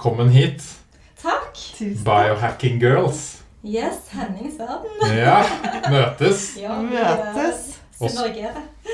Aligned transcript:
Velkommen 0.00 0.28
hit, 0.28 0.62
Takk. 1.22 1.56
Tusen 1.78 2.04
Biohacking 2.04 2.80
Girls. 2.80 3.42
Yes, 3.62 4.08
Hennings 4.08 4.58
verden. 4.58 5.18
Ja, 5.18 5.44
møtes. 5.90 6.56
Ja, 6.62 6.78
vi, 6.80 6.94
Møtes. 6.94 7.66
Oss. 7.98 8.16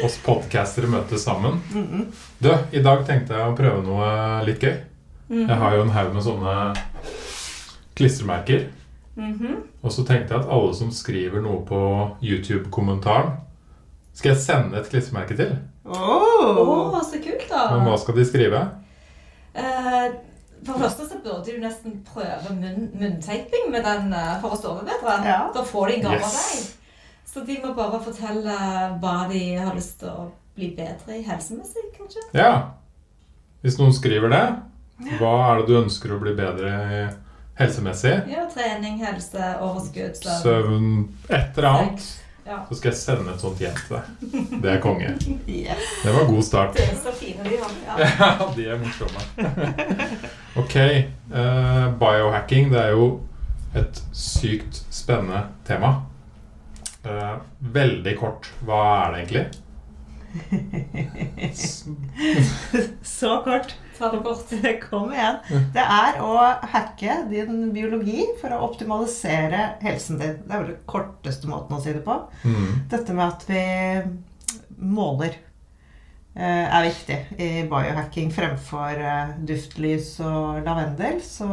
Oss 0.02 0.16
podcastere 0.24 0.90
møtes 0.90 1.22
sammen. 1.22 1.62
Mm-mm. 1.70 2.08
Du, 2.42 2.50
i 2.50 2.82
dag 2.82 3.06
tenkte 3.06 3.38
jeg 3.38 3.52
å 3.52 3.54
prøve 3.54 3.86
noe 3.86 4.10
litt 4.48 4.66
gøy. 4.66 4.74
Mm. 5.30 5.44
Jeg 5.44 5.60
har 5.62 5.78
jo 5.78 5.86
en 5.86 5.94
haug 5.94 6.12
med 6.18 6.26
sånne 6.26 6.58
klistremerker. 7.94 8.66
-hmm. 9.14 9.62
Og 9.82 9.92
så 9.92 10.02
tenkte 10.02 10.34
jeg 10.34 10.42
at 10.42 10.50
alle 10.50 10.74
som 10.74 10.90
skriver 10.90 11.40
noe 11.40 11.62
på 11.66 12.16
YouTube-kommentaren 12.20 13.36
Skal 14.12 14.32
jeg 14.32 14.40
sende 14.42 14.80
et 14.80 14.90
klistremerke 14.90 15.36
til? 15.36 15.58
Oh. 15.84 16.58
Oh. 16.58 17.02
så 17.02 17.22
kult, 17.22 17.46
da. 17.50 17.76
Men 17.76 17.86
hva 17.86 17.96
skal 17.96 18.16
de 18.16 18.26
skrive? 18.26 18.68
Eh, 19.54 20.10
for 20.66 20.74
det 20.76 20.82
første 20.84 21.06
så 21.08 21.18
burde 21.24 21.52
du 21.54 21.60
nesten 21.62 21.94
prøve 22.12 22.54
munn, 22.58 22.90
munntaping 22.98 23.70
med 23.72 23.84
den 23.86 24.12
eh, 24.12 24.34
for 24.42 24.56
å 24.56 24.58
sove 24.60 24.82
bedre. 24.88 25.16
Ja. 25.24 25.38
Da 25.54 25.62
får 25.64 25.88
de 25.92 25.94
en 26.00 26.02
gave 26.08 26.18
av 26.18 26.26
Yes. 26.26 26.40
deg. 26.52 26.72
Så 27.32 27.44
de 27.46 27.56
må 27.62 27.74
bare 27.76 28.00
fortelle 28.04 28.56
hva 29.02 29.14
de 29.30 29.42
har 29.60 29.74
lyst 29.76 29.98
til 30.00 30.08
å 30.08 30.26
bli 30.56 30.70
bedre 30.76 31.18
i 31.18 31.22
helsemessig, 31.26 31.82
kanskje. 31.98 32.22
Ja. 32.36 32.52
Hvis 33.62 33.76
noen 33.80 33.92
skriver 33.92 34.32
det, 34.32 34.44
hva 35.20 35.32
er 35.50 35.58
det 35.60 35.66
du 35.68 35.74
ønsker 35.82 36.14
å 36.16 36.20
bli 36.22 36.32
bedre 36.38 36.70
i 36.96 37.00
helsemessig? 37.58 38.14
Ja, 38.32 38.46
trening, 38.52 38.96
helse, 39.04 39.50
overskudd, 39.60 40.16
søvn. 40.16 40.40
Søvn, 40.46 40.88
et 41.28 41.58
eller 41.58 41.68
annet. 41.72 42.06
Ja. 42.46 42.60
Så 42.68 42.74
skal 42.78 42.90
jeg 42.92 42.98
sende 43.00 43.32
et 43.32 43.40
sånt 43.42 43.58
hjem 43.58 43.74
til 43.80 43.96
deg. 43.96 44.02
Det 44.62 44.70
er 44.70 44.80
konge. 44.82 45.08
Yes. 45.50 45.82
Det 46.04 46.12
var 46.14 46.24
god 46.28 46.42
start. 46.46 46.76
Det 46.76 46.84
er 46.86 46.94
så 47.02 47.12
fine 47.18 47.42
de 47.42 47.56
har. 47.58 47.70
Ja. 47.86 47.94
Ja, 48.20 48.28
de 48.56 48.62
er 48.70 48.76
morsomme. 48.78 49.20
Ok. 50.56 50.76
Uh, 51.32 51.86
biohacking, 51.98 52.70
det 52.72 52.80
er 52.84 52.88
jo 52.94 53.20
et 53.76 54.02
sykt 54.14 54.84
spennende 54.94 55.42
tema. 55.66 55.94
Uh, 57.06 57.36
veldig 57.74 58.16
kort, 58.18 58.52
hva 58.66 59.06
er 59.06 59.10
det 59.12 59.18
egentlig? 59.24 59.46
Så 63.16 63.42
kort. 63.44 63.74
Ta 63.98 64.10
det 64.12 64.20
bort. 64.24 64.52
Kom 64.90 65.12
igjen. 65.14 65.40
Det 65.74 65.82
er 65.82 66.20
å 66.24 66.36
hacke 66.74 67.22
din 67.30 67.70
biologi 67.74 68.26
for 68.40 68.54
å 68.54 68.62
optimalisere 68.68 69.76
helsen 69.84 70.20
din. 70.20 70.38
Det 70.44 70.52
er 70.52 70.62
vel 70.62 70.72
den 70.74 70.86
korteste 70.88 71.50
måten 71.50 71.76
å 71.76 71.82
si 71.82 71.94
det 71.96 72.04
på. 72.06 72.20
Mm. 72.44 72.70
Dette 72.92 73.16
med 73.16 73.26
at 73.26 73.46
vi 73.48 73.64
måler 74.76 75.36
eh, 76.36 76.64
er 76.66 76.88
viktig 76.88 77.18
i 77.40 77.50
biohacking. 77.70 78.32
Fremfor 78.34 79.00
eh, 79.00 79.36
duftlys 79.48 80.14
og 80.24 80.62
lavendel 80.66 81.22
så 81.24 81.48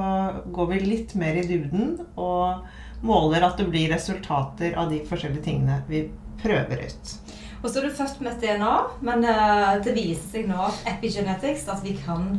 går 0.54 0.74
vi 0.74 0.82
litt 0.88 1.16
mer 1.20 1.40
i 1.40 1.48
dybden 1.48 1.96
og 2.16 2.66
måler 3.04 3.44
at 3.44 3.60
det 3.60 3.68
blir 3.72 3.92
resultater 3.92 4.78
av 4.80 4.92
de 4.92 5.02
forskjellige 5.08 5.48
tingene 5.48 5.82
vi 5.90 6.06
prøver 6.44 6.86
ut. 6.88 7.16
Og 7.64 7.70
så 7.72 7.80
er 7.80 7.88
du 7.88 7.96
født 7.96 8.20
med 8.20 8.34
et 8.34 8.42
DNA, 8.44 8.74
men 9.08 9.24
eh, 9.24 9.70
det 9.86 9.96
viser 9.96 10.26
seg 10.34 10.50
nå 10.50 10.68
epigenetics 10.90 11.64
at 11.72 11.80
vi 11.86 11.96
kan 11.96 12.36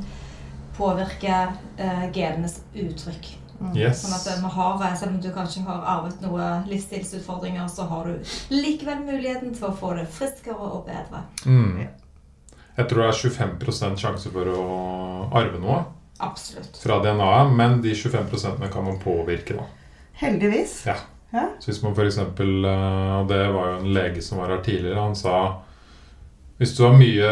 påvirke 0.77 1.39
eh, 1.81 2.05
genenes 2.13 2.61
uttrykk. 2.75 3.31
Yes. 3.73 4.03
Sånn 4.03 4.13
at 4.13 4.27
eh, 4.29 4.41
vi 4.43 4.51
har, 4.57 4.83
Selv 4.99 5.15
om 5.15 5.21
du 5.23 5.31
kanskje 5.33 5.63
har 5.65 5.85
arvet 5.95 6.21
noen 6.21 6.67
livsstilsutfordringer, 6.69 7.69
så 7.73 7.87
har 7.89 8.11
du 8.11 8.35
likevel 8.53 9.01
muligheten 9.07 9.55
til 9.57 9.71
å 9.71 9.73
få 9.79 9.95
det 9.97 10.05
friskere 10.13 10.59
og 10.59 10.85
bedre. 10.91 11.25
Mm. 11.47 11.87
Jeg 12.75 12.91
tror 12.91 13.05
det 13.05 13.09
er 13.09 13.21
25% 13.23 14.03
sjanse 14.03 14.35
for 14.35 14.51
å 14.51 14.69
arve 15.33 15.63
noe 15.63 15.81
Absolutt. 16.25 16.77
fra 16.83 16.99
DNA-et, 17.01 17.57
men 17.57 17.81
de 17.81 17.95
25% 17.97 18.69
kan 18.75 18.87
man 18.91 19.01
påvirke. 19.01 19.57
da. 19.57 19.65
Heldigvis. 20.21 20.83
Ja. 20.91 20.99
Ja. 21.35 21.49
Så 21.59 21.71
hvis 21.73 21.83
man 21.83 21.95
for 21.99 22.07
eksempel, 22.07 22.65
eh, 22.65 23.13
og 23.19 23.29
det 23.33 23.41
var 23.53 23.73
jo 23.73 23.79
en 23.81 23.93
lege 23.97 24.23
som 24.23 24.39
var 24.39 24.53
her 24.55 24.63
tidligere, 24.63 25.03
han 25.03 25.17
sa 25.19 25.39
hvis 26.61 26.77
du 26.77 26.85
har 26.87 26.95
mye 26.95 27.31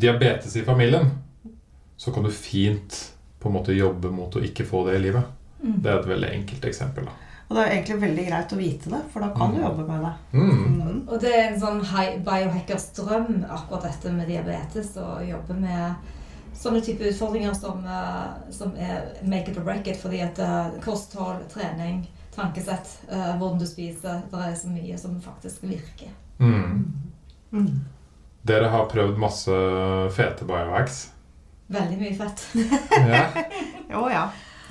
diabetes 0.00 0.56
i 0.56 0.62
familien, 0.64 1.10
så 1.96 2.12
kan 2.12 2.24
du 2.24 2.30
fint 2.32 3.12
på 3.40 3.48
en 3.50 3.54
måte 3.58 3.76
jobbe 3.76 4.10
mot 4.10 4.32
å 4.36 4.42
ikke 4.44 4.64
få 4.66 4.86
det 4.88 4.96
i 4.96 5.02
livet. 5.04 5.22
Mm. 5.62 5.76
Det 5.82 5.90
er 5.92 5.98
et 6.00 6.08
veldig 6.08 6.30
enkelt 6.40 6.64
eksempel. 6.64 7.04
da. 7.04 7.12
Og 7.48 7.54
det 7.56 7.62
er 7.62 7.74
egentlig 7.76 8.00
veldig 8.02 8.24
greit 8.26 8.52
å 8.52 8.58
vite 8.58 8.90
det, 8.90 9.00
for 9.12 9.20
da 9.22 9.28
kan 9.36 9.52
du 9.54 9.58
Mm. 9.60 9.64
jobbe 9.66 9.86
med 9.86 10.00
det. 10.02 10.12
Mm. 10.32 10.80
Mm. 10.80 11.08
Og 11.08 11.20
det 11.20 11.32
er 11.34 11.44
en 11.52 11.60
sånn 11.60 11.80
biohackers 12.24 12.88
drøm, 12.96 13.44
akkurat 13.50 13.82
dette 13.82 14.12
med 14.12 14.26
diabetes, 14.28 14.96
å 14.96 15.20
jobbe 15.28 15.54
med 15.60 15.94
sånne 16.56 16.80
type 16.82 17.04
utfordringer 17.04 17.54
som, 17.54 17.84
eh, 17.84 18.50
som 18.50 18.72
er 18.76 19.12
make 19.22 19.48
it 19.50 19.58
or 19.58 19.62
break 19.62 19.86
it, 19.86 19.96
fordi 19.96 20.20
at 20.22 20.38
eh, 20.38 20.80
kosthold, 20.82 21.48
trening, 21.52 22.06
tankesett, 22.36 22.92
eh, 23.10 23.34
hvordan 23.38 23.58
du 23.58 23.66
spiser, 23.68 24.22
det 24.30 24.46
er 24.46 24.54
så 24.58 24.70
mye 24.70 24.98
som 25.00 25.18
faktisk 25.24 25.64
virker. 25.66 26.12
Mm. 26.38 26.84
Mm. 27.52 27.70
Dere 28.46 28.70
har 28.70 28.88
prøvd 28.90 29.18
masse 29.18 29.60
fete 30.14 30.46
biohacks. 30.46 31.06
Veldig 31.72 31.98
mye 31.98 32.14
fett. 32.14 32.44
Ja. 33.86 33.96
Å 33.96 34.08
ja. 34.10 34.24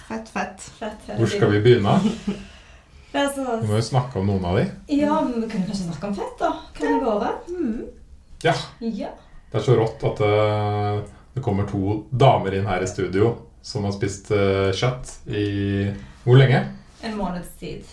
Fett, 0.06 0.30
fett. 0.30 0.62
fett 0.78 1.10
Hvor 1.18 1.30
skal 1.32 1.52
vi 1.56 1.62
begynne? 1.66 1.96
Det 3.12 3.22
er 3.26 3.36
Vi 3.36 3.68
må 3.68 3.80
jo 3.80 3.86
snakke 3.88 4.20
om 4.22 4.28
noen 4.30 4.46
av 4.46 4.60
de. 4.60 4.66
ja, 4.94 5.18
men 5.26 5.42
vi 5.42 5.50
kunne 5.50 5.66
kanskje 5.66 5.88
snakke 5.88 6.12
om 6.12 6.16
fett, 6.18 6.36
da. 6.40 6.52
Kan 6.78 7.00
det 7.00 7.06
være? 7.08 7.32
Mm. 7.50 7.86
Ja. 8.46 8.54
Det 8.80 9.60
er 9.60 9.66
så 9.66 9.76
rått 9.80 10.04
at 10.06 10.22
det, 10.22 11.12
det 11.34 11.44
kommer 11.44 11.68
to 11.70 12.04
damer 12.12 12.56
inn 12.58 12.68
her 12.70 12.84
i 12.84 12.90
studio 12.92 13.34
som 13.66 13.88
har 13.88 13.96
spist 13.96 14.30
uh, 14.36 14.70
kjøtt 14.76 15.14
i 15.32 15.46
hvor 16.26 16.38
lenge? 16.38 16.60
En 17.06 17.18
måneds 17.18 17.52
tid. 17.60 17.84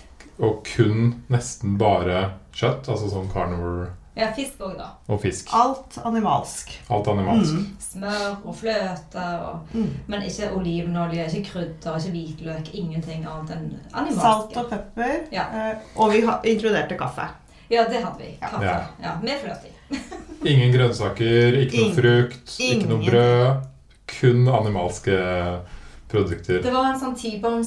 Og 0.42 0.62
kun 0.64 1.22
nesten 1.30 1.76
bare 1.78 2.30
kjøtt, 2.56 2.88
altså 2.88 3.08
sånn 3.12 3.28
carnivore 3.32 3.90
Ja, 4.16 4.26
fisk 4.36 4.58
òg, 4.60 4.74
da. 4.76 4.90
og 5.08 5.20
fisk. 5.22 5.48
Alt 5.56 5.98
animalsk. 6.04 6.72
Alt 6.92 7.06
animalsk. 7.08 7.52
Mm. 7.52 7.76
Smør 7.80 8.34
og 8.44 8.56
fløte. 8.58 9.22
Og, 9.46 9.68
Mm. 9.74 9.86
men 10.06 10.22
ikke 10.22 10.50
olivenolje, 10.56 11.24
ikke 11.30 11.50
krydder, 11.50 11.96
ikke 11.96 12.10
hvitløk. 12.12 12.74
Ingenting 12.74 13.24
annet 13.26 13.50
enn 13.56 13.70
animalsk. 13.94 14.20
Salt 14.20 14.56
og 14.56 14.68
pepper. 14.70 15.14
Ja. 15.32 15.44
eh, 15.52 15.76
Og 15.96 16.12
vi 16.12 16.20
har 16.26 16.40
inkluderte 16.44 16.98
kaffe. 16.98 17.28
Ja, 17.70 17.84
det 17.88 18.02
hadde 18.04 18.18
vi. 18.18 18.36
Kaffe. 18.40 18.64
Ja. 18.64 18.80
Ja. 19.02 19.14
Med 19.22 19.38
fløte 19.40 19.68
i. 19.68 19.98
Ingen 20.52 20.72
grønnsaker, 20.74 21.56
ikke 21.62 21.76
noe 21.78 21.88
Ing- 21.88 21.94
frukt, 21.94 22.58
ikke 22.60 22.88
noe 22.88 23.04
brød. 23.06 23.62
Kun 24.20 24.48
animalske 24.48 25.16
produkter. 26.12 26.60
Det 26.62 26.72
var 26.74 26.90
en 26.92 27.00
sånn 27.00 27.16
T-bone 27.18 27.64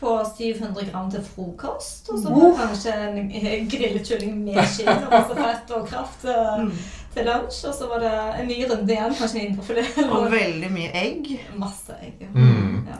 på 0.00 0.14
700 0.36 0.88
gram 0.90 1.10
til 1.12 1.22
frokost. 1.26 2.08
Og 2.12 2.18
så 2.22 2.32
var 2.32 2.48
det 2.48 2.58
kanskje 2.62 2.94
en 2.96 3.68
grillet 3.70 4.08
kylling 4.08 4.38
med 4.46 4.60
skinn 4.72 4.88
og 4.90 5.10
masse 5.12 5.36
fett 5.38 5.74
og 5.76 5.86
kraft 5.88 6.24
eh, 6.24 6.62
Mm. 6.62 6.72
til 7.14 7.24
lunsj. 7.28 7.60
Og 7.68 7.74
så 7.76 7.88
var 7.90 8.00
det 8.00 8.12
en 8.40 8.48
ny 8.48 8.58
runde 8.70 8.92
igjen, 8.96 9.14
kanskje 9.20 9.40
en 9.40 9.46
indrefilet. 9.52 9.98
Og 10.08 10.30
veldig 10.32 10.70
mye 10.72 10.90
egg. 10.94 11.30
Masse 11.60 11.94
egg. 12.02 12.24
ja. 12.24 12.32
Mm. 12.34 12.86
Ja. 12.88 12.98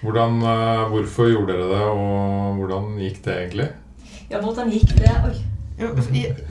Hvordan, 0.00 0.40
eh, 0.48 0.88
hvorfor 0.88 1.28
gjorde 1.28 1.52
dere 1.52 1.68
det, 1.68 1.82
og 1.92 2.56
hvordan 2.56 2.94
gikk 2.98 3.22
det 3.24 3.34
egentlig? 3.36 3.68
ja, 4.30 4.38
hvordan 4.40 4.70
gikk 4.72 4.92
det? 4.96 5.10
Oi. 5.26 5.34
Jo, 5.80 5.94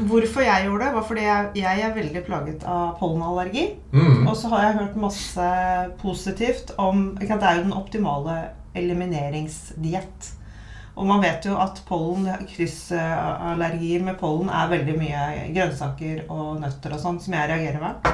Hvorfor 0.10 0.42
jeg 0.42 0.66
gjorde 0.66 0.86
det, 0.86 0.94
var 0.96 1.06
fordi 1.06 1.26
jeg, 1.28 1.52
jeg 1.60 1.84
er 1.86 1.94
veldig 1.96 2.24
plaget 2.26 2.66
av 2.66 2.96
pollenallergi. 2.98 3.68
Mm. 3.94 4.26
Og 4.26 4.34
så 4.38 4.50
har 4.54 4.66
jeg 4.66 4.80
hørt 4.80 5.00
masse 5.04 5.52
positivt 6.02 6.74
om 6.81 7.12
ikke 7.20 7.38
Det 7.38 7.50
er 7.50 7.60
jo 7.60 7.68
den 7.68 7.78
optimale 7.78 8.40
elimineringsdiett. 8.78 10.34
Og 11.00 11.08
man 11.08 11.22
vet 11.24 11.46
jo 11.48 11.56
at 11.62 11.80
pollen, 11.88 12.28
kryssallergier 12.50 14.04
med 14.04 14.18
pollen 14.20 14.50
er 14.52 14.74
veldig 14.74 14.98
mye 15.00 15.22
grønnsaker 15.56 16.25
og 16.28 16.60
nøtter 16.64 16.96
og 16.96 17.04
sånn 17.04 17.22
som 17.24 17.38
jeg 17.38 17.52
reagerer 17.54 17.80
med. 17.84 18.10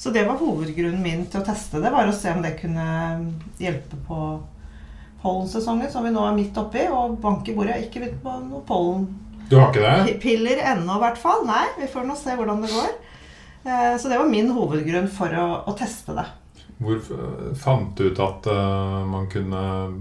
Så 0.00 0.10
det 0.14 0.24
var 0.26 0.40
hovedgrunnen 0.40 1.02
min 1.02 1.26
til 1.30 1.42
å 1.42 1.46
teste 1.46 1.82
det, 1.82 1.92
var 1.92 2.08
å 2.08 2.14
se 2.16 2.32
om 2.32 2.40
det 2.42 2.56
kunne 2.58 2.86
hjelpe 3.60 3.98
på 4.08 4.22
pollensesongen, 5.22 5.90
som 5.92 6.06
vi 6.06 6.10
nå 6.14 6.24
er 6.26 6.34
midt 6.34 6.56
oppi, 6.58 6.88
og 6.90 7.20
bank 7.22 7.46
i 7.46 7.54
bordet. 7.54 7.84
Ikke 7.84 8.02
begynt 8.02 8.24
på 8.24 8.38
noe 8.48 8.64
pollen 8.66 9.04
Du 9.52 9.58
har 9.60 9.68
ikke 9.68 9.84
det? 9.84 10.14
Piller 10.22 10.62
ennå, 10.72 10.96
i 10.96 11.02
hvert 11.02 11.18
fall. 11.20 11.42
Nei, 11.44 11.66
vi 11.76 11.88
får 11.92 12.06
nå 12.08 12.16
se 12.16 12.36
hvordan 12.38 12.62
det 12.64 12.70
går. 12.72 12.92
Eh, 13.68 13.96
Så 14.00 14.08
det 14.08 14.16
var 14.18 14.30
min 14.32 14.48
hovedgrunn 14.56 15.10
for 15.12 15.34
å, 15.36 15.48
å 15.68 15.74
teste 15.76 16.16
det. 16.16 16.24
Hvor 16.82 16.98
fant 17.60 17.92
du 18.00 18.08
ut 18.08 18.18
at 18.24 18.46
eh, 18.50 19.02
man 19.06 19.28
kunne 19.30 19.60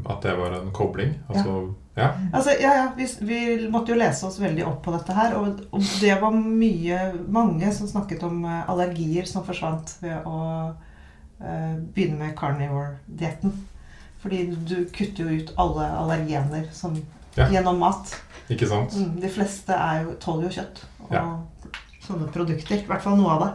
At 0.10 0.24
det 0.26 0.32
var 0.40 0.56
en 0.58 0.72
kobling? 0.74 1.12
Altså, 1.30 1.58
ja. 2.00 2.08
Altså, 2.34 2.56
ja, 2.64 2.72
ja, 2.80 2.86
vi, 2.98 3.06
vi 3.28 3.42
måtte 3.70 3.92
jo 3.94 4.00
lese 4.00 4.26
oss 4.26 4.40
veldig 4.42 4.64
opp 4.66 4.80
på 4.86 4.94
dette 4.96 5.14
her, 5.14 5.36
og, 5.38 5.60
og 5.76 5.84
det 6.02 6.16
var 6.22 6.32
mye, 6.34 7.02
mange 7.28 7.70
som 7.76 7.90
snakket 7.92 8.24
om 8.26 8.40
eh, 8.48 8.64
allergier 8.72 9.28
som 9.30 9.44
forsvant 9.46 9.98
ved 10.02 10.24
å 10.26 10.40
uh, 10.72 11.76
begynne 11.92 12.18
med 12.24 12.34
carnivore-dietten. 12.40 13.52
Fordi 14.24 14.40
du 14.56 14.78
kutter 14.96 15.28
jo 15.28 15.42
ut 15.44 15.54
alle 15.60 15.92
allergener 16.00 16.70
som, 16.72 16.96
Ja. 17.36 17.46
gjennom 17.52 17.78
mat. 17.80 18.16
Ikke 18.52 18.68
sant? 18.68 18.94
Mm, 18.98 19.18
de 19.22 19.30
fleste 19.32 19.74
er 19.74 20.04
jo, 20.06 20.14
tåler 20.20 20.50
jo 20.50 20.56
kjøtt 20.60 20.84
og 21.06 21.12
Ja. 21.16 21.26
sånne 22.04 22.28
produkter. 22.34 22.76
I 22.82 22.86
hvert 22.88 23.02
fall 23.04 23.18
noe 23.18 23.32
av 23.32 23.42
det. 23.46 23.52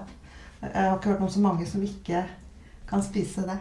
Jeg 0.72 0.88
har 0.90 0.96
ikke 0.98 1.10
hørt 1.14 1.20
om 1.26 1.28
så 1.30 1.40
mange 1.44 1.66
som 1.68 1.82
ikke 1.82 2.24
kan 2.88 3.02
spise 3.02 3.42
det. 3.46 3.58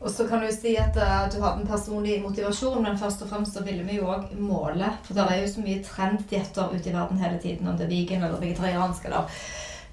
Og 0.00 0.10
så 0.12 0.26
kan 0.28 0.40
du 0.44 0.50
si 0.52 0.74
at 0.76 0.94
uh, 1.00 1.24
du 1.32 1.40
har 1.40 1.56
en 1.56 1.66
personlig 1.66 2.18
motivasjon, 2.22 2.82
men 2.82 2.98
først 3.00 3.22
og 3.24 3.28
fremst 3.30 3.54
så 3.56 3.62
ville 3.64 3.82
vi 3.82 3.96
jo 3.96 4.04
òg 4.12 4.34
måle. 4.38 4.90
For 5.06 5.14
det 5.16 5.24
er 5.24 5.40
jo 5.40 5.46
så 5.54 5.62
mye 5.64 5.82
trenddietter 5.86 6.68
ute 6.74 6.90
i 6.90 6.92
verden 6.92 7.18
hele 7.18 7.38
tiden, 7.40 7.66
om 7.68 7.76
det 7.78 7.86
er 7.86 7.94
vegan 7.94 8.22
eller 8.26 8.38
vegetariansk 8.42 9.04
eller 9.08 9.24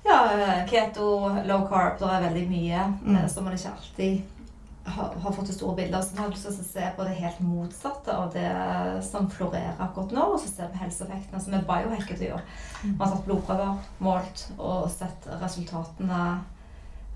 ja, 0.05 0.17
eh, 0.35 0.65
keto, 0.67 1.07
low 1.47 1.63
carb. 1.69 1.97
Det 1.99 2.09
er 2.11 2.25
veldig 2.29 2.47
mye 2.49 2.83
Mm. 3.01 3.15
uh, 3.15 3.27
som 3.31 3.43
man 3.45 3.53
ikke 3.55 3.71
alltid 3.77 4.21
har, 4.85 5.13
har 5.23 5.31
fått 5.31 5.47
det 5.47 5.53
store 5.53 5.75
bilder. 5.75 6.01
Så 6.01 6.15
vi 6.15 6.21
har 6.21 6.31
lyst 6.31 6.47
til 6.47 6.55
å 6.59 6.65
se 6.67 6.87
på 6.97 7.05
det 7.07 7.17
helt 7.19 7.43
motsatte 7.43 8.15
av 8.17 8.33
det 8.33 8.49
som 9.07 9.29
florerer 9.31 9.79
akkurat 9.79 10.11
nå. 10.15 10.25
Og 10.33 10.41
så 10.43 10.49
ser 10.51 10.71
vi 10.73 10.81
helseeffektene 10.83 11.43
som 11.43 11.55
er 11.57 11.67
biohackedyr. 11.67 12.41
Vi 12.83 12.95
har 12.99 13.13
tatt 13.13 13.23
blodprøver, 13.27 13.77
målt 14.03 14.47
og 14.57 14.89
sett 14.91 15.27
resultatene 15.41 16.23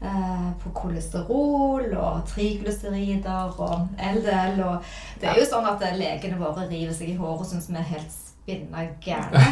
eh, 0.01 0.47
på 0.63 0.71
kolesterol 0.77 1.91
og 1.97 2.23
triglycerider 2.31 3.59
og 3.59 3.91
LDL. 4.13 4.63
Og 4.63 4.93
det 5.21 5.31
er 5.33 5.41
jo 5.41 5.49
sånn 5.49 5.67
at 5.67 5.83
eh, 5.87 5.97
legene 5.99 6.39
våre 6.39 6.69
river 6.71 6.95
seg 6.95 7.11
i 7.13 7.19
håret 7.19 7.43
og 7.43 7.51
syns 7.51 7.67
vi 7.71 7.79
er 7.81 7.91
helt 7.91 8.15
spinna 8.15 8.85
gærne. 9.03 9.43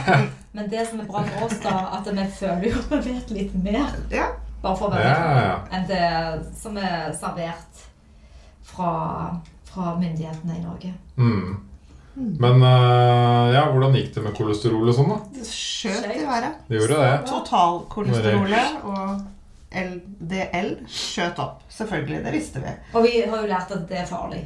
Men 0.55 0.71
det 0.71 0.85
som 0.87 1.01
er 1.03 1.09
bra 1.09 1.25
for 1.27 1.49
oss, 1.49 1.59
da, 1.65 1.75
at 1.97 2.07
vi 2.07 2.27
føler 2.39 2.69
jo 2.69 2.79
at 2.79 2.93
vi 2.95 3.11
vet 3.11 3.35
litt 3.35 3.57
mer. 3.59 3.91
Bare 4.63 4.79
for 4.79 4.95
å 4.95 5.01
Ja, 5.03 5.09
ja, 5.19 5.41
ja. 5.43 5.57
enn 5.75 5.83
det 5.89 6.05
som 6.57 6.79
er 6.79 7.11
servert 7.13 7.83
fra, 8.75 8.91
fra 9.69 9.95
myndighetene 9.99 10.59
i 10.59 10.63
Norge. 10.63 10.93
Mm. 11.17 11.55
Men 12.15 12.61
uh, 12.63 13.51
ja, 13.51 13.65
hvordan 13.71 13.95
gikk 13.97 14.13
det 14.15 14.21
med 14.23 14.35
kolesterol 14.37 14.87
og 14.87 14.95
sånn, 14.95 15.09
da? 15.11 15.17
Det 15.35 15.47
skjøt 15.49 16.05
i 16.13 16.21
været. 16.23 16.61
Det 16.69 16.77
gjorde 16.79 16.99
det. 17.01 17.15
Totalkolesterolet 17.27 18.85
og 18.87 19.25
LDL 19.75 20.69
skjøt 20.87 21.41
opp. 21.43 21.65
Selvfølgelig, 21.75 22.21
det 22.23 22.35
visste 22.35 22.61
vi. 22.63 22.71
Og 22.95 23.03
vi 23.03 23.17
har 23.25 23.35
jo 23.35 23.49
lært 23.51 23.73
at 23.75 23.83
det 23.89 23.99
er 24.03 24.07
farlig. 24.07 24.45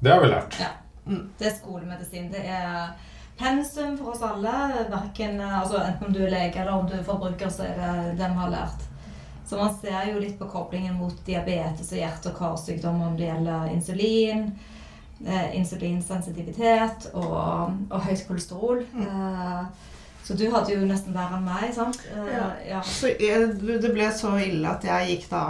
Det 0.00 0.12
har 0.12 0.24
vi 0.24 0.30
lært. 0.32 0.56
Ja. 0.60 0.70
Det 1.04 1.50
er 1.50 1.56
skolemedisin. 1.58 2.30
Det 2.32 2.40
er 2.48 2.94
pensum 3.36 3.98
for 3.98 4.14
oss 4.14 4.24
alle. 4.24 4.54
Hverken, 4.88 5.40
altså 5.44 5.82
enten 5.82 6.08
om 6.08 6.16
du 6.16 6.22
er 6.24 6.32
lege 6.32 6.62
eller 6.62 6.72
om 6.78 6.88
du 6.88 6.96
er 6.96 7.04
forbruker, 7.04 7.52
så 7.52 7.68
er 7.68 7.76
det 7.82 8.16
det 8.22 8.30
vi 8.32 8.40
har 8.40 8.52
lært. 8.56 8.88
Så 9.54 9.60
man 9.60 9.74
ser 9.78 10.08
jo 10.10 10.18
litt 10.18 10.34
på 10.38 10.48
koblingen 10.50 10.96
mot 10.98 11.14
diabetes 11.26 11.92
og 11.92 11.98
hjerte- 12.00 12.30
og 12.32 12.38
karsykdom 12.40 13.02
om 13.06 13.12
det 13.16 13.28
gjelder 13.28 13.68
insulin, 13.70 14.48
eh, 15.24 15.54
insulinsensitivitet 15.60 17.06
og, 17.14 17.76
og 17.90 18.00
høyt 18.08 18.24
kolesterol. 18.26 18.80
Eh, 18.98 19.60
så 20.24 20.34
du 20.34 20.46
hadde 20.50 20.72
jo 20.74 20.86
nesten 20.88 21.14
verre 21.14 21.36
enn 21.38 21.46
meg, 21.46 21.70
sant? 21.76 22.00
Eh, 22.10 22.32
Ja. 22.34 22.48
ja. 22.66 22.80
Så 22.82 23.12
jeg, 23.20 23.52
det 23.62 23.92
ble 23.94 24.10
så 24.16 24.34
ille 24.42 24.66
at 24.74 24.82
jeg 24.88 25.12
gikk 25.12 25.30
da 25.30 25.44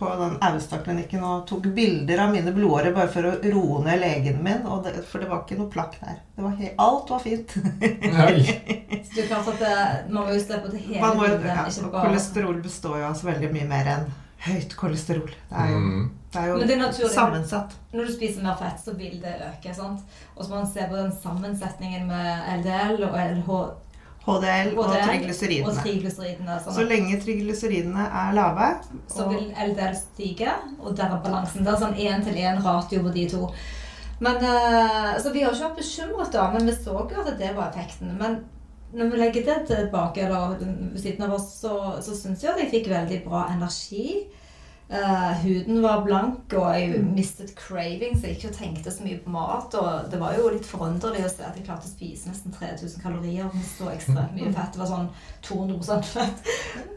på 0.00 0.08
den 0.20 0.36
Austad-klinikken 0.48 1.24
og 1.28 1.42
tok 1.50 1.66
bilder 1.76 2.22
av 2.24 2.32
mine 2.32 2.52
blodårer 2.56 2.94
bare 2.96 3.10
for 3.12 3.28
å 3.28 3.34
roe 3.52 3.82
ned 3.84 4.00
legen 4.00 4.40
min. 4.44 4.62
Og 4.66 4.82
det, 4.86 4.94
for 5.10 5.20
det 5.22 5.28
var 5.30 5.42
ikke 5.44 5.58
noe 5.60 5.70
plakk 5.72 5.98
der. 6.00 6.22
Det 6.36 6.46
var 6.46 6.62
alt 6.86 7.12
var 7.12 7.20
fint. 7.26 7.54
Så 7.60 9.14
det 9.14 9.24
er 9.24 9.28
klart 9.28 9.48
at 9.52 9.60
det, 9.60 9.74
man 10.08 10.24
må 10.24 10.32
jo 10.34 10.40
se 10.42 10.58
på 10.62 10.70
det 10.72 10.80
hele 10.86 11.02
Man 11.04 11.16
må, 11.18 11.26
bildet, 11.28 11.50
ja, 11.50 11.66
ikke 11.68 11.90
bare 11.92 12.08
kolesterol 12.08 12.58
består 12.64 12.98
jo 13.00 13.06
av 13.10 13.14
så 13.18 13.28
veldig 13.30 13.50
mye 13.54 13.68
mer 13.70 13.90
enn 13.96 14.08
høyt 14.46 14.72
kolesterol. 14.78 15.28
Det 15.50 15.60
er 15.64 15.70
jo, 15.74 15.78
Mm. 15.84 16.04
det 16.32 16.40
er 16.40 16.46
jo 16.48 16.56
Men 16.56 16.68
det 16.68 16.76
er 16.80 17.12
sammensatt. 17.12 17.76
Når 17.92 18.06
du 18.06 18.12
spiser 18.14 18.42
mer 18.42 18.56
fett, 18.56 18.80
så 18.84 18.94
vil 18.96 19.20
det 19.20 19.34
øke. 19.50 19.74
sant? 19.74 20.00
Og 20.36 20.44
så 20.44 20.50
må 20.50 20.56
man 20.62 20.70
se 20.72 20.86
på 20.88 20.96
den 20.96 21.12
sammensetningen 21.12 22.06
med 22.08 22.48
LDL 22.60 23.04
og 23.04 23.18
LH 23.18 23.50
HDL 24.30 24.70
og 24.78 24.84
HDL 24.90 25.08
og. 25.66 25.74
Så 26.60 26.70
Sånn, 26.70 26.82
at- 26.84 26.90
lenge 26.90 27.20
triglyseridene 27.24 28.06
er 28.22 28.32
lave 28.36 28.70
så 29.08 29.28
vil 29.28 29.50
LDL 29.68 29.94
stige, 29.96 30.52
og 30.80 30.96
der 30.96 31.04
er 31.04 31.20
balansen. 31.24 31.64
Det 31.64 31.72
er 31.74 31.82
sånn 31.84 31.96
én-til-én 31.96 32.62
ratio 32.64 33.02
på 33.02 33.12
de 33.14 33.28
to. 33.28 33.50
Men, 34.20 34.36
eh, 34.36 35.18
så 35.18 35.32
vi 35.32 35.40
har 35.42 35.52
ikke 35.52 35.68
vært 35.70 35.78
bekymret, 35.78 36.32
da, 36.32 36.50
men 36.52 36.66
vi 36.66 36.72
så 36.72 36.92
jo 37.10 37.20
at 37.20 37.38
det 37.38 37.54
var 37.56 37.70
effekten. 37.72 38.16
Men 38.18 38.44
når 38.94 39.10
vi 39.10 39.16
legger 39.18 39.44
det 39.44 39.68
tilbake 39.68 40.18
eller 40.26 40.58
siden 40.98 41.22
av 41.22 41.34
oss, 41.34 41.60
så, 41.62 42.02
så 42.02 42.14
syns 42.14 42.42
jeg 42.42 42.50
at 42.52 42.58
jeg 42.58 42.70
fikk 42.70 42.88
veldig 42.90 43.24
bra 43.24 43.46
energi. 43.54 44.26
Eh, 44.92 45.32
huden 45.44 45.82
var 45.82 46.00
blank, 46.02 46.50
og 46.58 46.72
jeg 46.74 46.98
mistet 47.14 47.52
craving, 47.54 48.16
så 48.18 48.26
jeg 48.26 48.38
ikke 48.40 48.56
tenkte 48.56 48.90
så 48.90 49.04
mye 49.04 49.20
på 49.22 49.30
mat. 49.30 49.74
Og 49.78 50.08
det 50.10 50.18
var 50.18 50.34
jo 50.34 50.48
litt 50.50 50.66
forunderlig 50.66 51.22
å 51.22 51.28
se 51.30 51.44
at 51.46 51.54
jeg 51.54 51.66
klarte 51.68 51.86
å 51.86 51.92
spise 51.92 52.26
nesten 52.26 52.50
3000 52.56 53.04
kalorier 53.04 53.46
med 53.54 53.68
så 53.68 53.92
ekstremt 53.92 54.34
mye 54.34 54.50
fett. 54.56 54.72
Det 54.74 54.80
var 54.82 54.90
sånn 54.90 55.06
200 55.46 56.00
fett. 56.08 56.50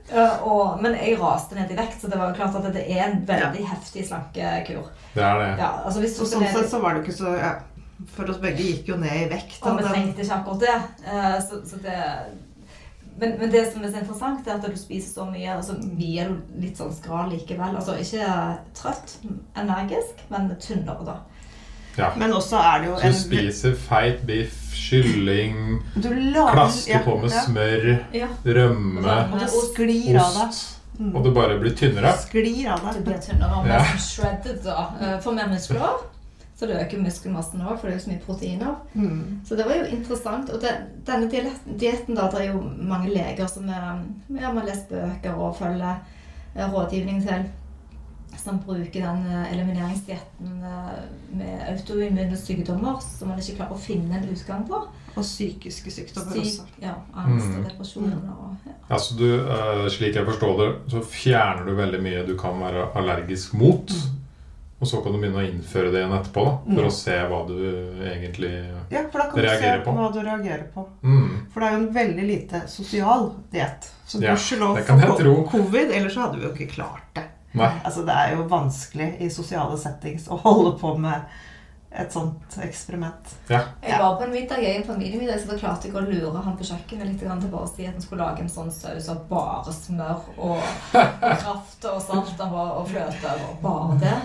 Uh, 0.10 0.42
og, 0.50 0.64
men 0.82 0.98
jeg 0.98 1.20
raste 1.22 1.58
ned 1.58 1.70
i 1.70 1.78
vekt, 1.78 2.00
så 2.02 2.10
det 2.10 2.18
var 2.18 2.32
jo 2.32 2.40
klart 2.40 2.58
at 2.58 2.74
det 2.74 2.88
er 2.96 3.04
en 3.06 3.22
veldig 3.30 3.68
heftig 3.70 4.08
slankekur. 4.10 4.90
Det 5.14 5.28
er 5.28 5.44
det. 5.44 5.52
Ja, 5.62 5.70
altså 5.84 6.02
hvis 6.02 6.18
Så 6.18 6.32
sånn 6.32 6.48
sett 6.50 6.74
så 6.74 6.82
var 6.82 6.98
det 6.98 7.06
ikke 7.06 7.16
så 7.20 7.36
ja, 7.38 7.52
For 8.16 8.26
oss 8.34 8.42
begge 8.42 8.66
gikk 8.66 8.90
jo 8.90 8.98
ned 8.98 9.28
i 9.28 9.30
vekt. 9.36 9.60
Og 9.62 9.78
vi 9.78 9.86
trengte 9.86 10.26
ikke 10.26 10.40
akkurat 10.42 10.66
det. 10.66 10.80
Uh, 11.06 11.38
så, 11.46 11.62
så 11.70 11.84
det 11.86 12.00
men, 13.20 13.36
men 13.40 13.52
det 13.52 13.66
som 13.72 13.84
er 13.84 13.92
så 13.92 14.00
interessant, 14.02 14.48
er 14.48 14.56
at 14.58 14.66
du 14.66 14.78
spiser 14.80 15.14
så 15.14 15.26
mye, 15.30 15.58
og 15.58 15.64
så 15.68 15.76
blir 15.78 16.30
du 16.32 16.60
litt 16.64 16.78
sånn 16.80 16.94
skral 16.96 17.30
likevel. 17.34 17.76
Altså 17.78 17.96
ikke 18.02 18.28
trøtt, 18.78 19.18
energisk, 19.60 20.24
men 20.34 20.50
tynnere, 20.62 21.06
da. 21.06 21.18
Ja. 21.98 22.12
Men 22.18 22.34
også 22.34 22.58
er 22.58 22.80
det 22.82 22.88
jo 22.90 22.96
Så 22.98 23.10
du 23.12 23.18
spiser 23.20 23.76
feit 23.78 24.24
biff, 24.26 24.60
kylling, 24.74 25.82
Du 25.94 26.10
lager 26.10 26.54
klasker 26.56 27.04
på 27.06 27.18
med 27.22 27.30
ja. 27.32 27.44
smør, 27.46 27.86
Ja. 28.14 28.28
rømme, 28.46 29.18
Og 29.34 29.40
det 29.40 29.50
sklir 29.50 30.18
av 30.20 30.34
deg. 30.40 30.64
Mm. 31.00 31.16
og 31.16 31.24
det 31.26 31.34
bare 31.34 31.60
blir 31.60 31.74
tynnere. 31.74 32.12
Sklir 32.22 32.68
av 32.70 32.82
Du 32.82 33.00
Det 33.00 33.06
blir 33.06 33.22
tynnere 33.22 33.60
og 33.60 33.68
Ja. 33.68 33.80
mer 33.80 33.98
shredded, 33.98 34.64
da. 34.64 34.90
For 35.20 35.30
Får 35.30 35.36
mer 35.36 35.48
muskler. 35.48 36.13
Så 36.64 36.68
det 36.70 36.78
øker 36.80 37.02
muskelmassen 37.04 37.60
òg, 37.62 37.74
for 37.76 37.90
det 37.90 37.92
er 37.92 37.98
jo 37.98 38.04
så 38.06 38.10
mye 38.14 38.22
proteiner. 38.24 38.76
Mm. 38.94 39.40
Så 39.44 39.56
det 39.60 39.66
var 39.68 39.76
jo 39.82 39.88
interessant. 39.98 40.50
Og 40.56 40.62
det, 40.64 40.70
denne 41.08 41.28
dietten, 41.82 42.16
da, 42.16 42.30
det 42.32 42.40
er 42.40 42.54
jo 42.54 42.62
mange 42.88 43.10
leger 43.12 43.50
som 43.52 43.68
er, 43.68 44.00
ja, 44.40 44.52
man 44.56 44.64
leser 44.70 44.88
bøker 44.94 45.36
og 45.36 45.58
følger 45.60 45.98
eh, 46.56 46.64
rådgivning 46.72 47.20
til, 47.28 47.44
som 48.46 48.62
bruker 48.64 49.04
den 49.10 49.28
eh, 49.28 49.52
elimineringsdietten 49.58 50.64
eh, 50.72 51.04
med 51.36 51.68
autoimmune 51.74 52.38
sykdommer 52.40 53.04
som 53.04 53.28
man 53.34 53.44
ikke 53.44 53.58
klarer 53.60 53.76
å 53.76 53.84
finne 53.84 54.22
en 54.22 54.32
utgang 54.32 54.64
på. 54.72 54.80
Og 55.18 55.22
psykiske 55.28 55.92
sykdommer 55.92 56.40
også. 56.46 56.64
Ja, 56.82 56.96
angst 57.14 57.52
og 57.52 57.60
Mm. 57.60 57.68
depresjoner 57.74 58.34
og 58.40 58.56
ja. 58.66 58.72
Altså 58.90 59.20
du, 59.20 59.28
eh, 59.36 59.90
Slik 59.90 60.16
jeg 60.16 60.26
forstår 60.32 60.58
det, 60.64 60.72
så 60.96 61.04
fjerner 61.04 61.66
du 61.68 61.76
veldig 61.76 62.02
mye 62.02 62.24
du 62.32 62.38
kan 62.40 62.56
være 62.64 62.88
allergisk 62.96 63.54
mot. 63.54 63.92
Og 64.84 64.88
så 64.90 65.00
kan 65.04 65.14
du 65.16 65.20
begynne 65.22 65.40
å 65.40 65.46
innføre 65.48 65.92
det 65.94 66.02
igjen 66.02 66.16
etterpå, 66.18 66.44
da, 66.44 66.54
for 66.68 66.82
Mm. 66.84 66.88
å 66.90 66.92
se 66.92 67.16
hva 67.32 67.40
du 67.48 67.54
egentlig 68.04 68.50
reagerer 68.52 68.74
på. 68.84 68.96
Ja, 68.98 69.04
for 69.12 69.20
da 69.22 69.26
kan 69.30 69.40
du 69.40 69.48
se 69.48 69.72
på. 69.86 69.94
hva 69.96 70.10
du 70.14 70.20
reagerer 70.28 70.66
på. 70.74 70.84
mm. 71.04 71.30
For 71.54 71.60
det 71.64 71.70
er 71.70 71.78
jo 71.78 71.80
en 71.88 71.94
veldig 71.94 72.26
lite 72.28 72.62
sosial 72.68 73.30
diett. 73.54 73.88
Så 74.06 74.22
Ja, 74.22 74.34
gudskjelov 74.36 74.84
for 74.86 75.48
covid, 75.54 75.92
ellers 75.96 76.14
så 76.18 76.26
hadde 76.28 76.40
vi 76.42 76.46
jo 76.48 76.52
ikke 76.54 76.74
klart 76.76 77.08
det. 77.16 77.24
Nei. 77.56 77.72
Altså, 77.86 78.04
det 78.06 78.14
er 78.18 78.36
jo 78.36 78.44
vanskelig 78.50 79.10
i 79.22 79.30
sosiale 79.30 79.78
settings 79.78 80.28
å 80.28 80.38
holde 80.42 80.76
på 80.80 80.98
med 81.00 81.22
et 81.94 82.14
sånt 82.14 82.56
eksperiment. 82.66 83.34
Jeg 83.50 84.00
var 84.02 84.16
på 84.18 84.26
en 84.26 84.32
middag, 84.34 84.62
jeg, 84.64 84.80
en 84.80 84.88
familiemiddag, 84.88 85.38
så 85.42 85.52
da 85.52 85.58
klarte 85.60 85.90
jeg 85.90 85.98
å 85.98 86.02
lure 86.08 86.42
han 86.42 86.56
på 86.58 86.66
kjøkkenet 86.66 87.12
litt 87.12 87.20
til 87.22 87.52
bare 87.52 87.68
å 87.68 87.70
si 87.70 87.86
at 87.86 87.94
han 87.94 88.02
skulle 88.02 88.26
lage 88.26 88.42
en 88.42 88.50
sånn 88.50 88.72
saus 88.74 89.10
av 89.14 89.22
bare 89.30 89.76
smør 89.76 90.26
og 90.38 90.64
kraft 90.94 91.86
og 91.92 92.02
salt 92.02 92.42
han 92.42 92.54
var, 92.56 92.74
og 92.80 92.90
fløte. 92.90 93.36
Og 93.46 93.62
bare 93.62 94.00
det. 94.02 94.16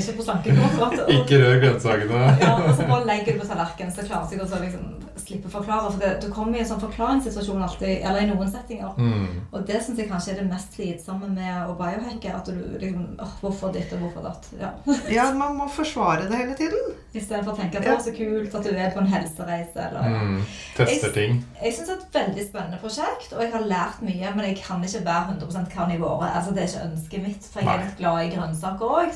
Ikke 0.00 0.16
på 0.18 0.26
slankekur. 0.26 0.98
Ikke 1.20 1.38
rør 1.44 1.62
grønnsakene. 1.62 2.24
Ja, 2.42 2.56
og 2.58 2.74
så 2.74 2.88
bare 2.90 3.06
legger 3.12 3.36
du 3.36 3.44
på 3.44 3.50
tallerkenen, 3.52 3.94
så 3.94 4.08
klarte 4.08 4.34
jeg 4.34 4.42
å 4.42 4.62
liksom 4.66 5.01
slippe 5.20 5.48
å 5.48 5.52
forklare. 5.52 5.90
For 5.92 6.02
det, 6.02 6.10
du 6.22 6.28
kommer 6.32 6.58
i 6.58 6.62
en 6.62 6.68
sånn 6.68 6.82
forklaringssituasjon 6.82 7.64
alltid, 7.66 7.94
eller 8.00 8.24
i 8.24 8.28
noen 8.30 8.50
settinger. 8.52 8.94
Mm. 8.96 9.42
Og 9.50 9.66
det 9.68 9.80
syns 9.84 10.00
jeg 10.00 10.10
kanskje 10.10 10.34
er 10.34 10.40
det 10.40 10.48
mest 10.50 10.76
slitsomme 10.76 11.28
med 11.32 11.68
å 11.68 11.76
biohacke. 11.78 12.32
At 12.32 12.48
du 12.48 12.56
liksom 12.80 13.08
åh, 13.20 13.34
Hvorfor 13.42 13.72
ditt 13.74 13.92
og 13.96 14.04
hvorfor 14.04 14.28
datt? 14.28 14.48
Ja. 14.60 14.72
Ja, 15.12 15.26
man 15.36 15.56
må 15.58 15.66
forsvare 15.72 16.28
det 16.30 16.38
hele 16.38 16.54
tiden. 16.56 16.94
Istedenfor 17.12 17.52
å 17.52 17.58
tenke 17.58 17.80
at 17.80 17.84
det 17.84 17.92
var 17.92 18.04
så 18.04 18.14
kult 18.16 18.54
at 18.56 18.64
du 18.64 18.72
er 18.72 18.94
på 18.94 19.02
en 19.02 19.10
helsereise. 19.12 19.88
eller... 19.88 20.16
Mm. 20.22 20.40
Tester 20.78 21.12
ting. 21.14 21.42
Jeg 21.60 21.76
syns 21.76 21.90
det 21.90 21.96
er 21.96 22.00
et 22.00 22.18
veldig 22.20 22.46
spennende 22.46 22.80
prosjekt, 22.80 23.34
og 23.34 23.44
jeg 23.44 23.52
har 23.52 23.68
lært 23.74 24.00
mye. 24.06 24.32
Men 24.32 24.48
jeg 24.48 24.58
kan 24.62 24.82
ikke 24.86 25.04
være 25.04 25.36
100% 25.36 25.70
karnivore. 25.74 26.30
Altså, 26.32 26.54
det 26.54 26.64
er 26.64 26.72
ikke 26.72 26.88
ønsket 26.88 27.26
mitt, 27.26 27.52
for 27.52 27.64
jeg 27.64 27.74
er 27.74 27.86
litt 27.86 28.00
glad 28.00 28.24
i 28.24 28.34
grønnsaker 28.36 28.98
òg. 29.02 29.14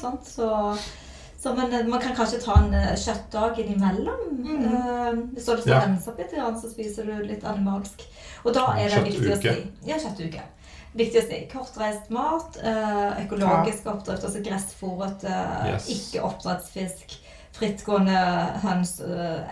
Så, 1.47 1.55
man, 1.55 1.71
men 1.71 1.81
eh, 1.81 1.87
man 1.87 2.01
kan 2.01 2.17
kanskje 2.17 2.41
ta 2.43 2.55
en 2.59 2.75
eh, 2.75 2.95
kjøttdag 2.99 3.59
innimellom. 3.63 4.23
Mm. 4.47 4.65
Uh, 4.65 5.41
så 5.41 5.55
du 5.55 5.63
Ja. 5.71 5.79
å 5.79 5.83
rense 5.85 6.11
opp 6.11 6.19
litt, 6.19 6.33
så 6.35 6.71
spiser 6.71 7.07
du 7.07 7.23
litt 7.23 7.45
animalsk. 7.45 8.03
Og 8.45 8.55
da 8.55 8.65
er 8.75 8.91
det 8.91 9.05
viktig 9.05 9.31
å 9.31 9.37
si 9.39 9.53
Ja, 9.87 9.95
kjøttuke. 9.95 10.43
Viktig 10.97 11.21
å 11.21 11.27
si. 11.29 11.39
Kortreist 11.53 12.11
mat, 12.11 12.59
eh, 12.63 13.23
økologisk 13.27 13.87
oppdrift, 13.87 14.25
altså 14.25 14.43
gressfòret, 14.43 15.23
Yes. 15.69 15.87
ikke 15.89 16.25
oppdrettsfisk. 16.25 17.15
Frittgående 17.53 18.19
høns, 18.63 19.01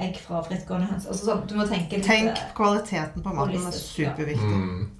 egg 0.00 0.18
fra 0.18 0.42
frittgående 0.42 0.90
høns. 0.90 1.06
Altså 1.06 1.24
så, 1.24 1.46
du 1.46 1.54
må 1.54 1.64
tenke 1.68 1.96
litt 1.96 2.04
Tenk 2.04 2.42
kvaliteten 2.54 3.22
på 3.22 3.32
maten. 3.32 3.54
Det 3.54 3.66
er 3.66 3.78
superviktig. 3.78 4.50
Mm. 4.50 4.90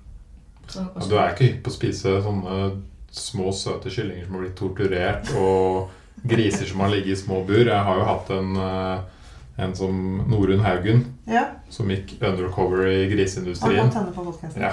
sånn 0.69 0.89
Ja, 0.95 1.07
du 1.09 1.19
er 1.19 1.35
ikke 1.35 1.51
hypp 1.51 1.63
på 1.65 1.71
å 1.71 1.75
spise 1.75 2.23
sånne 2.23 2.83
små, 3.11 3.51
søte 3.53 3.91
kyllinger 3.91 4.25
som 4.25 4.35
har 4.35 4.47
blitt 4.47 4.57
torturert, 4.57 5.35
og 5.37 5.91
griser 6.25 6.67
som 6.67 6.81
har 6.81 6.89
ligget 6.89 7.13
i 7.19 7.21
små 7.21 7.43
bur. 7.47 7.65
Jeg 7.67 7.85
har 7.85 7.99
jo 7.99 8.05
hatt 8.05 8.31
en, 8.31 8.57
eh, 8.57 9.65
en 9.65 9.75
som 9.75 10.25
Norunn 10.29 10.61
Haugen, 10.65 11.05
Ja. 11.27 11.45
som 11.69 11.89
gikk 11.89 12.17
undercover 12.23 12.87
i 12.87 13.09
griseindustrien. 13.11 13.93
Ja. 14.57 14.73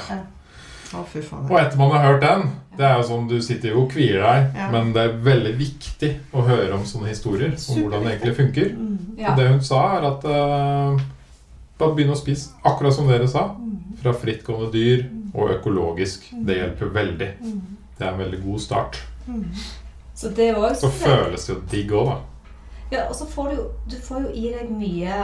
Å. 0.93 1.49
Og 1.49 1.59
etter 1.59 1.77
man 1.77 1.91
har 1.91 2.03
hørt 2.03 2.21
den 2.21 2.49
Det 2.75 2.83
er 2.83 2.97
jo 2.97 3.03
sånn, 3.07 3.29
Du 3.29 3.41
sitter 3.41 3.69
jo 3.69 3.83
og 3.83 3.91
kvier 3.91 4.19
deg, 4.21 4.55
Ja. 4.55 4.71
men 4.71 4.91
det 4.91 5.01
er 5.01 5.17
veldig 5.23 5.57
viktig 5.57 6.19
å 6.33 6.43
høre 6.45 6.73
om 6.73 6.83
sånne 6.83 7.07
historier. 7.07 7.51
Om 7.51 7.81
hvordan 7.83 8.03
det 8.03 8.11
egentlig 8.19 8.35
funker. 8.35 8.69
Mm. 8.75 8.97
Ja. 9.17 9.31
Og 9.31 9.37
det 9.37 9.47
hun 9.49 9.61
sa, 9.61 9.97
er 9.97 10.07
at 10.07 10.25
uh, 10.25 10.99
bare 11.77 11.95
begynn 11.95 12.11
å 12.11 12.17
spise 12.17 12.49
akkurat 12.65 12.93
som 12.93 13.07
dere 13.07 13.27
sa. 13.27 13.55
Fra 14.01 14.13
frittgående 14.13 14.71
dyr 14.71 15.05
og 15.33 15.49
økologisk. 15.51 16.23
Det 16.45 16.57
hjelper 16.57 16.91
veldig. 16.93 17.29
Mm. 17.41 17.61
Det 17.97 18.07
er 18.07 18.11
en 18.11 18.19
veldig 18.19 18.43
god 18.43 18.59
start. 18.59 19.01
Så 20.21 20.29
det 20.37 20.51
òg 20.55 20.75
Så 20.77 20.89
føles 20.93 21.45
det 21.47 21.55
jo 21.55 21.61
digg 21.71 21.91
òg, 21.97 22.11
da. 22.11 22.19
Ja, 22.91 23.05
og 23.09 23.15
så 23.15 23.25
får 23.25 23.49
du 23.49 23.55
jo 23.55 23.69
Du 23.89 23.95
får 24.03 24.25
jo 24.27 24.33
i 24.35 24.49
deg 24.53 24.69
mye 24.71 25.21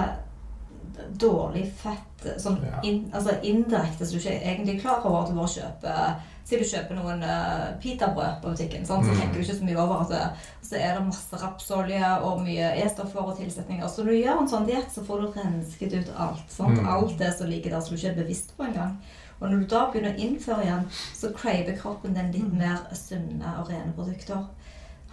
dårlig 1.22 1.68
fett 1.78 2.26
sånn 2.42 2.58
Ja. 2.66 2.80
in, 2.84 3.12
altså 3.14 3.36
indirekte, 3.46 4.06
så 4.06 4.12
du 4.12 4.18
ikke 4.18 4.34
er 4.42 4.56
egentlig 4.56 4.82
klar 4.82 5.06
over 5.06 5.22
at 5.24 5.30
du 5.30 5.36
bare 5.36 5.54
kjøper 5.54 6.16
Si 6.48 6.56
du 6.56 6.64
kjøper 6.64 6.96
noen 6.96 7.24
uh, 7.28 7.74
pitabrød 7.84 8.38
på 8.42 8.54
butikken, 8.54 8.86
sant? 8.88 9.04
så 9.06 9.12
Mm. 9.12 9.18
tenker 9.20 9.34
du 9.34 9.40
ikke 9.42 9.58
så 9.60 9.66
mye 9.68 9.78
over 9.84 9.96
at 10.02 10.10
det, 10.10 10.30
så 10.64 10.76
er 10.80 10.94
det 10.96 11.06
masse 11.06 11.36
rapsolje 11.42 12.12
og 12.24 12.40
mye 12.42 12.70
E-stoffer 12.86 13.20
og 13.20 13.38
tilsetninger. 13.38 13.88
Så 13.88 13.98
når 14.06 14.12
du 14.12 14.24
gjør 14.24 14.40
en 14.42 14.48
sånn 14.48 14.66
diett, 14.66 14.88
så 14.96 15.04
får 15.04 15.22
du 15.22 15.28
rensket 15.42 15.94
ut 16.00 16.14
alt. 16.18 16.46
Sant? 16.48 16.80
Mm. 16.80 16.88
Alt 16.88 17.18
det 17.20 17.34
som 17.38 17.48
ligger 17.52 17.70
der 17.76 17.82
som 17.82 17.90
du 17.90 18.00
ikke 18.00 18.12
er 18.16 18.24
bevisst 18.24 18.56
på 18.58 18.64
engang. 18.64 18.96
Og 19.42 19.50
når 19.52 19.60
du 19.60 19.66
da 19.66 19.92
begynner 19.92 20.16
å 20.16 20.20
innføre 20.24 20.64
igjen, 20.64 20.86
så 21.14 21.34
craver 21.36 21.78
kroppen 21.82 22.14
den 22.16 22.32
litt 22.32 22.48
Mm. 22.54 22.58
mer 22.58 22.78
sunne 22.96 23.54
og 23.60 23.68
rene 23.70 23.92
produkter. 23.94 24.48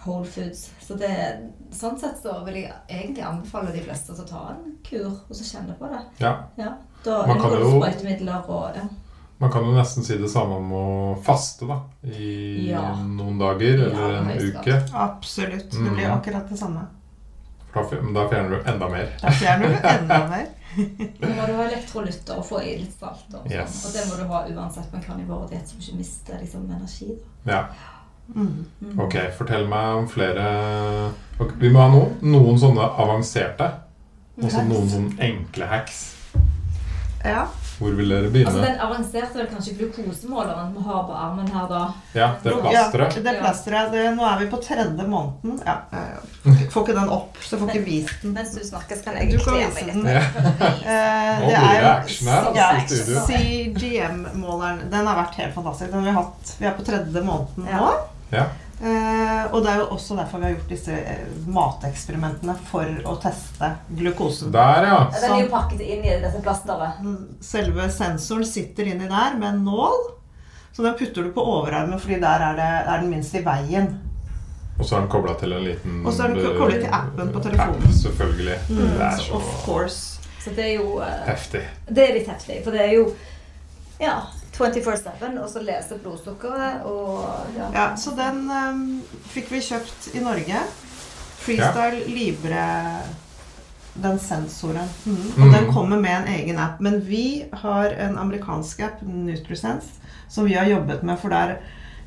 Whole 0.05 0.25
foods. 0.25 0.71
Så 0.81 0.93
det, 0.97 1.09
sånn 1.73 1.97
sett 1.99 2.19
så 2.21 2.43
vil 2.45 2.55
jeg 2.61 2.73
egentlig 2.89 3.23
anbefale 3.25 3.71
de 3.73 3.81
fleste 3.81 4.13
å 4.13 4.27
ta 4.27 4.43
en 4.53 4.75
kur 4.85 5.07
og 5.09 5.31
så 5.35 5.43
kjenne 5.43 5.73
på 5.79 5.89
det. 5.89 6.01
Ja. 6.21 6.35
Ja. 6.57 6.75
Da 7.03 7.25
Man 7.27 7.39
kan 7.41 7.51
unngår 7.51 7.57
du 7.57 7.63
jo- 7.63 7.81
sprøytemidler 7.81 8.49
og 8.49 8.75
ja. 8.77 8.83
Man 9.37 9.51
kan 9.51 9.65
jo 9.65 9.71
nesten 9.75 10.03
si 10.05 10.15
det 10.17 10.29
samme 10.31 10.55
om 10.61 10.69
å 10.71 11.23
faste, 11.23 11.67
da. 11.67 11.81
I 12.07 12.69
Ja. 12.69 12.93
noen 13.03 13.37
dager 13.39 13.77
Ja, 13.81 13.89
eller 13.89 14.17
en 14.21 14.29
uke. 14.39 14.77
Absolutt. 14.93 15.71
Det 15.71 15.77
Mm. 15.79 15.95
blir 15.95 16.05
akkurat 16.11 16.49
det 16.49 16.57
samme. 16.59 16.85
Da 17.73 17.81
Da 17.81 18.27
fjerner 18.29 18.49
du 18.49 18.69
enda 18.71 18.87
mer. 18.89 19.09
Da 19.21 19.29
fjerner 19.29 19.67
du 19.67 19.87
enda 19.87 20.27
mer. 20.29 20.47
Nå 20.75 21.27
må 21.35 21.45
du 21.47 21.53
ha 21.53 21.63
elektrolytter 21.67 22.37
og 22.37 22.45
få 22.45 22.61
i 22.63 22.77
litt 22.77 22.93
salt. 22.99 23.25
Og, 23.33 23.43
sånn. 23.45 23.51
Yes. 23.51 23.85
og 23.85 23.93
det 23.93 24.05
må 24.09 24.17
du 24.17 24.23
ha 24.31 24.45
uansett 24.47 24.93
med 24.93 25.03
karnivordiett 25.05 25.67
som 25.67 25.79
ikke 25.79 25.97
mister 25.97 26.37
liksom, 26.39 26.69
energi. 26.71 27.17
Da. 27.45 27.51
Ja. 27.51 27.67
Mm. 28.33 28.65
Mm. 28.81 28.99
Ok, 28.99 29.15
fortell 29.37 29.67
meg 29.69 29.99
om 29.99 30.07
flere 30.09 30.45
okay, 31.39 31.55
Vi 31.61 31.69
må 31.71 31.83
ha 31.83 31.91
noen, 31.93 32.15
noen 32.25 32.57
sånne 32.59 32.87
avanserte. 33.05 33.69
Og 34.41 34.49
så 34.51 34.65
noen 34.67 34.89
sånne 34.91 35.21
enkle 35.23 35.69
hacks. 35.71 36.01
Ja. 37.25 37.45
Hvor 37.75 37.91
vil 37.91 38.07
dere 38.11 38.29
begynne? 38.31 38.51
Altså? 38.51 38.63
Den 38.63 38.77
avanserte 38.85 39.41
er 39.43 39.47
kanskje 39.51 39.73
glukosemåleren 39.79 40.69
vi 40.77 40.83
har 40.85 41.01
på 41.09 41.15
armen 41.19 41.49
her, 41.51 41.65
da. 41.67 41.81
Ja, 42.15 42.27
det 42.43 42.51
er 42.53 42.61
plasteret. 42.63 43.17
det 43.25 43.33
plasteret. 43.41 43.89
Det, 43.91 44.03
nå 44.15 44.27
er 44.29 44.37
vi 44.43 44.47
på 44.53 44.59
tredje 44.63 45.07
måneden. 45.11 45.57
Ja, 45.65 45.75
jeg 46.45 46.69
får 46.71 46.85
ikke 46.85 46.95
den 47.01 47.11
opp, 47.17 47.39
så 47.43 47.55
jeg 47.55 47.63
får 47.63 47.73
ikke 47.73 47.85
vist 47.89 48.23
den. 48.23 48.35
Mens 48.37 48.55
du 48.55 48.61
snakker, 48.63 49.01
skal 49.01 49.19
kan 49.19 49.31
Du 49.33 49.51
meg 49.51 49.75
litt 49.75 49.93
den. 49.93 50.07
Ja. 50.07 50.23
Eh, 50.85 51.39
Nå 51.41 51.47
det 51.49 51.59
blir 51.59 51.75
er 51.75 51.81
det 51.83 51.91
action 51.91 52.27
her, 52.29 52.49
ja, 52.55 52.65
altså. 52.79 53.21
CGM-måleren. 53.27 54.83
Den 54.91 55.07
har 55.09 55.17
vært 55.17 55.39
helt 55.41 55.55
fantastisk. 55.55 55.91
Den 55.91 56.03
har 56.03 56.05
vi, 56.07 56.13
hatt, 56.19 56.51
vi 56.59 56.67
er 56.69 56.75
på 56.77 56.85
tredje 56.87 57.23
måneden 57.25 57.67
Ja. 57.71 57.79
nå. 57.81 57.93
Ja. 58.33 58.45
Eh, 58.75 59.53
og 59.55 59.61
det 59.63 59.71
er 59.71 59.79
jo 59.79 59.85
også 59.95 60.17
derfor 60.17 60.41
vi 60.41 60.49
har 60.49 60.55
gjort 60.57 60.71
disse 60.73 60.95
eh, 60.99 61.27
mateksperimentene 61.47 62.55
for 62.67 62.89
å 63.07 63.13
teste 63.23 63.69
glukosen. 63.95 64.51
Der, 64.51 64.87
ja. 64.89 64.97
Den 65.15 65.35
er 65.37 65.43
jo 65.45 65.51
pakket 65.53 65.83
inn 65.85 66.03
i 66.03 66.17
dette 66.19 66.41
plasteret. 66.43 66.99
Selve 67.45 67.87
sensoren 67.93 68.47
sitter 68.47 68.91
inni 68.91 69.07
der 69.07 69.37
med 69.39 69.49
en 69.53 69.63
nål. 69.69 70.01
Så 70.75 70.83
den 70.83 70.97
putter 70.99 71.23
du 71.23 71.31
på 71.31 71.43
overarmen, 71.47 71.99
fordi 72.03 72.19
der 72.19 72.49
er, 72.49 72.57
det, 72.59 72.71
er 72.83 72.99
den 72.99 73.13
minst 73.13 73.35
i 73.39 73.43
veien. 73.45 73.93
Og 74.75 74.83
så 74.83 74.97
er 74.97 75.05
den 75.05 75.11
kobla 75.13 75.37
til 75.39 75.55
en 75.55 75.63
liten 75.63 76.01
Og 76.03 76.11
så 76.11 76.25
er 76.25 76.33
den 76.33 76.41
kobla 76.41 76.57
koblet 76.59 76.81
til 76.83 76.97
appen 76.97 77.31
på 77.31 77.39
eh, 77.39 77.45
telefonen. 77.45 77.85
App, 77.85 77.93
selvfølgelig. 78.01 78.57
Det 78.67 78.89
er 79.07 79.21
Så 79.21 79.37
of 79.39 79.53
course. 79.63 80.01
Så 80.43 80.51
det 80.57 80.65
er 80.65 80.73
jo 80.81 80.99
eh, 80.99 81.21
heftig. 81.29 81.63
Det 81.87 82.03
er 82.03 82.17
litt 82.19 82.27
heftig, 82.27 82.59
for 82.65 82.75
det 82.75 82.83
er 82.83 82.91
jo 82.97 83.07
ja, 84.03 84.17
24-7, 84.57 85.39
og 85.41 85.49
så 85.51 85.61
lese 85.65 85.97
blodsukkeret 86.03 86.85
og 86.87 87.25
ja. 87.57 87.69
Ja, 87.73 87.85
så 87.99 88.13
den 88.15 88.45
um, 88.51 89.01
fikk 89.33 89.49
vi 89.51 89.59
kjøpt 89.61 90.09
i 90.15 90.23
Norge. 90.23 90.61
Freestyle 91.45 92.05
Libre 92.07 92.65
den 93.93 94.19
sensoren. 94.19 94.89
Mm. 95.05 95.17
Og 95.37 95.47
Mm. 95.47 95.53
den 95.53 95.71
kommer 95.73 95.99
med 95.99 96.11
en 96.21 96.27
egen 96.39 96.57
app. 96.59 96.79
Men 96.81 97.01
vi 97.07 97.45
har 97.53 97.85
en 97.89 98.17
amerikansk 98.17 98.79
app, 98.79 99.01
NutriSense, 99.01 99.87
som 100.29 100.45
vi 100.45 100.53
har 100.53 100.65
jobbet 100.65 101.03
med, 101.03 101.17
for 101.19 101.29
der 101.29 101.55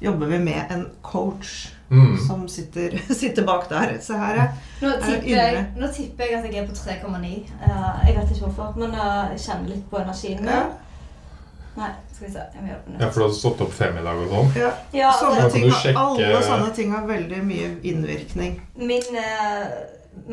jobber 0.01 0.27
vi 0.27 0.39
med 0.39 0.63
en 0.71 0.87
coach 1.03 1.75
Mm. 1.91 2.19
som 2.27 2.49
sitter, 2.49 2.99
sitter 3.15 3.45
bak 3.47 3.69
der. 3.71 3.95
Se 4.01 4.13
her 4.13 4.35
er 4.37 4.49
Nå 4.83 4.89
Er 4.89 5.01
tipper, 5.01 5.29
jeg, 5.29 5.67
nå 5.77 5.87
tipper 5.97 6.25
jeg 6.25 6.35
at 6.39 6.45
jeg 6.55 6.63
er 6.63 6.67
på 6.67 6.75
3,9. 6.75 7.31
Uh, 7.63 8.07
jeg 8.09 8.17
vet 8.19 8.31
ikke 8.31 8.45
hvorfor, 8.45 8.75
men 8.77 8.91
eh, 8.91 9.31
jeg 9.33 9.41
kjenner 9.47 9.69
litt 9.69 9.87
på 9.91 9.97
energien. 9.97 10.45
Ja. 10.45 10.59
Nei, 11.79 11.91
skal 12.13 12.27
vi 12.27 12.33
se. 12.35 12.45
Jeg 12.55 12.63
må 12.65 13.01
Ja, 13.01 13.09
for 13.11 13.21
du 13.21 13.27
hadde 13.29 13.39
stått 13.39 13.61
opp 13.65 13.73
fem 13.73 13.99
i 14.01 14.03
dag 14.03 14.17
og 14.25 14.33
sånn? 14.33 14.49
ja, 14.59 14.71
Ja, 14.93 15.13
sånne 15.15 15.43
Da 15.45 15.51
ting, 15.55 15.69
har- 15.71 15.81
sjekke- 15.81 16.07
Alle 16.07 16.43
sånne 16.43 16.73
ting 16.75 16.91
har 16.93 17.07
veldig 17.07 17.43
mye 17.47 17.69
innvirkning. 17.83 18.61
min 18.77 19.17
eh, 19.17 19.69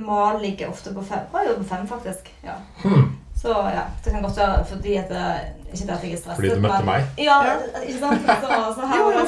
mal 0.02 0.40
ligger 0.42 0.70
ofte 0.70 0.94
på 0.96 1.04
fem. 1.06 1.20
Å, 1.34 1.44
jo, 1.48 1.54
på 1.62 1.68
fem, 1.70 1.86
faktisk. 1.88 2.32
Ja. 2.44 2.56
Hmm. 2.84 3.12
Så 3.36 3.52
ja, 3.54 3.84
det 4.04 4.12
kan 4.14 4.24
godt 4.24 4.38
være 4.38 4.66
fordi 4.66 4.98
at 4.98 5.10
det, 5.10 5.26
Ikke 5.76 5.92
at 5.92 6.04
jeg 6.04 6.14
er 6.14 6.18
stresset, 6.18 6.36
Fordi 6.38 6.50
du 6.50 6.62
møtte 6.64 6.86
men- 6.86 6.86
meg? 6.86 7.04
Ja, 7.20 7.44
Ja. 7.44 7.56
ikke 7.84 8.00
sant? 8.00 8.22
Så, 8.26 8.48
så 8.76 8.88
her 8.88 8.98
Jo, 8.98 9.12
jo, 9.12 9.26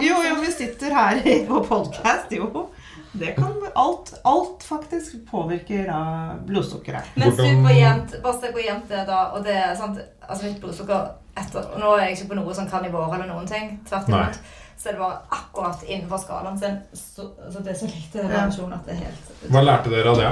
vi, 0.00 0.08
jo, 0.08 0.14
jo, 0.28 0.34
vi 0.40 0.50
sitter 0.50 0.94
her 0.94 1.16
i- 1.26 1.44
på 1.46 1.60
podkast, 1.68 2.30
jo. 2.32 2.68
Det 3.12 3.34
kan 3.36 3.56
Alt, 3.74 4.12
alt 4.24 4.62
faktisk 4.62 5.16
påvirker 5.30 5.86
da 5.86 6.36
blodsukkeret. 6.46 7.10
Men 7.16 7.32
superjevnt. 7.32 8.16
Bare 8.22 8.40
se 8.40 8.50
hvor 8.52 8.62
jevnt 8.64 8.88
det 8.90 8.98
er 8.98 9.06
da. 9.08 9.20
Og 9.34 9.44
det 9.44 9.54
er 9.56 9.74
sant, 9.78 9.98
altså 10.28 10.46
mitt 10.46 10.60
blodsukker 10.62 11.10
etter 11.40 11.68
Og 11.74 11.78
nå 11.80 11.92
er 11.96 12.04
jeg 12.08 12.16
ikke 12.18 12.28
på 12.32 12.38
noe 12.40 12.54
sånn 12.54 12.68
karnivor 12.70 13.14
eller 13.14 13.26
noen 13.30 13.46
ting. 13.50 13.76
Tvert 13.88 14.08
imot. 14.10 14.40
Så 14.80 14.88
er 14.88 14.96
det 14.96 15.00
bare 15.02 15.18
akkurat 15.36 15.82
innenfor 15.86 16.18
skalaen 16.22 16.58
sin. 16.58 16.78
Så, 16.94 17.26
så 17.52 17.60
det 17.62 17.74
er 17.74 17.78
så 17.82 17.90
lite 17.90 18.26
reaksjon 18.30 18.72
at 18.72 18.86
det 18.88 18.94
er 18.96 19.02
helt 19.04 19.50
Hva 19.52 19.62
lærte 19.64 19.90
dere 19.92 20.14
av 20.14 20.20
det? 20.22 20.30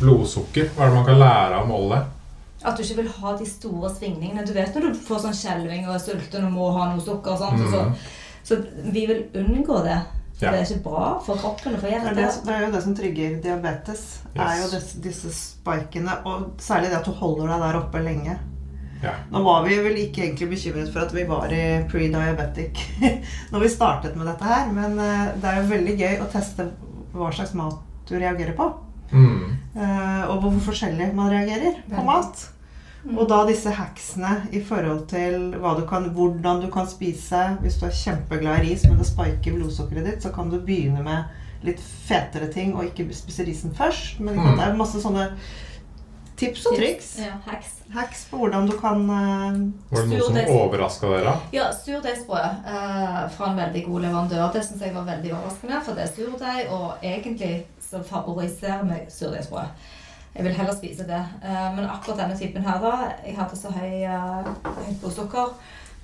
Blodsukker? 0.00 0.70
Hva 0.76 0.86
er 0.86 0.90
det 0.92 0.96
man 1.00 1.06
kan 1.10 1.20
lære 1.20 1.58
av 1.58 1.66
å 1.66 1.70
måle? 1.70 2.00
At 2.62 2.78
du 2.78 2.82
ikke 2.84 3.00
vil 3.02 3.12
ha 3.18 3.36
de 3.36 3.46
store 3.50 3.90
svingningene. 3.94 4.46
Du 4.46 4.52
vet 4.54 4.74
når 4.74 4.88
du 4.92 4.98
får 5.06 5.24
sånn 5.26 5.34
skjelving 5.36 5.86
og 5.88 5.96
er 5.96 6.02
sulten 6.02 6.46
og 6.48 6.52
må 6.54 6.70
ha 6.78 6.88
noe 6.92 7.02
sukker. 7.02 7.36
Sant? 7.36 7.60
og 7.60 7.70
Så, 7.72 7.82
Mm. 7.82 7.94
så 8.44 8.92
vi 8.94 9.06
vil 9.06 9.24
unngå 9.34 9.82
det. 9.84 9.98
Ja. 10.42 10.50
det 10.52 10.60
er 10.60 10.70
ikke 10.74 10.84
bra 10.90 11.08
for 11.24 11.38
kroppen 11.38 11.76
og 11.76 11.80
for 11.80 11.88
Det 11.88 12.14
det, 12.18 12.28
det 12.46 12.54
er 12.54 12.64
jo 12.66 12.70
det 12.74 12.82
som 12.82 12.94
trygger 12.98 13.36
diabetes. 13.44 14.00
er 14.34 14.56
jo 14.62 14.70
disse, 14.72 15.00
disse 15.04 15.30
spikene, 15.36 16.16
og 16.26 16.56
særlig 16.58 16.90
det 16.90 16.98
at 16.98 17.06
du 17.06 17.12
holder 17.12 17.52
deg 17.52 17.60
der 17.66 17.78
oppe 17.78 18.02
lenge. 18.02 18.38
Ja. 19.02 19.12
Nå 19.32 19.42
var 19.42 19.64
vi 19.66 19.76
vel 19.82 19.96
ikke 19.98 20.22
egentlig 20.22 20.48
bekymret 20.52 20.92
for 20.94 21.02
at 21.02 21.14
vi 21.14 21.24
var 21.26 21.50
i 21.50 21.62
pre-diabetic 21.90 22.78
når 23.52 23.64
vi 23.64 23.68
startet 23.72 24.14
med 24.16 24.28
dette 24.30 24.46
her, 24.46 24.68
men 24.70 24.98
eh, 25.02 25.32
det 25.42 25.48
er 25.50 25.58
jo 25.62 25.70
veldig 25.72 25.96
gøy 25.98 26.20
å 26.22 26.28
teste 26.30 26.68
hva 27.12 27.32
slags 27.34 27.54
mat 27.58 27.80
du 28.08 28.14
reagerer 28.18 28.54
på. 28.58 28.68
Mm. 29.12 29.58
eh, 29.76 30.22
Og 30.30 30.38
hvor 30.44 30.54
forskjellig 30.70 31.10
man 31.14 31.30
reagerer 31.34 31.82
på 31.88 31.96
Veldig. 31.96 32.06
mat. 32.06 32.46
Og 33.16 33.24
da 33.28 33.40
disse 33.48 33.70
hacksene 33.74 34.44
i 34.54 34.60
forhold 34.62 35.08
til 35.10 35.56
hva 35.58 35.72
du 35.78 35.82
kan, 35.90 36.04
hvordan 36.14 36.60
du 36.62 36.68
kan 36.70 36.86
spise. 36.86 37.40
Hvis 37.64 37.80
du 37.80 37.86
er 37.88 37.96
kjempeglad 37.98 38.60
i 38.62 38.68
ris, 38.70 38.84
men 38.86 38.98
det 39.00 39.08
spiker 39.08 39.56
blodsukkeret 39.58 40.06
ditt, 40.06 40.22
så 40.22 40.30
kan 40.34 40.50
du 40.52 40.60
begynne 40.62 41.02
med 41.02 41.66
litt 41.66 41.82
fetere 42.06 42.46
ting 42.52 42.74
og 42.76 42.84
ikke 42.88 43.08
spise 43.14 43.44
risen 43.46 43.74
først. 43.74 44.20
Men 44.20 44.38
Mm. 44.38 44.56
det 44.58 44.64
er 44.68 44.76
masse 44.78 45.02
sånne 45.02 45.28
tips 46.36 46.66
og 46.66 46.76
triks. 46.78 47.10
Ja, 47.22 47.36
hacks. 47.46 47.72
Hacks 47.92 48.24
på 48.30 48.38
hvordan 48.40 48.66
du 48.70 48.76
kan 48.78 49.02
uh, 49.10 49.58
Var 49.92 50.06
det 50.06 50.18
noe 50.18 50.28
som 50.30 50.56
overraska 50.56 51.10
dere? 51.12 51.34
Ja, 51.52 51.66
surdeigsbrød 51.72 52.62
uh, 52.66 53.28
fra 53.34 53.50
en 53.50 53.58
veldig 53.58 53.84
god 53.86 54.00
leverandør. 54.06 54.52
Det 54.54 54.62
syns 54.64 54.82
jeg 54.82 54.94
var 54.94 55.04
veldig 55.10 55.34
overraskende, 55.34 55.82
for 55.84 55.94
det 55.98 56.06
er 56.06 56.14
surdeig, 56.16 56.70
og 56.70 57.02
egentlig 57.02 57.66
så 57.82 58.00
favoriserer 58.02 58.86
meg 58.88 59.10
surdeigsbrød. 59.12 59.74
Jeg 60.34 60.44
vil 60.44 60.54
heller 60.56 60.74
spise 60.76 61.04
det. 61.08 61.20
Eh, 61.44 61.68
men 61.76 61.84
akkurat 61.84 62.18
denne 62.22 62.38
typen 62.38 62.64
her, 62.64 62.80
da 62.80 62.92
Jeg 63.26 63.36
hadde 63.36 63.56
så 63.56 63.70
høy, 63.70 64.02
eh, 64.02 64.52
høyt 64.64 65.00
blodsukker. 65.00 65.54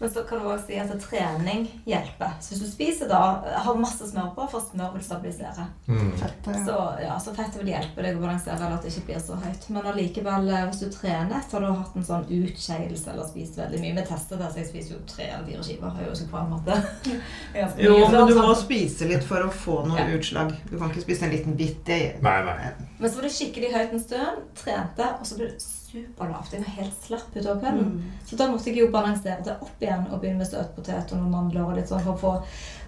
Men 0.00 0.10
så 0.14 0.22
kan 0.28 0.38
du 0.38 0.46
også 0.46 0.66
si 0.68 0.76
at 0.78 0.92
trening 1.02 1.64
hjelper. 1.88 2.36
Så 2.40 2.52
hvis 2.54 2.60
du 2.62 2.68
spiser 2.70 3.08
da, 3.10 3.20
har 3.64 3.78
masse 3.80 4.06
smør 4.10 4.28
på, 4.36 4.44
for 4.52 4.62
smør 4.62 4.92
vil 4.94 5.02
stabilisere. 5.02 5.64
Mm. 5.88 6.12
Fettet, 6.20 6.46
ja. 6.54 6.64
Så, 6.68 6.76
ja, 7.02 7.16
så 7.24 7.34
fettet 7.34 7.58
vil 7.62 7.72
hjelpe 7.72 8.04
deg 8.06 8.18
å 8.18 8.22
balansere, 8.22 8.56
eller 8.60 8.76
at 8.78 8.86
det 8.86 8.92
ikke 8.94 9.08
blir 9.10 9.22
så 9.24 9.38
høyt. 9.42 9.66
Men 9.74 9.88
allikevel, 9.92 10.48
eh, 10.54 10.66
hvis 10.70 10.82
du 10.84 10.88
trener 10.94 11.42
så 11.48 11.58
har 11.58 11.66
du 11.66 11.72
hatt 11.80 11.96
en 11.98 12.06
sånn 12.06 12.28
utskeielse 12.38 13.10
eller 13.12 13.26
spist 13.28 13.58
veldig 13.58 13.80
mye 13.82 13.96
Vi 13.98 14.04
tester 14.12 14.38
det, 14.38 14.52
så 14.54 14.62
jeg 14.62 14.70
spiser 14.70 14.94
jo 14.94 15.00
tre 15.10 15.26
eller 15.32 15.48
fire 15.50 15.66
skiver. 15.66 15.98
Jeg 15.98 16.06
jo 16.06 16.14
ikke 16.18 16.30
på 16.34 16.42
en 16.44 16.52
måte. 16.54 16.78
Jo, 17.88 17.96
men 18.12 18.28
du 18.30 18.34
må 18.38 18.54
spise 18.58 19.08
litt 19.10 19.24
for 19.26 19.42
å 19.46 19.50
få 19.52 19.80
noe 19.88 19.98
Ja. 19.98 20.06
utslag. 20.14 20.54
Du 20.70 20.76
kan 20.78 20.90
ikke 20.92 21.02
spise 21.06 21.26
en 21.26 21.34
liten 21.34 21.56
bit. 21.58 21.82
Det, 21.86 21.98
Nei, 22.22 22.38
nei. 22.44 22.70
Men 22.98 23.10
så 23.10 23.16
var 23.18 23.26
det 23.28 23.34
skikkelig 23.34 23.72
høyt 23.74 23.92
en 23.96 24.02
stund, 24.02 24.46
trente, 24.58 25.10
og 25.18 25.26
så 25.26 25.36
ble 25.38 25.50
det 25.52 25.60
superlavt. 25.88 26.52
Jeg 26.52 26.64
var 26.66 26.74
helt 26.78 27.00
slapp 27.06 27.34
utover 27.36 27.60
kvelden. 27.62 27.88
Mm. 27.96 28.12
Så 28.28 28.36
da 28.36 28.46
måtte 28.50 28.70
jeg 28.70 28.78
jo 28.82 28.90
balansere 28.92 29.42
det 29.44 29.56
opp 29.60 29.82
igjen 29.82 30.06
og 30.10 30.20
begynne 30.20 30.42
med 30.42 30.50
søtpotet 30.50 31.12
og 31.12 31.18
noen 31.22 31.30
mandler 31.36 31.64
og 31.64 31.74
litt 31.78 31.88
sånn 31.90 32.04
for 32.04 32.14
å 32.14 32.22
få 32.22 32.34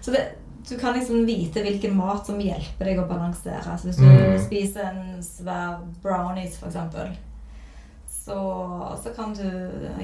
Så 0.01 0.11
det, 0.13 0.21
du 0.69 0.77
kan 0.77 0.93
liksom 0.93 1.25
vite 1.25 1.61
hvilken 1.65 1.95
mat 1.97 2.25
som 2.25 2.39
hjelper 2.39 2.85
deg 2.85 2.99
å 3.01 3.07
balansere. 3.09 3.77
Så 3.77 3.87
hvis 3.89 3.97
du 3.97 4.05
Mm. 4.05 4.39
spiser 4.45 4.83
en 4.91 5.21
svær 5.25 5.79
brownies, 6.03 6.59
eksempel, 6.63 7.15
så, 8.07 8.37
så 9.03 9.13
kan 9.15 9.33
du 9.33 9.43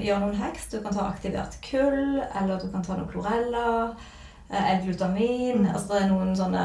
gjøre 0.02 0.20
noen 0.24 0.34
heks. 0.40 0.68
Du 0.72 0.80
kan 0.82 0.94
ta 0.94 1.06
aktivert 1.08 1.60
kull, 1.62 2.20
eller 2.34 2.58
du 2.58 2.68
kan 2.72 2.82
ta 2.82 2.96
noen 2.98 3.08
klorella. 3.12 3.94
Eh, 4.50 4.70
L-glutamin. 4.74 5.58
Mm. 5.62 5.68
Altså, 5.72 5.86
det 5.92 6.00
er 6.02 6.08
noen 6.12 6.32
sånne 6.38 6.62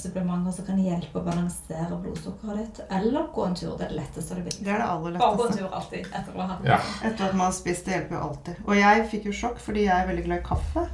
supplementer 0.00 0.56
som 0.56 0.66
kan 0.66 0.80
hjelpe 0.82 1.20
å 1.20 1.26
balansere 1.26 2.00
blodsukkeret 2.02 2.60
ditt. 2.62 2.82
Eller 2.98 3.30
gå 3.34 3.46
en 3.46 3.56
tur. 3.58 3.76
Det 3.76 3.86
er 3.86 3.94
det 3.94 4.00
letteste 4.00 4.38
du 4.38 4.42
vil. 4.46 4.58
Det 4.58 4.74
er 4.74 4.82
det 4.82 4.90
aller 4.90 5.20
Bare 5.20 5.38
gå 5.38 5.46
en 5.46 5.56
tur 5.60 5.78
alltid 5.80 6.10
etter 6.10 6.34
å 6.34 6.42
ha 6.42 6.50
hatt 6.54 6.68
Ja. 6.68 6.80
Etter 7.04 7.30
at 7.30 7.38
man 7.38 7.48
har 7.48 7.56
spist, 7.56 7.86
det 7.86 7.96
hjelper 7.96 8.18
jo 8.18 8.26
alltid. 8.28 8.60
Og 8.66 8.76
jeg 8.80 9.08
fikk 9.14 9.30
jo 9.30 9.38
sjokk, 9.44 9.62
fordi 9.62 9.86
jeg 9.86 9.96
er 9.96 10.10
veldig 10.10 10.28
glad 10.28 10.42
i 10.42 10.48
kaffe. 10.50 10.86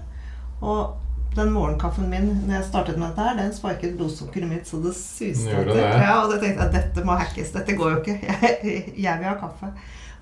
Og 0.63 1.03
den 1.37 1.53
morgenkaffen 1.53 2.09
min 2.09 2.31
når 2.47 2.55
jeg 2.55 2.69
startet 2.71 2.97
med 2.97 3.11
dette 3.11 3.25
her, 3.27 3.37
den 3.37 3.53
sparket 3.53 3.97
blodsukkeret 3.99 4.49
mitt 4.49 4.69
så 4.69 4.81
det 4.81 4.95
suste. 4.97 5.53
Det? 5.69 5.77
Ja, 5.77 6.23
og 6.23 6.33
da 6.33 6.39
tenkte 6.41 6.65
jeg 6.65 6.75
dette 6.79 7.05
må 7.05 7.17
hackes. 7.21 7.53
Dette 7.53 7.77
går 7.77 7.93
jo 7.93 8.03
ikke. 8.03 8.17
Jeg, 8.47 8.95
jeg 8.97 9.21
vil 9.21 9.29
ha 9.29 9.35
kaffe. 9.41 9.69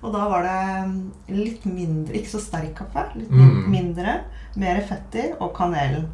Og 0.03 0.13
da 0.13 0.25
var 0.29 0.43
det 0.43 0.57
mm, 0.87 0.97
litt 1.33 1.63
mindre 1.65 2.13
Ikke 2.19 2.29
så 2.35 2.39
sterk 2.43 2.75
kaffe. 2.77 3.05
Litt 3.15 3.29
Mm. 3.31 3.69
mindre. 3.71 4.19
Mer 4.55 4.81
fett 4.87 5.15
i, 5.15 5.31
og 5.39 5.53
kanelen. 5.57 6.07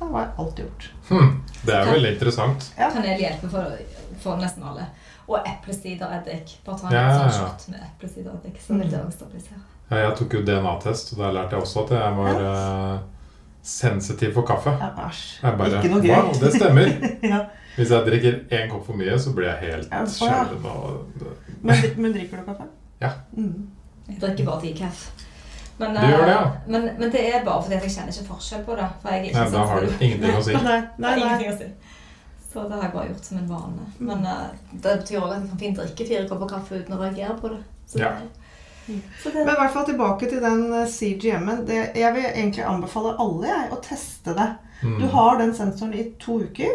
Da 0.00 0.04
var 0.12 0.32
alt 0.38 0.56
gjort. 0.60 0.90
Hmm. 1.08 1.42
Det 1.64 1.72
er 1.74 1.86
veldig 1.88 2.10
interessant. 2.14 2.66
Ja. 2.78 2.90
Kanel 2.92 3.18
hjelper 3.20 3.48
for, 3.48 3.78
for 4.20 4.36
nesten 4.36 4.62
alle. 4.68 4.84
Og 5.28 5.38
eplesidereddik. 5.48 6.58
Bare 6.66 6.78
ta 6.78 6.86
en 6.88 6.92
Ja, 6.92 7.04
ja, 7.08 7.14
sånn 7.16 7.30
ja. 7.30 7.38
shot 7.38 7.68
med 7.72 7.80
eplesidereddik, 7.86 8.58
så 8.60 8.76
vil 8.76 8.90
det 8.90 9.00
også 9.00 9.16
stabilisere. 9.22 9.60
Ja, 9.90 9.96
Jeg 10.04 10.16
tok 10.18 10.32
jo 10.34 10.42
DNA-test, 10.42 11.12
og 11.14 11.18
der 11.22 11.32
lærte 11.32 11.56
jeg 11.56 11.62
også 11.62 11.84
at 11.86 11.90
jeg 11.96 12.16
var 12.18 12.42
eh, 12.50 12.98
sensitiv 13.62 14.34
for 14.34 14.42
kaffe. 14.46 14.74
Ja, 14.80 14.90
æsj. 15.08 15.22
Jeg 15.42 15.58
bare, 15.58 15.78
Ikke 15.80 15.92
noe 15.94 16.02
gøy. 16.04 16.12
Wow, 16.14 16.32
det 16.40 16.52
stemmer. 16.54 16.92
ja. 17.32 17.40
Hvis 17.76 17.90
jeg 17.92 18.06
drikker 18.06 18.36
én 18.56 18.70
kopp 18.72 18.86
for 18.86 18.96
mye, 19.00 19.16
så 19.20 19.32
blir 19.36 19.48
jeg 19.50 19.58
helt 19.72 19.88
Ja, 19.92 19.98
ja. 20.00 20.06
skjelven. 20.06 21.30
men, 21.62 21.82
men 21.96 22.12
drikker 22.14 22.40
du 22.42 22.50
kaffe? 22.52 22.68
Ja. 23.06 23.12
Mm. 23.36 23.70
Jeg 24.10 24.20
drikker 24.22 24.46
bare 24.50 24.62
decaf. 24.66 25.06
Men, 25.78 25.92
Du 25.94 26.00
gjør 26.06 26.22
det, 26.24 26.32
ja? 26.32 26.44
eh, 26.44 26.70
men, 26.72 26.86
men 26.98 27.10
det 27.12 27.22
er 27.34 27.42
bare 27.44 27.62
fordi 27.62 27.76
at 27.76 27.82
jeg 27.84 27.92
kjenner 27.96 28.14
ikke 28.14 28.30
forskjell 28.30 28.62
på 28.64 28.76
det. 28.78 28.86
For 29.02 29.12
jeg 29.12 29.18
er 29.18 29.26
ikke 29.28 29.42
Nei, 29.42 29.50
da 29.52 29.64
har 29.70 29.84
du 29.84 30.04
ingenting 30.06 30.38
å 30.38 30.44
si. 30.46 30.54
Nei, 30.70 30.78
nei, 31.04 31.14
nei. 31.20 31.50
å 31.50 31.56
si. 31.58 31.68
Så 32.46 32.62
det 32.64 32.78
har 32.78 32.86
jeg 32.86 32.94
bare 32.94 33.10
gjort 33.10 33.26
som 33.28 33.38
en 33.42 33.48
vane. 33.50 33.86
Men 33.98 34.22
uh, 34.24 34.46
det 34.72 34.94
betyr 35.02 35.18
også 35.20 35.26
at 35.34 35.42
jeg 35.42 35.50
kan 35.50 35.60
fint 35.60 35.80
drikke 35.82 36.06
fire 36.08 36.28
kopper 36.30 36.52
kaffe 36.54 36.78
uten 36.80 36.96
å 36.96 37.00
reagere 37.02 37.36
på 37.42 37.50
det. 37.52 37.58
Så 37.90 38.00
Ja. 38.00 38.12
det, 38.86 39.34
Men 39.34 39.50
i 39.52 39.58
hvert 39.58 39.74
fall 39.74 39.84
tilbake 39.90 40.30
til 40.30 40.40
den 40.40 40.62
eh, 40.72 40.86
CGM-en. 40.88 41.64
Jeg 41.68 42.14
vil 42.14 42.24
egentlig 42.30 42.64
anbefale 42.64 43.16
alle 43.20 43.50
jeg, 43.50 43.68
å 43.74 43.80
teste 43.84 44.32
det. 44.38 44.48
Mm. 44.82 44.96
Du 45.02 45.06
har 45.12 45.38
den 45.42 45.52
sensoren 45.58 45.92
i 45.98 46.06
to 46.22 46.38
uker. 46.46 46.72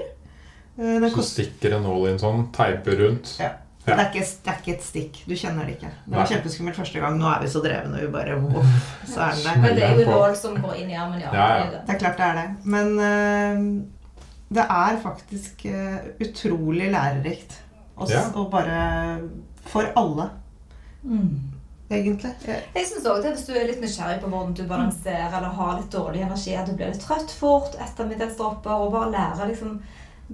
Eh, 0.77 0.99
Den 1.01 1.09
Så 1.15 1.23
stikker 1.25 1.77
en 1.79 1.83
nål 1.87 2.09
inn 2.11 2.19
sånn, 2.21 2.45
teiper 2.53 2.99
rundt. 3.01 3.37
Ja. 3.39 3.53
Ja. 3.87 3.95
det, 3.95 4.03
er 4.03 4.09
ikke, 4.11 4.25
det 4.45 4.51
er 4.51 4.57
ikke 4.61 4.73
et 4.77 4.83
stikk. 4.85 5.15
Du 5.27 5.33
kjenner 5.35 5.65
det 5.65 5.73
ikke. 5.77 5.89
Det 6.05 6.15
var 6.17 6.27
kjempeskummelt 6.29 6.75
første 6.77 6.99
gang. 7.01 7.15
Nå 7.17 7.25
er 7.31 7.39
vi 7.41 7.47
så 7.49 7.61
drevne, 7.63 7.95
og 7.97 8.01
vi 8.05 8.11
bare 8.13 8.35
oh, 8.37 8.75
så 9.09 9.21
er 9.25 9.31
den 9.39 9.43
der. 9.47 9.61
Men 9.63 9.75
det 9.79 9.83
er 9.87 9.95
jo 9.99 10.05
nål 10.11 10.35
som 10.37 10.57
går 10.61 10.75
inn 10.83 10.91
i 10.91 10.97
armen, 11.01 11.19
ja. 11.23 11.31
Ja, 11.33 11.47
ja. 11.47 11.55
det 11.55 11.65
er 11.65 11.71
det. 11.71 11.81
Det 11.87 11.99
klart 12.03 12.17
det 12.17 12.27
er 12.27 12.35
det. 12.41 12.49
Men 12.63 12.91
uh, 12.99 13.83
det 14.53 14.65
er 14.69 14.99
faktisk 15.01 15.65
uh, 15.65 15.97
utrolig 16.27 16.91
lærerikt. 16.93 17.57
Og, 17.95 18.09
Ja. 18.09 18.21
og 18.35 18.51
bare 18.51 19.19
For 19.65 19.89
alle, 19.97 20.29
Mm. 21.03 21.39
egentlig. 21.91 22.31
Jeg- 22.47 22.63
Jeg 22.75 22.85
synes 22.87 23.05
også 23.05 23.21
det 23.23 23.31
Hvis 23.35 23.45
du 23.47 23.53
er 23.53 23.67
litt 23.67 23.81
nysgjerrig 23.81 24.21
på 24.21 24.27
hvordan 24.29 24.53
du 24.53 24.63
balanserer 24.67 25.37
eller 25.37 25.49
har 25.49 25.77
litt 25.79 25.91
dårlig 25.91 26.21
energi, 26.21 26.53
at 26.53 26.67
du 26.67 26.75
blir 26.75 26.87
litt 26.91 27.01
trøtt 27.01 27.31
fort, 27.31 27.75
ettermiddagsdropper, 27.81 28.69
og 28.71 28.91
bare 28.91 29.11
lærer 29.11 29.47
liksom 29.49 29.81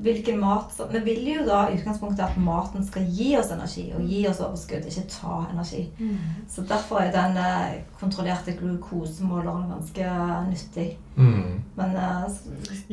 hvilken 0.02 0.40
mat 0.40 0.74
som 0.74 0.90
Vi 0.92 1.00
vil 1.00 1.28
jo 1.32 1.46
da 1.48 1.64
i 1.68 1.78
utgangspunktet 1.78 2.26
at 2.26 2.38
maten 2.42 2.86
skal 2.86 3.06
gi 3.10 3.32
oss 3.40 3.52
energi, 3.54 3.88
og 3.98 4.06
gi 4.06 4.24
oss 4.30 4.42
overskudd, 4.46 4.86
ikke 4.86 5.06
ta 5.10 5.40
energi. 5.52 5.84
Så 6.50 6.66
derfor 6.70 7.02
er 7.02 7.14
den 7.16 7.38
eh, 7.42 7.84
kontrollerte 8.00 8.56
glukosemåleren 8.60 9.70
ganske 9.74 10.12
nyttig. 10.52 10.90
Mm. 11.16 11.62
Men 11.76 11.96
eh, 11.96 12.42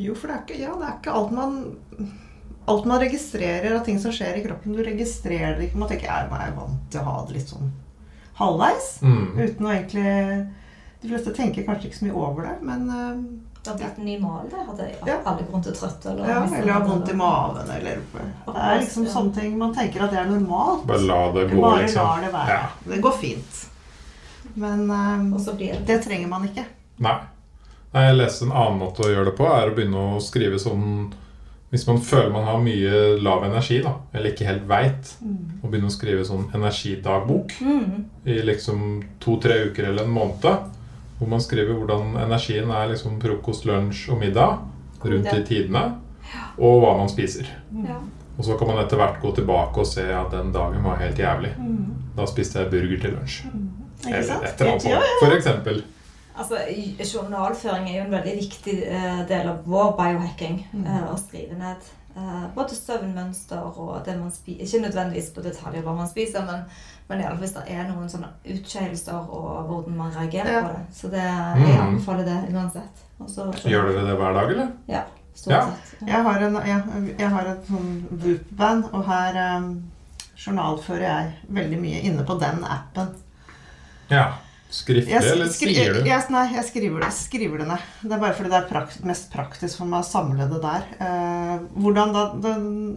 Jo, 0.01 0.15
for 0.15 0.27
det 0.27 0.35
er 0.35 0.45
ikke, 0.45 0.61
ja, 0.63 0.75
det 0.79 0.89
er 0.89 0.99
ikke 0.99 1.17
alt 1.21 1.35
man 1.35 1.59
Alt 2.65 2.87
man 2.89 2.97
registrerer 2.97 3.75
av 3.77 3.83
ting 3.85 3.99
som 4.01 4.09
skjer 4.09 4.39
i 4.39 4.41
kroppen. 4.41 4.73
Du 4.73 4.81
registrerer 4.81 5.51
det 5.53 5.67
ikke. 5.67 5.77
Man 5.77 5.89
tenker 5.91 6.07
jeg 6.09 6.29
er 6.33 6.55
vant 6.55 6.79
til 6.89 6.97
å 6.97 7.03
ha 7.05 7.19
det 7.27 7.35
litt 7.35 7.51
sånn 7.51 7.67
halvveis. 8.39 8.87
Mm. 9.05 9.27
Uten 9.37 9.67
å 9.67 9.73
egentlig 9.75 10.13
De 11.03 11.11
fleste 11.11 11.35
tenker 11.37 11.67
kanskje 11.67 11.91
ikke 11.91 11.99
så 11.99 12.07
mye 12.07 12.17
over 12.17 12.47
det, 12.47 12.55
men 12.65 12.89
det 13.65 13.71
har 13.71 13.77
blitt 13.77 13.97
en 13.97 14.05
ny 14.05 14.19
mal, 14.21 14.49
det. 14.49 14.63
Hadde 14.67 14.89
Ja. 15.05 15.17
alle 15.25 15.41
grunn 15.41 15.53
rundt 15.53 15.67
og 15.67 15.75
trøtte. 15.75 16.11
Eller, 16.11 16.29
Ja, 16.29 16.43
eller 16.57 16.73
har 16.73 16.87
vondt 16.87 17.09
i 17.09 17.13
maven, 17.13 17.69
eller 17.69 18.01
Det 18.45 18.55
er 18.55 18.79
liksom 18.79 19.07
sånne 19.07 19.35
ting 19.35 19.57
Man 19.57 19.75
tenker 19.75 20.03
at 20.03 20.11
det 20.11 20.19
er 20.19 20.25
normalt. 20.29 20.85
Bare 20.85 21.01
la 21.01 21.31
det 21.31 21.49
gå, 21.51 21.61
Bare 21.61 21.81
liksom. 21.81 22.03
lar 22.03 22.21
det 22.21 22.33
være. 22.33 22.49
Ja. 22.49 22.67
Det 22.85 23.01
går 23.01 23.11
fint. 23.11 23.65
Men 24.53 24.91
um, 24.91 25.31
blir 25.57 25.73
det 25.73 25.85
det 25.85 26.03
trenger 26.03 26.27
man 26.27 26.47
ikke. 26.47 26.65
Nei. 26.97 27.17
Nei, 27.93 28.07
Jeg 28.07 28.17
leste 28.17 28.45
en 28.45 28.51
annen 28.51 28.79
måte 28.79 29.03
å 29.03 29.11
gjøre 29.11 29.31
det 29.31 29.37
på, 29.37 29.47
er 29.47 29.71
å 29.71 29.75
begynne 29.75 30.01
å 30.15 30.21
skrive 30.23 30.59
sånn 30.59 31.13
Hvis 31.71 31.87
man 31.87 31.97
føler 31.99 32.29
man 32.31 32.45
har 32.47 32.59
mye 32.63 33.17
lav 33.19 33.43
energi, 33.43 33.81
da, 33.83 33.95
eller 34.13 34.31
ikke 34.31 34.45
helt 34.47 34.67
veit, 34.69 35.09
å 35.63 35.67
begynne 35.67 35.89
å 35.89 35.91
skrive 35.95 36.23
sånn 36.23 36.45
energidagbok 36.53 37.55
mm. 37.59 38.05
i 38.31 38.37
liksom 38.47 39.03
to-tre 39.19 39.57
uker 39.65 39.89
eller 39.89 40.05
en 40.05 40.13
måned. 40.15 40.45
Hvor 41.19 41.29
man 41.31 41.41
skriver 41.41 41.77
hvordan 41.77 42.17
energien 42.19 42.71
er 42.75 42.89
liksom 42.91 43.21
frokost, 43.21 43.65
lunsj 43.65 44.09
og 44.11 44.19
middag 44.19 44.57
rundt 45.05 45.31
de 45.31 45.43
tidene. 45.47 45.85
Og 46.57 46.81
hva 46.81 46.95
man 46.97 47.09
spiser. 47.11 47.47
Ja. 47.85 47.99
Og 48.35 48.43
så 48.43 48.57
kan 48.59 48.67
man 48.67 48.81
etter 48.83 48.99
hvert 48.99 49.21
gå 49.21 49.31
tilbake 49.35 49.79
og 49.79 49.87
se 49.87 50.03
at 50.11 50.31
den 50.33 50.51
dagen 50.51 50.83
var 50.83 50.99
helt 50.99 51.19
jævlig. 51.19 51.53
Da 52.17 52.27
spiste 52.27 52.59
jeg 52.59 52.71
burger 52.73 53.01
til 53.01 53.15
lunsj. 53.15 53.43
Ikke 54.05 54.17
Eller 54.17 54.41
et 54.43 54.61
eller 54.61 54.71
annet 54.71 54.87
sånt. 54.87 55.11
For 55.21 55.35
eksempel. 55.35 55.83
Altså, 56.35 56.57
Journalføring 57.13 57.89
er 57.89 57.99
jo 57.99 58.05
en 58.05 58.11
veldig 58.11 58.33
viktig 58.41 58.73
eh, 58.87 59.21
del 59.29 59.47
av 59.47 59.61
vår 59.65 59.93
biohacking. 59.99 60.65
Mm. 60.73 60.83
eh, 60.83 61.05
å 61.07 61.15
skrive 61.19 61.55
ned 61.59 61.87
eh, 62.17 62.43
både 62.55 62.75
søvnmønster 62.75 63.79
og 63.79 64.01
det 64.05 64.17
man 64.19 64.33
spiser. 64.35 64.65
Ikke 64.65 64.83
nødvendigvis 64.89 65.31
på 65.35 65.45
detaljer 65.45 65.85
hva 65.85 65.95
man 65.95 66.11
spiser, 66.11 66.43
men, 66.47 66.67
men 67.09 67.19
iallfall 67.21 67.39
hvis 67.43 67.53
det 67.53 67.63
er 67.69 67.83
noen 67.89 68.09
sånne 68.09 68.29
utskeielser 68.53 69.13
og 69.29 69.67
hvordan 69.69 69.97
man 69.97 70.11
reagerer 70.15 70.51
Ja. 70.51 70.61
på 70.61 70.71
det. 70.73 70.85
Så 70.95 71.09
det, 71.11 71.21
jeg 71.21 71.75
Mm. 71.75 71.81
anbefaler 71.87 72.25
det 72.25 72.53
uansett. 72.53 73.03
Også, 73.21 73.53
så- 73.53 73.69
Gjør 73.69 73.91
dere 73.91 74.05
det 74.07 74.17
hver 74.19 74.33
dag, 74.33 74.49
eller? 74.51 74.71
Ja. 74.87 75.03
Stort 75.35 75.51
Ja. 75.51 75.65
sett. 75.65 76.07
Jeg 76.07 76.23
har, 76.23 76.39
en, 76.39 76.53
jeg, 76.55 77.15
jeg 77.19 77.29
har 77.29 77.45
et 77.45 77.67
sånn 77.67 78.07
VUP-band, 78.11 78.85
og 78.93 79.05
her 79.05 79.57
um, 79.57 79.83
journalfører 80.37 81.01
jeg 81.01 81.33
veldig 81.51 81.79
mye 81.81 82.01
inne 82.03 82.23
på 82.25 82.39
den 82.39 82.63
appen. 82.63 83.13
Ja. 84.09 84.33
Skriftlig, 84.75 85.07
Jeg, 85.13 85.23
eller 85.31 85.47
sier 85.53 85.93
du? 85.93 85.99
jeg, 86.09 86.23
nei, 86.33 86.53
jeg 86.55 86.63
skriver 86.65 86.99
det, 87.05 87.11
skriver 87.13 87.57
det 87.61 87.67
ned. 87.69 87.83
Det 88.01 88.11
er 88.11 88.19
bare 88.19 88.33
fordi 88.33 88.49
det 88.49 88.57
er 88.63 88.67
prakt, 88.67 89.03
mest 89.05 89.29
praktisk 89.31 89.77
for 89.77 89.85
meg 89.85 90.01
å 90.03 90.07
samle 90.09 90.47
det 90.49 90.61
der. 90.63 90.83
Eh, 90.99 91.59
hvordan 91.79 92.11
da, 92.15 92.23
da, 92.33 92.53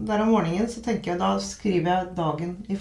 Der 0.09 0.23
om 0.25 0.29
morgenen 0.33 0.67
så 0.67 0.83
tenker 0.83 1.13
jeg, 1.13 1.19
da 1.21 1.37
skriver 1.39 1.85
jeg 1.93 2.15
dagen 2.17 2.57
i 2.69 2.79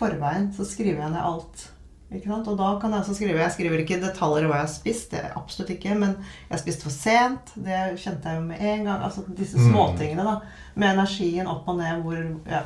forveien. 0.00 0.48
Så 0.56 0.64
skriver 0.66 1.04
jeg 1.04 1.12
ned 1.12 1.20
alt. 1.22 1.68
Ikke 2.10 2.26
sant? 2.26 2.48
Og 2.50 2.56
da 2.58 2.72
kan 2.82 2.90
jeg 2.90 3.04
også 3.04 3.14
skrive 3.14 3.38
Jeg 3.38 3.52
skriver 3.54 3.84
ikke 3.84 4.00
detaljer 4.02 4.42
om 4.48 4.50
hva 4.50 4.56
jeg 4.58 4.66
har 4.66 4.72
spist, 4.72 5.12
det 5.12 5.20
er 5.22 5.36
absolutt 5.38 5.70
ikke. 5.76 5.94
Men 6.00 6.16
jeg 6.50 6.58
spiste 6.64 6.88
for 6.88 6.90
sent. 6.96 7.52
Det 7.54 7.78
kjente 8.02 8.32
jeg 8.32 8.40
jo 8.40 8.48
med 8.48 8.64
en 8.72 8.84
gang. 8.88 9.04
Altså 9.06 9.22
disse 9.38 9.60
Mm. 9.60 9.68
småtingene, 9.70 10.24
da. 10.26 10.40
Med 10.74 10.90
energien 10.98 11.46
opp 11.46 11.68
og 11.70 11.78
ned 11.78 12.02
hvor 12.02 12.18
ja. 12.50 12.64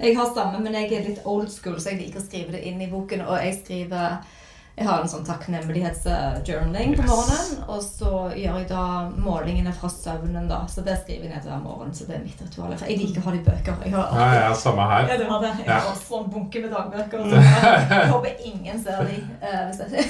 Jeg 0.00 0.16
har 0.16 0.30
samme, 0.34 0.62
men 0.64 0.72
jeg 0.72 0.92
er 0.96 1.04
litt 1.10 1.20
old 1.28 1.50
school, 1.52 1.76
så 1.76 1.90
jeg 1.92 1.98
liker 2.00 2.20
å 2.22 2.24
skrive 2.24 2.52
det 2.52 2.62
inn 2.64 2.80
i 2.80 2.88
boken. 2.88 3.20
Og 3.28 3.36
jeg 3.44 3.58
skriver 3.62 4.22
Jeg 4.78 4.86
har 4.88 5.02
en 5.02 5.08
sånn 5.08 5.24
takknemlighetsjournaling 5.26 6.94
på 6.96 7.02
Yes. 7.02 7.10
morgenen. 7.10 7.68
Og 7.68 7.82
så 7.84 8.10
gjør 8.36 8.56
jeg 8.60 8.68
da 8.68 9.10
målingene 9.20 9.72
fra 9.76 9.88
søvnen, 9.92 10.48
da. 10.48 10.60
Så 10.66 10.84
det 10.84 10.96
skriver 11.02 11.26
jeg 11.28 11.34
ned 11.34 11.44
hver 11.50 11.62
morgen. 11.62 11.92
Så 11.92 12.06
det 12.06 12.16
er 12.16 12.22
mitt 12.24 12.40
ritual. 12.40 12.72
For 12.78 12.86
jeg 12.88 12.98
liker 12.98 13.20
å 13.20 13.24
ha 13.24 13.30
de 13.30 13.38
i 13.38 13.44
bøker. 13.44 13.76
Jeg 13.84 13.92
har 13.92 14.08
Ja, 14.16 14.48
ja, 14.48 14.54
samme 14.54 14.86
her. 14.88 15.08
Ja, 15.08 15.16
du 15.18 15.24
har 15.30 15.40
det. 15.42 15.52
Jeg 15.58 15.66
Ja. 15.66 15.78
har 15.80 15.90
også 15.92 16.24
en 16.24 16.30
bunke 16.32 16.62
med 16.62 16.70
dagbøker. 16.70 17.18
Så 17.30 17.36
jeg 17.36 18.08
håper 18.10 18.30
ingen 18.44 18.82
ser 18.82 19.04
de. 19.04 19.16
eh, 19.42 19.66
hvis 19.68 19.78
jeg 19.92 20.06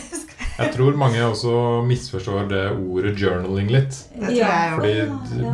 Jeg 0.61 0.75
tror 0.75 0.97
mange 0.97 1.19
også 1.25 1.83
misforstår 1.89 2.49
det 2.49 2.65
ordet 2.77 3.17
'journaling' 3.17 3.71
litt. 3.71 4.05
Det 4.15 4.21
tror 4.21 4.31
jeg 4.31 4.73
Fordi 4.77 4.95
ja. 5.43 5.53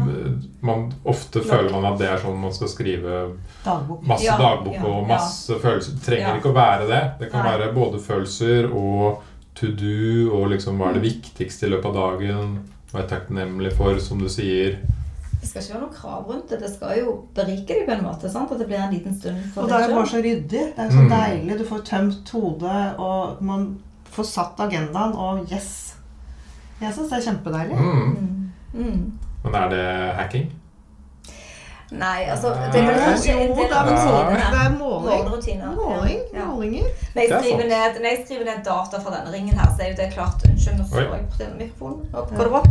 Man, 0.63 0.93
ofte 1.05 1.41
føler 1.45 1.71
man 1.71 1.85
at 1.93 1.99
det 1.99 2.09
er 2.09 2.19
sånn 2.19 2.39
man 2.41 2.53
skal 2.53 2.69
skrive 2.69 3.37
Dagbok. 3.65 4.03
masse 4.07 4.25
Ja, 4.25 4.37
dagbok 4.39 4.75
ja, 4.75 4.83
og 4.85 5.03
ja. 5.03 5.07
masse 5.15 5.59
følelser. 5.61 5.93
Det 5.95 6.03
trenger 6.03 6.29
Ja. 6.29 6.37
ikke 6.37 6.51
å 6.53 6.55
være 6.55 6.87
det. 6.89 7.03
Det 7.21 7.31
kan 7.33 7.45
Nei. 7.45 7.57
være 7.59 7.75
både 7.75 8.01
følelser 8.01 8.73
og 8.75 9.23
to 9.55 9.67
do 9.69 10.31
og 10.35 10.51
liksom 10.51 10.79
hva 10.79 10.89
er 10.91 10.95
det 10.95 11.03
Mm. 11.03 11.11
viktigste 11.13 11.67
i 11.67 11.71
løpet 11.71 11.87
av 11.87 11.95
dagen. 11.95 12.59
Hva 12.93 13.01
er 13.01 13.07
jeg 13.07 13.11
takknemlig 13.11 13.73
for, 13.77 13.99
som 13.99 14.19
du 14.19 14.29
sier. 14.29 14.79
Det 15.41 15.49
skal 15.49 15.63
ikke 15.63 15.75
være 15.75 15.81
noe 15.81 15.95
krav 15.95 16.27
rundt 16.29 16.49
det. 16.49 16.61
Det 16.61 16.71
skal 16.75 16.99
jo 16.99 17.29
berike 17.35 17.67
deg 17.69 17.87
på 17.87 17.93
en 17.93 18.05
måte. 18.05 18.31
sant? 18.31 18.51
At 18.51 18.59
det 18.59 18.67
blir 18.69 18.79
en 18.79 18.93
liten 18.93 19.15
stund 19.21 19.37
for 19.55 19.63
Og 19.63 19.69
det 19.69 19.75
er 19.77 19.81
deg 19.81 19.91
jo 19.91 19.97
bare 19.97 20.07
så 20.07 20.23
ryddig. 20.23 20.49
Det 20.49 20.79
er 20.79 20.91
så 20.91 21.03
Mm. 21.03 21.11
deilig. 21.11 21.59
Du 21.59 21.65
får 21.65 21.85
tømt 21.85 22.31
hodet, 22.31 22.99
og 22.99 23.43
man 23.43 23.79
får 24.11 24.25
satt 24.25 24.57
agendaen, 24.61 25.15
og 25.15 25.47
yes. 25.53 25.95
Jeg 26.81 26.93
syns 26.95 27.09
det 27.11 27.19
er 27.27 27.31
kjempedeilig. 27.33 27.79
Mm. 27.79 28.51
Mm. 28.75 29.13
Men 29.47 29.59
er 29.63 29.69
det 29.75 29.85
hacking? 30.21 30.47
Nei, 31.91 32.25
altså 32.27 32.49
Det 32.73 32.81
er 32.81 32.97
kanskje 32.99 33.33
Jo, 33.33 33.55
det 33.55 33.67
er. 33.71 33.85
Det 33.87 34.61
er 34.61 34.73
måling. 34.79 35.29
Måling. 35.77 36.21
Ja. 36.35 36.45
Målinger. 36.45 36.89
Når 37.15 37.23
jeg, 37.23 37.31
er 37.31 37.43
skriver 37.43 37.69
ned, 37.71 38.01
når 38.01 38.09
jeg 38.11 38.23
skriver 38.25 38.45
ned 38.49 38.65
data 38.65 38.99
fra 39.05 39.13
denne 39.15 39.33
ringen 39.35 39.59
her, 39.59 39.69
så 39.77 39.85
er 39.85 39.93
jo 39.93 39.99
det 40.01 40.09
klart 40.17 40.43
Unnskyld, 40.49 40.81
nå 40.81 40.85
så 40.85 40.89
står 40.91 41.15
jeg 41.15 41.29
på 41.31 41.39
denne 41.43 41.57
mikrofonen. 41.61 42.01
Går 42.13 42.43
det 42.43 42.51
bra? 42.57 42.63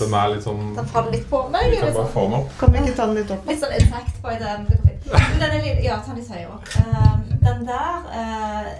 Den 0.00 0.14
er 0.20 0.28
litt 0.34 0.44
sånn 0.44 0.60
Den 0.76 0.92
faller 0.92 1.16
litt 1.16 1.26
på 1.32 1.40
meg. 1.54 1.70
Vi 1.72 1.80
kan 1.80 1.88
bare 1.88 2.04
sånn, 2.04 2.12
få 2.18 2.26
den 2.28 2.36
opp. 2.42 2.52
Kan 2.60 2.76
vi 2.76 2.84
ikke 2.84 2.96
ta 3.00 3.08
den 3.08 3.18
litt 3.22 3.34
opp? 3.36 3.48
litt 3.48 3.64
sånn 3.64 3.74
intact 3.80 4.20
på 4.20 4.36
den. 4.44 4.68
Det 4.68 4.76
går 4.76 4.92
fint. 4.92 5.10
Men 5.16 5.40
Den 5.40 5.56
er 5.56 5.66
litt, 5.70 5.82
ja, 5.88 5.98
ta 6.04 6.12
den 6.12 6.20
litt 6.20 6.32
høyere 6.36 6.52
opp. 6.52 6.70
Eh, 6.84 7.18
den 7.48 7.66
der 7.72 8.14
eh, 8.20 8.70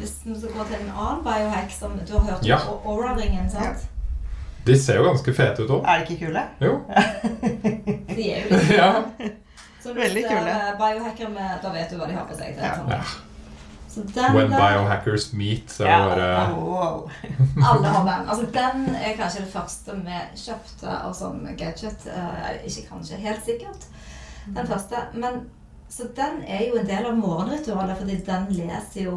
Hvis 0.00 0.16
vi 0.24 0.40
skal 0.40 0.56
gå 0.56 0.64
til 0.72 0.80
en 0.80 0.92
annen 0.96 1.24
biohack 1.28 1.72
som 1.76 1.92
du 2.00 2.12
har 2.16 2.24
hørt 2.30 2.40
om, 2.40 2.48
Ja. 2.48 2.62
Aura-ringen, 2.88 3.50
sant? 3.52 3.84
De 4.66 4.76
ser 4.78 4.96
jo 5.00 5.04
ganske 5.08 5.32
fete 5.34 5.64
ut 5.64 5.70
òg. 5.70 5.84
Er 5.88 5.98
det 6.02 6.10
ikke 6.10 6.26
kule? 6.26 6.42
Jo. 6.60 6.74
De 8.16 8.26
er 8.32 8.44
jo 8.44 8.50
litt 8.56 8.70
Ja. 8.76 8.90
Så 9.80 9.94
Veldig 9.96 10.22
hvis 10.22 10.28
kule. 10.28 10.54
Biohackere, 10.78 11.48
Da 11.62 11.70
vet 11.72 11.90
du 11.90 11.96
hva 11.96 12.06
de 12.10 12.16
har 12.18 12.26
på 12.28 12.36
seg. 12.36 12.56
Det 12.58 12.64
Ja. 12.68 12.74
sånn. 12.76 12.90
Ja. 12.92 13.02
Så 13.90 14.02
den 14.14 14.34
When 14.36 14.50
der 14.52 14.60
biohackers 14.60 15.32
meet, 15.32 15.70
så 15.72 15.84
er 15.88 16.04
det 16.14 16.18
bare 16.20 16.52
Wow. 16.54 17.10
Alle 17.70 17.88
har 17.88 18.04
den. 18.06 18.28
Altså, 18.28 18.44
den 18.54 18.84
er 18.94 19.16
kanskje 19.18 19.40
det 19.46 19.52
første 19.52 19.96
vi 20.04 20.20
kjøpte 20.44 20.92
av 21.00 21.14
sånn 21.18 21.40
gadget. 21.58 22.06
Eh, 22.06 22.52
ikke 22.68 22.84
kanskje, 22.92 23.16
helt 23.24 23.42
sikkert. 23.44 23.88
Den 24.54 24.66
første. 24.70 25.00
Men, 25.14 25.40
så 25.90 26.06
den 26.16 26.44
er 26.46 26.68
jo 26.68 26.78
en 26.78 26.86
del 26.86 27.06
av 27.10 27.16
morgenritualet, 27.18 27.98
fordi 27.98 28.20
den 28.28 28.46
leser 28.60 29.08
jo 29.08 29.16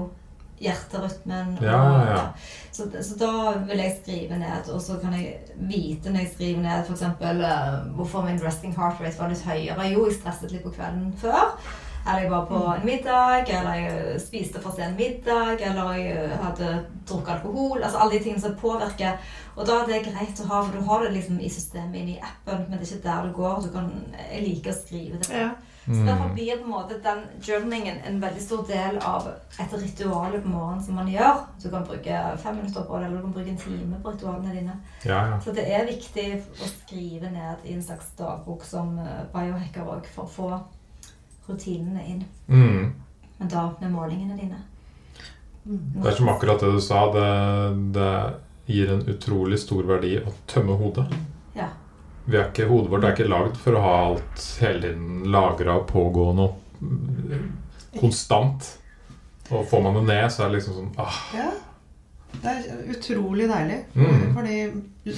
hjerterytmen. 0.62 1.58
Ja, 1.62 1.80
ja, 1.86 2.04
ja. 2.10 2.26
Så, 2.72 2.88
så 3.02 3.18
da 3.20 3.32
vil 3.68 3.82
jeg 3.84 3.96
skrive 4.02 4.38
ned, 4.42 4.70
og 4.74 4.82
så 4.82 4.98
kan 5.02 5.14
jeg 5.18 5.40
vite 5.70 6.12
når 6.12 6.26
jeg 6.26 6.34
skriver 6.34 6.62
ned 6.66 6.90
f.eks. 6.90 7.02
Uh, 7.22 7.96
hvorfor 7.96 8.26
min 8.26 8.42
resting 8.44 8.76
heart 8.78 9.02
rate 9.02 9.20
var 9.20 9.34
litt 9.34 9.46
høyere. 9.48 9.90
Jo, 9.94 10.06
jeg 10.10 10.20
stresset 10.20 10.54
litt 10.54 10.66
på 10.66 10.74
kvelden 10.76 11.12
før. 11.22 11.58
Eller 12.04 12.26
jeg 12.26 12.32
var 12.32 12.46
på 12.46 12.60
en 12.68 12.86
middag, 12.86 13.48
eller 13.48 13.74
jeg 13.80 14.22
spiste 14.22 14.60
for 14.62 14.76
sen 14.76 14.96
middag, 14.98 15.62
eller 15.64 15.94
jeg 15.96 16.40
hadde 16.42 16.72
drukket 17.08 17.38
alkohol. 17.38 17.84
Altså 17.84 17.98
alle 17.98 18.18
de 18.18 18.24
tingene 18.26 18.44
som 18.44 18.58
påvirker. 18.60 19.22
Og 19.56 19.68
da 19.68 19.78
er 19.80 19.88
det 19.88 20.02
greit 20.10 20.42
å 20.44 20.48
ha, 20.50 20.64
for 20.66 20.76
du 20.76 20.90
har 20.90 21.06
det 21.06 21.14
liksom 21.14 21.38
i 21.40 21.52
systemet 21.52 22.02
inne 22.02 22.18
i 22.18 22.20
appen, 22.20 22.66
men 22.66 22.76
det 22.76 22.90
er 22.90 22.98
ikke 22.98 23.08
der 23.08 23.30
det 23.30 23.38
går. 23.38 23.62
Du 23.64 23.70
kan, 23.72 23.88
jeg 24.34 24.44
liker 24.48 24.74
å 24.74 24.82
skrive 24.82 25.22
det. 25.22 25.30
Ja. 25.32 25.54
Så 25.86 25.92
derfor 25.92 26.26
mm. 26.26 26.34
blir 26.34 26.58
på 26.58 26.64
en 26.64 26.70
måte 26.70 26.98
den 27.04 27.24
journalingen 27.42 27.98
en 28.08 28.20
veldig 28.22 28.42
stor 28.42 28.62
del 28.68 28.98
av 28.98 29.28
et 29.60 29.74
ritual 29.74 30.38
på 30.42 30.48
morgenen 30.48 30.84
som 30.84 30.96
man 30.96 31.10
gjør. 31.12 31.42
Du 31.64 31.70
kan 31.70 31.84
bruke 31.88 32.22
fem 32.44 32.56
minutter 32.56 32.86
på 32.88 32.98
det, 32.98 33.06
eller 33.06 33.18
du 33.18 33.24
kan 33.26 33.34
bruke 33.36 33.52
en 33.52 33.58
time 33.58 34.00
på 34.04 34.14
ritualene 34.14 34.56
dine. 34.56 34.78
Ja, 35.04 35.18
ja. 35.28 35.42
Så 35.44 35.52
det 35.52 35.66
er 35.68 35.90
viktig 35.90 36.28
å 36.40 36.70
skrive 36.72 37.34
ned 37.34 37.68
i 37.68 37.76
en 37.76 37.84
slags 37.84 38.14
dagbok 38.20 38.64
som 38.64 38.96
eh, 39.04 39.26
biohacker 39.34 39.92
òg, 39.98 40.08
for 40.16 40.24
å 40.24 40.34
få 40.38 41.52
rutinene 41.52 42.08
inn. 42.08 42.24
Mm. 42.48 42.94
Men 43.38 43.52
da 43.52 43.68
med 43.82 43.92
målingene 43.92 44.40
dine. 44.40 44.64
Mm. 45.66 46.00
Det 46.00 46.10
er 46.14 46.18
som 46.22 46.32
akkurat 46.32 46.64
det 46.64 46.72
du 46.72 46.82
sa. 46.82 47.06
Det, 47.12 47.28
det 48.00 48.16
gir 48.72 48.96
en 48.96 49.04
utrolig 49.12 49.60
stor 49.60 49.84
verdi 49.84 50.16
å 50.24 50.32
tømme 50.48 50.80
hodet. 50.80 51.10
Vi 52.26 52.38
er 52.40 52.48
ikke, 52.48 52.70
hodet 52.70 52.92
vårt 52.92 53.04
er 53.04 53.16
ikke 53.18 53.28
lagd 53.32 53.60
for 53.60 53.76
å 53.76 53.84
ha 53.84 53.94
alt 54.06 54.46
hele 54.62 54.86
tiden 54.86 55.28
lagra 55.34 55.76
og 55.82 55.90
pågående 55.90 56.48
og 56.48 56.80
mm, 56.80 57.46
konstant. 58.00 58.70
Og 59.52 59.68
får 59.70 59.84
man 59.84 60.00
det 60.00 60.04
ned, 60.08 60.26
så 60.32 60.46
er 60.46 60.52
det 60.52 60.60
liksom 60.60 60.78
sånn 60.80 60.92
ah, 61.04 61.22
Ja. 61.36 61.52
Det 62.34 62.50
er 62.50 62.88
utrolig 62.90 63.46
deilig. 63.46 63.80
Mm. 63.94 64.22
Fordi 64.34 64.56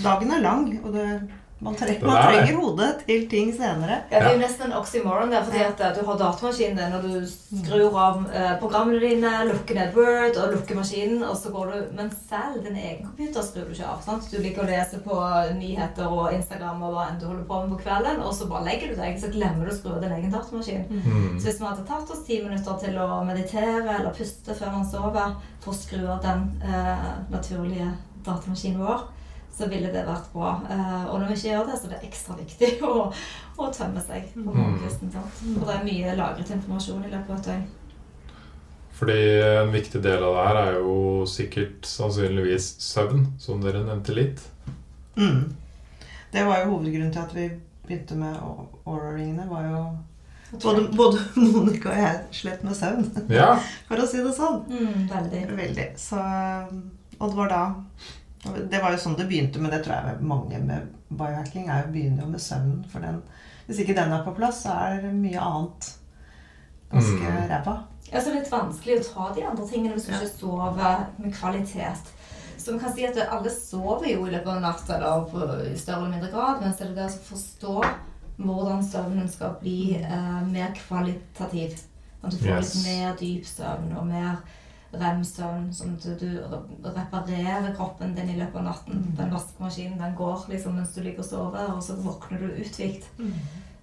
dagen 0.03 0.33
er 0.35 0.41
lang, 0.43 0.65
og 0.81 0.97
det, 0.97 1.05
man, 1.63 1.75
tre 1.79 1.93
man 2.01 2.17
er 2.17 2.21
det. 2.21 2.23
trenger 2.35 2.57
hodet 2.59 2.87
til 3.07 3.21
ting 3.31 3.51
senere. 3.55 4.01
Ja, 4.11 4.19
Det 4.19 4.27
er 4.27 4.33
jo 4.35 4.39
nesten 4.41 4.65
en 4.67 4.73
oxymoron 4.75 5.31
der, 5.31 5.43
fordi 5.47 5.61
at 5.63 5.79
eh, 5.81 5.93
du 5.95 6.01
har 6.05 6.17
datamaskinen 6.19 6.77
din, 6.77 6.93
og 6.97 7.03
du 7.05 7.29
skrur 7.31 7.95
av 7.97 8.25
eh, 8.35 8.51
programmene 8.59 8.99
dine, 8.99 9.31
lukker 9.49 9.75
ned 9.79 9.95
Word 9.95 10.35
og 10.41 10.51
lukker 10.57 10.75
maskinen, 10.75 11.23
og 11.23 11.37
så 11.39 11.53
går 11.55 11.71
du 11.71 11.95
Men 11.95 12.11
selv 12.11 12.59
din 12.65 12.75
egen 12.75 13.05
computer 13.05 13.41
skrur 13.41 13.65
du 13.69 13.71
ikke 13.71 13.87
av. 13.87 14.01
sant? 14.03 14.27
Du 14.31 14.37
liker 14.43 14.65
å 14.65 14.67
lese 14.67 14.99
på 15.05 15.15
nyheter 15.55 16.11
og 16.11 16.33
Instagram 16.35 16.83
og 16.83 16.93
hva 16.97 17.07
enn 17.09 17.19
du 17.23 17.25
holder 17.29 17.47
på 17.47 17.61
med 17.63 17.73
på 17.77 17.81
kvelden, 17.87 18.19
og 18.21 18.35
så 18.35 18.49
bare 18.51 18.67
legger 18.67 18.91
du 18.91 18.99
deg, 18.99 19.17
så 19.23 19.31
glemmer 19.31 19.65
du 19.65 19.71
å 19.71 19.77
skru 19.79 19.95
av 19.95 20.01
din 20.03 20.11
egen 20.19 20.31
datamaskin. 20.35 20.85
mm. 20.91 21.39
Så 21.39 21.47
hvis 21.47 21.61
vi 21.61 21.65
hadde 21.71 21.87
tatt 21.87 22.11
oss 22.11 22.25
ti 22.27 22.41
minutter 22.43 22.77
til 22.83 22.99
å 22.99 23.23
meditere 23.23 23.95
eller 23.99 24.11
puste 24.13 24.53
før 24.59 24.75
man 24.75 24.85
sover, 24.91 25.35
for 25.63 25.71
å 25.71 25.79
skru 25.79 26.03
av 26.05 26.19
den 26.21 26.49
eh, 26.67 27.11
naturlige 27.31 27.93
datamaskinen 28.27 28.83
vår, 28.83 29.07
så 29.55 29.69
ville 29.71 29.87
det 29.93 30.01
vært 30.07 30.27
bra. 30.33 30.49
Eh, 30.69 31.05
og 31.07 31.19
når 31.21 31.29
vi 31.31 31.37
ikke 31.39 31.49
gjør 31.53 31.69
det, 31.69 31.79
så 31.79 31.87
er 31.87 31.93
det 31.95 32.09
ekstra 32.09 32.35
viktig 32.39 32.69
å, 32.89 33.05
å 33.57 33.69
tømme 33.75 34.03
seg 34.03 34.29
på 34.33 34.43
morgenkvisten. 34.49 35.11
sant? 35.13 35.41
Og 35.55 35.63
det 35.69 35.75
er 35.77 35.85
mye 35.87 36.15
lagret 36.19 36.51
informasjon 36.57 37.05
i 37.07 37.11
løpet 37.13 37.31
av 37.31 37.37
et 37.39 37.49
døgn. 37.51 37.65
Fordi 38.95 39.19
en 39.59 39.71
viktig 39.73 39.99
del 40.03 40.23
av 40.23 40.35
det 40.37 40.43
her 40.47 40.57
er 40.61 40.75
jo 40.79 40.97
sikkert 41.27 41.87
sannsynligvis 41.89 42.67
søvn, 42.79 43.25
som 43.43 43.59
dere 43.63 43.81
nevnte 43.83 44.15
litt. 44.15 44.43
Mm. 45.19 45.49
Det 46.31 46.43
var 46.47 46.61
jo 46.61 46.69
hovedgrunnen 46.75 47.11
til 47.15 47.23
at 47.23 47.33
vi 47.35 47.47
begynte 47.85 48.15
med 48.19 48.37
Aura-ringene. 48.87 49.49
var 49.51 49.67
jo 49.67 49.81
både, 50.63 50.85
både 50.95 51.23
Monica 51.51 51.91
og 51.91 51.99
jeg 51.99 52.21
slet 52.39 52.63
med 52.63 52.75
søvn, 52.79 53.09
Ja. 53.31 53.49
for 53.89 53.99
å 53.99 54.07
si 54.07 54.23
det 54.23 54.31
sånn. 54.35 54.61
Mm, 54.71 55.05
veldig. 55.11 55.43
Veldig. 55.59 55.89
Så, 55.99 56.19
og 57.19 57.27
det 57.33 57.39
var 57.41 57.51
da 57.51 57.61
Det 58.45 58.81
var 58.81 58.91
jo 58.91 58.97
sånn 58.97 59.17
det 59.17 59.27
begynte, 59.27 59.59
men 59.59 59.71
det 59.71 59.83
tror 59.85 59.95
jeg 59.95 60.21
mange 60.21 60.59
med 60.61 60.87
biohacking 61.09 61.69
er 61.69 61.83
jo 61.85 61.91
begynner 61.93 62.23
jo 62.23 62.29
med 62.29 62.39
søvnen. 62.41 62.85
For 62.91 62.99
den, 62.99 63.21
hvis 63.67 63.79
ikke 63.79 63.95
den 63.97 64.11
er 64.11 64.23
på 64.23 64.35
plass, 64.37 64.63
så 64.63 64.69
er 64.69 65.11
mye 65.13 65.39
annet 65.41 65.93
ganske 66.91 67.19
Mm. 67.31 67.49
ræva. 67.49 67.77
Ja, 68.11 68.19
så 68.21 68.29
er 68.29 68.33
det 68.33 68.43
litt 68.43 68.51
vanskelig 68.51 68.99
å 68.99 69.13
ta 69.13 69.33
de 69.33 69.43
andre 69.47 69.67
tingene 69.67 69.93
hvis 69.95 70.05
du 70.05 70.11
Ja. 70.11 70.19
ikke 70.19 70.37
sover 70.39 71.05
med 71.17 71.33
kvalitet. 71.33 72.11
Så 72.57 72.73
vi 72.73 72.79
kan 72.79 72.93
si 72.93 73.05
at 73.05 73.17
alle 73.29 73.49
sover 73.49 74.05
jo 74.11 74.25
i 74.25 74.29
løpet 74.31 74.47
av 74.47 74.61
natta 74.61 74.95
eller 74.95 75.71
i 75.73 75.77
større 75.77 75.97
eller 76.05 76.09
mindre 76.11 76.31
grad, 76.31 76.61
men 76.61 76.73
så 76.73 76.81
er 76.81 76.87
det 76.87 76.95
det 76.95 77.05
å 77.05 77.33
forstå 77.33 77.85
hvordan 78.39 78.83
søvnen 78.83 79.29
skal 79.29 79.55
bli 79.61 79.95
eh, 80.03 80.41
mer 80.51 80.71
kvalitativ. 80.75 81.79
At 82.23 82.31
du 82.31 82.37
får 82.37 82.57
Yes. 82.57 82.75
litt 82.75 82.85
mer 82.85 83.15
dyp 83.15 83.45
søvn 83.45 83.97
og 83.97 84.07
mer 84.07 84.37
rem-søvn, 84.99 85.67
sånn 85.73 85.95
at 85.97 86.19
du 86.19 86.29
reparerer 86.83 87.73
kroppen 87.77 88.15
din 88.15 88.29
i 88.29 88.37
løpet 88.39 88.55
av 88.61 88.63
natten. 88.69 89.03
Den 89.17 89.33
vaskemaskinen 89.33 89.99
den 90.01 90.15
går 90.17 90.45
liksom 90.49 90.75
mens 90.79 90.93
du 90.95 91.01
ligger 91.03 91.23
og 91.25 91.29
sover, 91.29 91.69
og 91.75 91.83
så 91.83 91.95
våkner 92.01 92.41
du 92.41 92.49
uthvilt. 92.61 93.07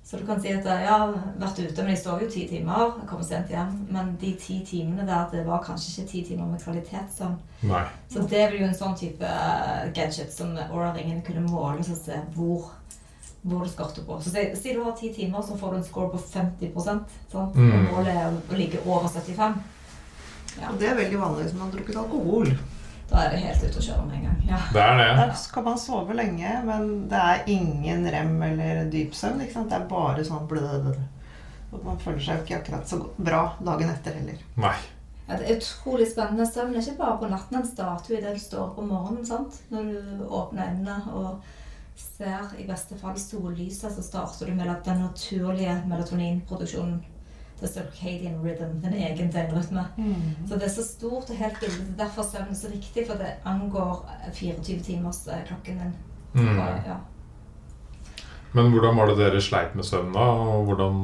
Så 0.04 0.18
du 0.18 0.24
kan 0.26 0.40
si 0.42 0.50
at 0.50 0.64
jeg 0.66 0.88
har 0.88 1.12
vært 1.38 1.60
ute, 1.62 1.82
men 1.84 1.92
jeg 1.94 2.00
sov 2.02 2.20
jo 2.24 2.26
ti 2.28 2.42
timer. 2.50 2.96
Jeg 2.98 3.06
kommer 3.08 3.24
sent 3.24 3.48
hjem. 3.54 3.76
Men 3.94 4.16
de 4.20 4.32
ti 4.34 4.56
timene 4.66 5.04
der, 5.06 5.28
det 5.30 5.44
var 5.46 5.62
kanskje 5.62 5.92
ikke 6.02 6.10
ti 6.10 6.22
timer 6.32 6.48
med 6.50 6.60
kvalitetssøvn. 6.64 7.36
Nei. 7.70 7.84
Så 8.10 8.24
det 8.26 8.48
blir 8.50 8.64
jo 8.64 8.66
en 8.66 8.74
sånn 8.74 8.96
type 8.98 9.22
eh, 9.24 9.92
gadget 9.94 10.34
som 10.34 10.56
Aura-ringen 10.58 11.22
kunne 11.22 11.44
måle 11.46 11.78
og 11.78 11.86
se 11.86 12.18
hvor, 12.34 12.66
hvor 13.46 13.62
det 13.62 13.70
skorter 13.76 14.02
på. 14.08 14.18
Så 14.26 14.34
si, 14.34 14.74
du 14.74 14.82
har 14.82 14.96
ti 14.98 15.12
timer, 15.14 15.38
så 15.46 15.54
får 15.56 15.70
du 15.70 15.78
en 15.78 15.86
score 15.86 16.10
på 16.10 16.18
50 16.18 16.82
sant? 16.82 17.14
Og 17.34 17.54
Mm. 17.56 17.86
målet 17.92 18.10
er 18.16 18.26
å 18.50 18.58
ligge 18.58 18.82
over 18.84 19.06
75 19.08 19.54
Ja. 20.60 20.68
Og 20.70 20.78
det 20.80 20.88
er 20.90 20.98
veldig 20.98 21.18
vanlig 21.20 21.46
hvis 21.46 21.56
man 21.56 21.66
har 21.66 21.74
drukket 21.76 21.98
alkohol. 22.02 22.54
Da 23.12 23.24
er 23.26 23.34
det 23.34 23.42
helt 23.42 23.64
ute 23.66 23.80
å 23.80 23.84
kjøre 23.84 24.04
med 24.06 24.16
en 24.18 24.26
gang. 24.28 24.38
Ja. 24.48 24.58
Det 24.72 24.82
er 24.82 24.98
det. 25.00 25.08
Der 25.18 25.34
skal 25.36 25.66
man 25.66 25.80
sove 25.80 26.16
lenge, 26.16 26.52
men 26.64 26.88
det 27.12 27.20
er 27.20 27.50
ingen 27.52 28.06
rem 28.14 28.34
eller 28.46 28.86
dypsøvn. 28.92 29.42
ikke 29.44 29.58
sant? 29.58 29.68
Det 29.72 29.78
er 29.78 29.90
bare 29.90 30.24
sånn 30.24 30.48
blød. 30.48 30.88
Og 31.72 31.84
man 31.84 32.00
føler 32.00 32.20
seg 32.24 32.40
jo 32.40 32.46
ikke 32.46 32.58
akkurat 32.60 32.88
så 32.88 33.00
bra 33.16 33.42
dagen 33.64 33.92
etter 33.92 34.16
heller. 34.16 34.40
Nei. 34.60 34.76
Ja, 35.28 35.36
det 35.38 35.46
er 35.46 35.58
utrolig 35.60 36.08
spennende. 36.10 36.48
Søvn 36.48 36.74
er 36.74 36.82
ikke 36.82 36.98
bare 36.98 37.18
på 37.20 37.28
natten. 37.30 37.58
Den 37.58 37.68
starter 37.68 38.14
jo 38.14 38.18
idet 38.20 38.34
du 38.36 38.42
står 38.42 38.64
opp 38.66 38.80
om 38.82 38.90
morgenen. 38.92 39.26
sant? 39.26 39.60
Når 39.72 39.92
du 39.92 40.24
åpner 40.28 40.72
øynene 40.72 40.98
og 41.12 41.46
ser 41.96 42.52
i 42.58 42.66
beste 42.68 42.96
fall 43.00 43.16
sollyset, 43.20 43.92
så 43.92 44.02
starter 44.04 44.48
du 44.48 44.56
med 44.56 44.72
den 44.84 45.04
naturlige 45.04 45.76
melatoninproduksjonen. 45.88 47.00
The 47.62 47.68
circadian 47.70 48.40
rhythm, 48.42 48.80
den 48.82 48.94
egen 48.98 49.30
døgnrytme. 49.32 49.84
Mm. 49.96 50.48
Så 50.48 50.58
det 50.58 50.66
er 50.66 50.74
så 50.74 50.84
stort 50.86 51.30
og 51.30 51.38
helt. 51.38 51.60
Det 51.60 51.70
er 51.70 51.80
derfor 52.04 52.26
søvn 52.26 52.50
er 52.50 52.58
så 52.58 52.70
viktig, 52.72 53.06
for 53.08 53.20
det 53.22 53.36
angår 53.48 54.02
24 54.34 54.80
timers 54.86 55.22
eh, 55.28 55.44
klokken 55.48 55.80
din. 55.82 55.94
Mm. 56.34 56.58
Og, 56.58 56.86
ja. 56.86 56.98
Men 58.52 58.70
hvordan 58.72 58.96
var 58.96 59.08
det 59.12 59.18
dere 59.20 59.40
sleit 59.40 59.74
med 59.78 59.86
søvn 59.88 60.12
da? 60.12 60.26
Og 60.52 60.64
hvordan 60.68 60.96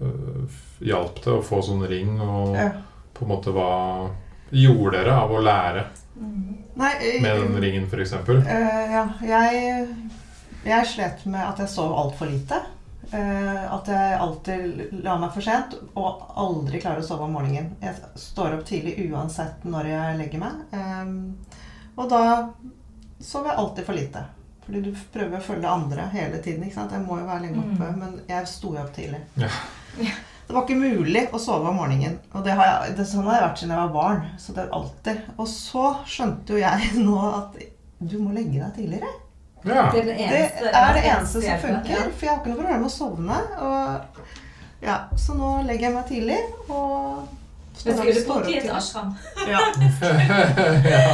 øh, 0.00 0.60
hjalp 0.82 1.20
det 1.24 1.36
å 1.36 1.42
få 1.44 1.62
sånn 1.62 1.86
ring? 1.90 2.16
Og 2.20 2.56
Ja. 2.58 2.70
på 3.14 3.24
en 3.24 3.30
måte 3.30 3.52
hva 3.54 3.70
gjorde 4.50 4.98
dere 4.98 5.14
av 5.14 5.30
å 5.30 5.42
lære 5.42 5.84
Nei, 6.74 6.90
jeg, 7.02 7.20
med 7.22 7.40
den 7.42 7.60
ringen, 7.62 7.86
f.eks.? 7.90 8.12
Uh, 8.26 8.46
ja, 8.46 9.04
jeg, 9.22 9.86
jeg 10.66 10.86
slet 10.90 11.22
med 11.26 11.42
at 11.42 11.58
jeg 11.62 11.70
sov 11.70 11.94
altfor 11.94 12.30
lite. 12.30 12.58
Eh, 13.12 13.72
at 13.74 13.86
jeg 13.90 14.18
alltid 14.20 15.02
la 15.04 15.16
meg 15.18 15.32
for 15.34 15.42
sent 15.44 15.74
og 15.96 16.22
aldri 16.40 16.80
klarer 16.80 17.02
å 17.02 17.06
sove 17.06 17.26
om 17.28 17.32
morgenen. 17.36 17.72
Jeg 17.82 17.94
står 18.16 18.54
opp 18.58 18.64
tidlig 18.68 18.96
uansett 19.10 19.64
når 19.68 19.86
jeg 19.92 20.18
legger 20.18 20.38
meg. 20.38 20.62
Eh, 20.72 21.12
og 21.96 22.08
da 22.10 22.22
sover 23.20 23.50
jeg 23.52 23.58
alltid 23.58 23.84
for 23.86 23.94
lite. 23.98 24.24
Fordi 24.64 24.80
du 24.80 24.92
prøver 25.12 25.36
å 25.38 25.44
følge 25.44 25.68
andre 25.68 26.06
hele 26.14 26.38
tiden. 26.42 26.64
ikke 26.64 26.74
sant? 26.78 26.92
Jeg 26.96 27.04
må 27.04 27.18
jo 27.20 27.26
være 27.28 27.42
lenge 27.42 27.58
oppe, 27.60 27.90
Mm. 27.92 27.98
men 28.00 28.20
jeg 28.28 28.46
sto 28.48 28.72
jo 28.74 28.80
opp 28.80 28.94
tidlig. 28.96 29.20
Ja. 29.36 29.48
Det 30.46 30.52
var 30.54 30.62
ikke 30.64 30.76
mulig 30.80 31.28
å 31.32 31.38
sove 31.40 31.68
om 31.68 31.76
morgenen. 31.76 32.18
Og 32.34 32.44
det 32.44 32.52
har 32.52 32.66
jeg, 32.86 32.96
det, 32.96 33.06
sånn 33.08 33.24
har 33.24 33.34
jeg 33.38 33.44
vært 33.48 33.58
siden 33.58 33.70
jeg 33.76 33.78
var 33.86 33.92
barn. 33.94 34.24
Så 34.38 34.52
det 34.54 34.64
er 34.64 34.72
alltid. 34.76 35.20
Og 35.38 35.46
så 35.48 35.84
skjønte 36.06 36.48
jo 36.56 36.56
jeg 36.60 36.90
nå 37.06 37.18
at 37.34 37.54
du 38.00 38.18
må 38.18 38.32
legge 38.34 38.60
deg 38.60 38.74
tidligere. 38.76 39.12
Ja. 39.64 39.90
Det 39.92 40.00
er 40.00 40.04
det 40.04 40.14
Det 40.14 40.24
eneste, 40.28 40.70
er 40.70 40.94
det 40.94 41.04
eneste 41.08 41.40
som 41.42 41.62
funker. 41.62 42.08
For 42.12 42.26
jeg 42.26 42.32
har 42.32 42.40
ikke 42.40 42.50
noe 42.52 42.58
problem 42.58 42.82
med 42.82 42.88
å 42.88 42.92
sovne. 42.92 43.38
Og, 43.64 44.24
ja, 44.84 44.98
så 45.16 45.36
nå 45.38 45.52
legger 45.64 45.88
jeg 45.88 45.94
meg 45.94 46.10
tidlig 46.10 46.40
og 46.68 47.24
Men 47.84 47.96
skulle 47.98 48.24
bodd 48.28 48.50
i 48.52 48.58
et 48.60 48.68
ashram? 48.70 49.14
Ja. 49.48 49.62
ja. 50.94 51.06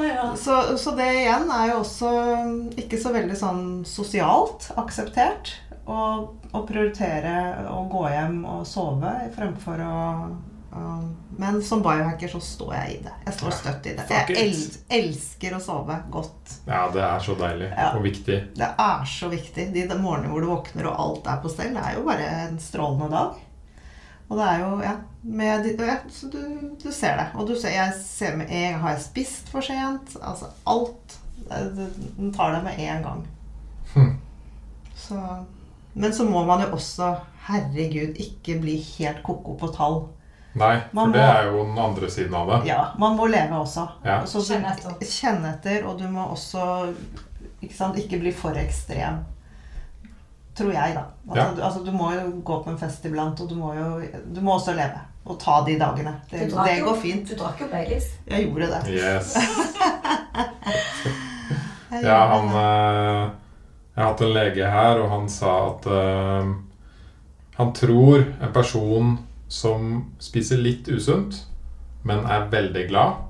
Ja. 0.00 0.36
Så, 0.36 0.78
så 0.78 0.92
det 0.96 1.08
igjen 1.22 1.50
er 1.52 1.72
jo 1.72 1.80
også 1.82 2.10
ikke 2.80 2.98
så 3.00 3.12
veldig 3.14 3.36
sånn 3.38 3.64
sosialt 3.88 4.70
akseptert. 4.80 5.52
Å, 5.90 5.98
å 6.54 6.60
prioritere 6.68 7.66
å 7.72 7.82
gå 7.90 8.04
hjem 8.12 8.44
og 8.46 8.66
sove 8.68 9.10
fremfor 9.34 9.80
å 9.82 9.96
å- 10.72 11.14
Men 11.38 11.62
som 11.62 11.82
biohacker 11.82 12.28
så 12.28 12.40
står 12.40 12.74
jeg 12.74 12.90
i 12.94 13.02
det. 13.02 13.12
Jeg 13.26 13.34
står 13.34 13.50
støtt 13.50 13.86
i 13.86 13.94
det. 13.96 14.04
Jeg 14.10 14.36
el 14.36 15.04
elsker 15.04 15.54
å 15.56 15.60
sove 15.60 15.96
godt. 16.10 16.56
ja, 16.66 16.88
det 16.90 17.02
er 17.02 17.18
så 17.20 17.34
deilig 17.38 17.70
Ja. 17.70 17.92
og 17.96 18.02
viktig. 18.04 18.54
Det 18.54 18.68
er 18.78 19.04
så 19.06 19.28
viktig. 19.30 19.72
De 19.74 19.86
morgenene 19.98 20.30
hvor 20.30 20.40
du 20.40 20.46
våkner 20.46 20.86
og 20.90 20.98
alt 21.00 21.26
er 21.26 21.40
på 21.42 21.50
stell, 21.50 21.74
det 21.74 21.82
er 21.84 21.94
jo 21.96 22.04
bare 22.04 22.26
en 22.48 22.58
strålende 22.58 23.10
dag. 23.10 23.34
Og 24.30 24.36
det 24.38 24.46
er 24.46 24.58
jo 24.60 24.80
Ja, 24.82 24.96
med, 25.24 25.66
ja 25.80 25.96
så 26.08 26.30
du, 26.30 26.76
du 26.82 26.92
ser 26.92 27.16
det. 27.16 27.26
Og 27.34 27.46
du 27.48 27.54
ser, 27.56 27.70
jeg 27.70 27.94
ser 28.04 28.36
med 28.36 28.46
en 28.50 28.72
gang 28.72 28.80
Har 28.82 28.90
jeg 28.90 29.00
spist 29.02 29.48
for 29.48 29.60
sent? 29.60 30.16
Altså 30.22 30.46
alt. 30.66 31.16
Den 31.48 32.32
tar 32.32 32.52
det 32.54 32.62
med 32.64 32.78
en 32.78 33.02
gang. 33.02 33.26
Hm. 33.94 34.18
Så, 34.94 35.44
men 35.94 36.12
så 36.12 36.24
må 36.24 36.44
man 36.46 36.60
jo 36.62 36.68
også, 36.76 37.16
herregud, 37.48 38.14
ikke 38.22 38.60
bli 38.60 38.76
helt 38.98 39.22
ko-ko 39.26 39.56
på 39.58 39.72
tall. 39.74 40.02
Nei, 40.54 40.76
for 40.90 41.04
for 41.04 41.12
det 41.14 41.20
er 41.22 41.44
jo 41.46 41.64
den 41.64 41.78
andre 41.78 42.08
siden 42.10 42.34
av 42.34 42.48
det. 42.50 42.56
Ja, 42.68 42.80
man 42.98 43.16
må 43.16 43.26
leve 43.30 43.54
også. 43.60 43.84
Ja. 44.04 44.16
Så 44.26 44.40
du, 44.42 44.48
Kjenne 44.54 44.72
etter. 44.72 44.96
Kjenne 45.06 45.52
etter, 45.54 45.84
og 45.86 45.98
du 46.00 46.08
må 46.10 46.24
også 46.32 46.64
ikke, 47.62 47.74
sant, 47.76 47.96
ikke 48.00 48.18
bli 48.20 48.32
for 48.32 48.56
ekstrem. 48.58 49.20
Tror 50.58 50.72
jeg, 50.74 50.94
da. 50.96 51.04
Altså, 51.28 51.36
Ja. 51.38 51.54
du, 51.54 51.62
altså, 51.62 51.84
du 51.86 51.92
må 51.92 52.10
jo 52.12 52.40
gå 52.44 52.56
på 52.64 52.70
en 52.70 52.78
fest 52.78 53.04
iblant, 53.06 53.40
og 53.40 53.48
du 53.48 53.54
må 53.54 53.74
jo 53.78 54.02
du 54.34 54.40
må 54.40 54.56
også 54.58 54.74
leve. 54.74 54.98
Og 55.26 55.38
ta 55.38 55.60
de 55.66 55.78
dagene. 55.78 56.14
Det, 56.30 56.40
det 56.50 56.78
jo- 56.80 56.86
går 56.88 56.96
fint. 56.96 57.28
Du 57.28 57.34
drakk 57.36 57.60
jo 57.60 57.66
Baileys. 57.70 58.10
Jeg 58.26 58.48
gjorde 58.48 58.66
det. 58.72 58.94
Yes. 58.98 59.36
Jeg 61.90 62.04
Ja, 62.04 62.18
han 62.30 62.48
det. 62.48 62.56
eh, 62.56 63.30
Jeg 63.96 64.04
har 64.04 64.12
hatt 64.12 64.20
en 64.22 64.32
lege 64.34 64.70
her, 64.70 65.00
og 65.02 65.10
han 65.10 65.28
sa 65.28 65.54
at 65.70 65.86
eh, 65.86 66.52
han 67.58 67.72
tror 67.76 68.22
en 68.40 68.52
person 68.54 69.18
som 69.50 70.12
spiser 70.22 70.60
litt 70.62 70.86
usunt, 70.88 71.40
men 72.06 72.22
er 72.30 72.46
veldig 72.52 72.84
glad 72.88 73.26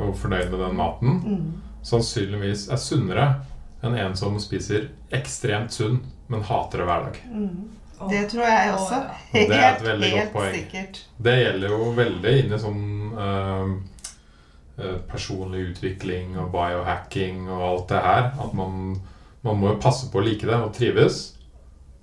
og 0.00 0.14
fornøyd 0.20 0.50
med 0.52 0.60
den 0.60 0.76
maten, 0.76 1.18
Mm. 1.24 1.52
sannsynligvis 1.84 2.66
er 2.72 2.76
sunnere 2.80 3.26
enn 3.84 3.94
en 3.96 4.16
som 4.16 4.38
spiser 4.42 4.88
ekstremt 5.14 5.70
sunn, 5.72 6.00
men 6.28 6.42
hater 6.42 6.78
det 6.82 6.86
hver 6.88 7.04
dag. 7.06 7.20
Mm. 7.32 7.68
Det 8.10 8.24
tror 8.30 8.44
jeg 8.46 8.72
også. 8.74 8.98
Helt. 9.32 9.48
Det 9.48 9.56
er 9.58 9.70
et 9.72 9.82
Helt, 10.02 10.14
godt 10.14 10.32
poeng. 10.32 10.54
sikkert. 10.54 11.00
Det 11.22 11.36
gjelder 11.38 11.68
jo 11.72 11.92
veldig 11.96 12.34
inni 12.44 12.58
sånn 12.62 12.82
eh, 13.18 13.72
eh, 14.84 14.98
personlig 15.10 15.64
utvikling 15.72 16.36
og 16.38 16.52
biohacking 16.54 17.48
og 17.50 17.62
alt 17.70 17.88
det 17.88 18.02
her. 18.04 18.28
At 18.44 18.52
man, 18.54 19.00
man 19.42 19.58
må 19.58 19.72
jo 19.72 19.80
passe 19.82 20.10
på 20.12 20.20
å 20.20 20.24
like 20.28 20.46
det 20.46 20.54
og 20.60 20.72
trives. 20.76 21.34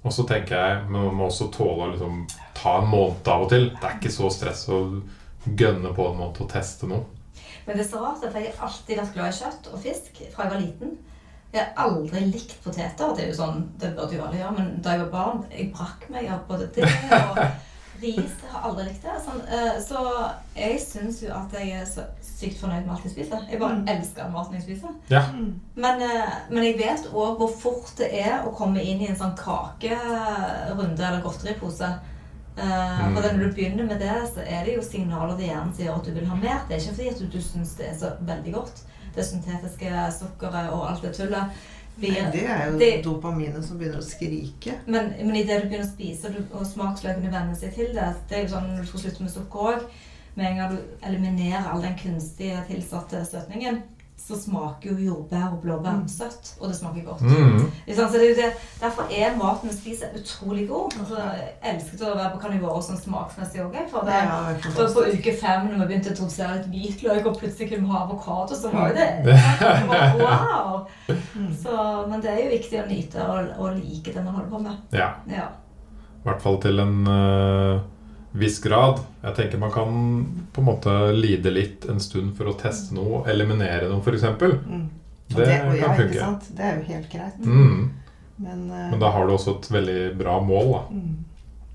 Og 0.03 0.11
så 0.13 0.25
tenker 0.27 0.55
jeg 0.59 0.83
men 0.89 1.05
man 1.07 1.15
må 1.21 1.29
også 1.29 1.47
tåle 1.55 1.87
å 1.87 1.93
liksom 1.93 2.25
ta 2.65 2.75
en 2.81 2.89
måned 2.91 3.27
av 3.31 3.45
og 3.45 3.49
til. 3.53 3.69
Det 3.77 3.85
er 3.91 3.99
ikke 3.99 4.11
så 4.17 4.29
stress 4.33 4.65
å 4.73 4.81
gønne 5.45 5.91
på 5.95 6.09
en 6.11 6.17
måned 6.19 6.41
og 6.41 6.49
teste 6.51 6.89
noe. 6.89 7.05
Men 7.65 7.77
det 7.77 7.85
er 7.85 7.91
så 7.91 8.01
rart, 8.01 8.21
for 8.25 8.39
jeg 8.41 8.53
har 8.57 8.67
alltid 8.67 8.97
vært 8.99 9.13
glad 9.15 9.29
i 9.33 9.37
kjøtt 9.39 9.67
og 9.73 9.79
fisk 9.81 10.19
fra 10.33 10.45
jeg 10.45 10.51
var 10.55 10.61
liten. 10.65 10.97
Jeg 11.55 11.63
har 11.63 11.85
aldri 11.87 12.19
likt 12.33 12.57
poteter. 12.65 13.13
Det 13.15 13.23
er 13.23 13.29
jo 13.31 13.37
sånn, 13.37 13.61
det 13.79 13.93
burde 13.95 14.17
jo 14.17 14.25
alle 14.25 14.37
gjøre, 14.41 14.55
men 14.57 14.73
da 14.83 14.91
jeg 14.97 15.05
var 15.05 15.13
barn, 15.13 15.45
jeg 15.53 15.69
brakk 15.73 16.09
meg 16.11 16.27
av 16.35 16.41
både 16.49 16.67
det 16.75 16.83
og 16.85 17.39
ris. 18.01 18.33
Jeg 18.43 18.51
har 18.51 18.65
aldri 18.69 18.85
likt 18.89 19.05
det. 19.07 19.13
Sånn, 19.23 19.39
eh, 19.47 19.77
så 19.85 20.01
jeg 20.59 20.81
syns 20.83 21.21
jo 21.23 21.31
at 21.37 21.53
jeg 21.55 21.71
er 21.79 21.85
så 21.87 22.03
sykt 22.27 22.59
fornøyd 22.59 22.83
med 22.83 22.91
alt 22.97 23.05
jeg 23.07 23.13
spiser. 23.15 23.45
Jeg 23.49 23.61
bare 23.61 23.77
Mm. 23.79 23.87
elsker 23.95 24.29
maten 24.33 24.57
jeg 24.59 24.65
spiser. 24.65 24.91
Ja. 25.09 25.21
Mm. 25.31 25.53
Men, 25.75 26.01
eh, 26.01 26.33
men 26.51 26.63
jeg 26.67 26.77
vet 26.81 27.07
òg 27.13 27.37
hvor 27.39 27.53
fort 27.63 27.93
det 27.97 28.11
er 28.19 28.43
å 28.45 28.51
komme 28.57 28.83
inn 28.83 29.01
i 29.01 29.07
en 29.09 29.15
sånn 29.21 29.37
kakerunde 29.39 30.99
eller 31.07 31.21
godteripose. 31.23 31.93
Eh, 32.57 33.07
Mm. 33.09 33.15
For 33.15 33.21
når 33.33 33.43
du 33.49 33.53
begynner 33.53 33.85
med 33.85 33.99
det, 33.99 34.15
så 34.33 34.41
er 34.47 34.65
det 34.65 34.75
jo 34.77 34.81
signaler 34.81 35.35
til 35.37 35.45
hjernen 35.49 35.73
som 35.75 35.85
gjør 35.85 35.95
at 35.99 36.05
du 36.05 36.11
vil 36.11 36.25
ha 36.29 36.35
mer. 36.35 36.61
Det 36.69 36.75
er 36.75 36.81
ikke 36.81 36.95
fordi 36.95 37.09
at 37.09 37.19
du, 37.19 37.25
du 37.37 37.41
syns 37.41 37.73
det 37.77 37.89
er 37.89 37.97
så 37.99 38.11
veldig 38.21 38.53
godt. 38.53 38.81
Det 39.15 39.25
syntetiske 39.25 39.91
sukkeret 40.19 40.69
og 40.73 40.85
alt 40.91 41.01
det 41.01 41.13
tullet. 41.17 41.51
Vi, 41.97 42.09
Nei, 42.11 42.31
det 42.31 42.45
er 42.49 42.71
jo 42.71 42.77
det- 42.79 43.03
dopaminet 43.05 43.63
som 43.65 43.77
begynner 43.79 43.99
å 43.99 44.03
skrike. 44.03 44.73
men, 44.85 45.13
men 45.23 45.35
idet 45.35 45.61
du 45.63 45.69
begynner 45.69 45.85
å 45.85 45.93
spise, 45.93 46.29
du- 46.33 46.57
og 46.57 46.65
smaksløkene 46.67 47.31
venner 47.31 47.55
seg 47.55 47.73
til 47.73 47.93
det 47.93 48.13
Det 48.29 48.37
er 48.37 48.41
jo 48.43 48.55
sånn 48.55 48.67
når 48.75 48.81
du 48.81 48.87
skal 48.87 48.99
slutte 48.99 49.21
med 49.23 49.31
sukker 49.31 49.59
òg. 49.59 49.83
Med 50.35 50.45
en 50.51 50.57
gang 50.57 50.71
du 50.75 50.81
eliminerer 51.07 51.67
all 51.71 51.81
den 51.81 51.95
kunstige 51.95 52.63
tilsatte 52.67 53.25
søtningen, 53.25 53.83
så 54.25 54.33
smaker 54.41 54.89
jo 54.89 54.95
jordbær 55.05 55.51
og 55.53 55.59
blåbær 55.61 55.99
Mm. 55.99 56.07
søtt. 56.09 56.55
Og 56.59 56.67
det 56.69 56.75
smaker 56.79 57.03
godt. 57.05 57.21
Mm. 57.21 57.71
Så 57.95 58.07
det 58.11 58.21
er 58.31 58.35
det, 58.39 58.47
derfor 58.81 59.03
er 59.13 59.35
maten 59.37 59.69
vi 59.69 59.75
spiser, 59.75 60.07
utrolig 60.17 60.67
god. 60.69 60.95
Altså, 60.99 61.15
jeg 61.19 61.73
elsket 61.75 62.01
å 62.01 62.15
være 62.15 62.31
på 62.33 62.39
karnivåer 62.41 62.81
sånn 62.87 62.97
smaksmessig 63.03 63.61
òg. 63.61 63.75
For 63.91 64.01
det, 64.07 64.13
Ja, 64.13 64.39
for 64.73 64.87
på 64.95 65.03
uke 65.13 65.35
fem, 65.41 65.67
når 65.69 65.77
vi 65.85 65.85
begynte 65.91 66.09
å 66.09 66.15
introdusere 66.15 66.57
litt 66.57 66.71
hvitløk, 66.73 67.25
og 67.29 67.37
plutselig 67.39 67.69
kunne 67.69 67.85
vi 67.85 67.93
ha 67.93 68.01
avokado, 68.07 68.55
så 68.57 68.71
var 68.73 68.89
jo 68.89 68.95
det 68.95 69.09
det 69.25 69.87
var, 69.87 70.17
Wow! 70.25 70.87
Mm. 71.35 71.51
Så, 71.63 72.07
men 72.09 72.21
det 72.21 72.29
er 72.33 72.43
jo 72.45 72.49
viktig 72.57 72.81
å 72.81 72.87
nyte 72.89 73.27
og, 73.29 73.53
og 73.59 73.77
like 73.77 74.13
det 74.13 74.23
man 74.25 74.33
holder 74.33 74.49
på 74.49 74.63
med. 74.65 74.75
ja. 74.91 75.11
Ja. 75.29 75.47
I 76.25 76.27
hvert 76.31 76.41
fall 76.41 76.55
til 76.61 76.79
en 76.81 77.05
eh, 77.07 77.79
viss 78.35 78.59
grad. 78.63 78.99
Jeg 79.21 79.35
tenker 79.35 79.61
man 79.61 79.71
kan 79.71 79.95
på 80.53 80.61
en 80.61 80.67
måte 80.67 80.95
lide 81.15 81.53
litt 81.53 81.85
en 81.89 81.99
stund 82.03 82.35
for 82.37 82.51
å 82.51 82.57
teste 82.59 82.95
noe, 82.97 83.23
eliminere 83.31 83.87
noe 83.89 84.03
f.eks. 84.03 84.25
Mm. 84.41 84.89
Det, 85.27 85.45
Det 85.45 85.59
kan 85.61 85.77
ja, 85.79 85.93
funke. 85.95 86.27
Det 86.51 86.65
er 86.65 86.75
jo 86.79 86.83
helt 86.89 87.07
greit. 87.11 87.39
Mm. 87.39 87.93
Men, 88.35 88.65
uh, 88.71 88.89
Men 88.91 88.99
da 88.99 89.09
har 89.15 89.25
du 89.25 89.33
også 89.33 89.55
et 89.59 89.71
veldig 89.71 89.99
bra 90.19 90.39
mål, 90.43 90.71
da. 90.75 90.83
mm. 90.91 91.15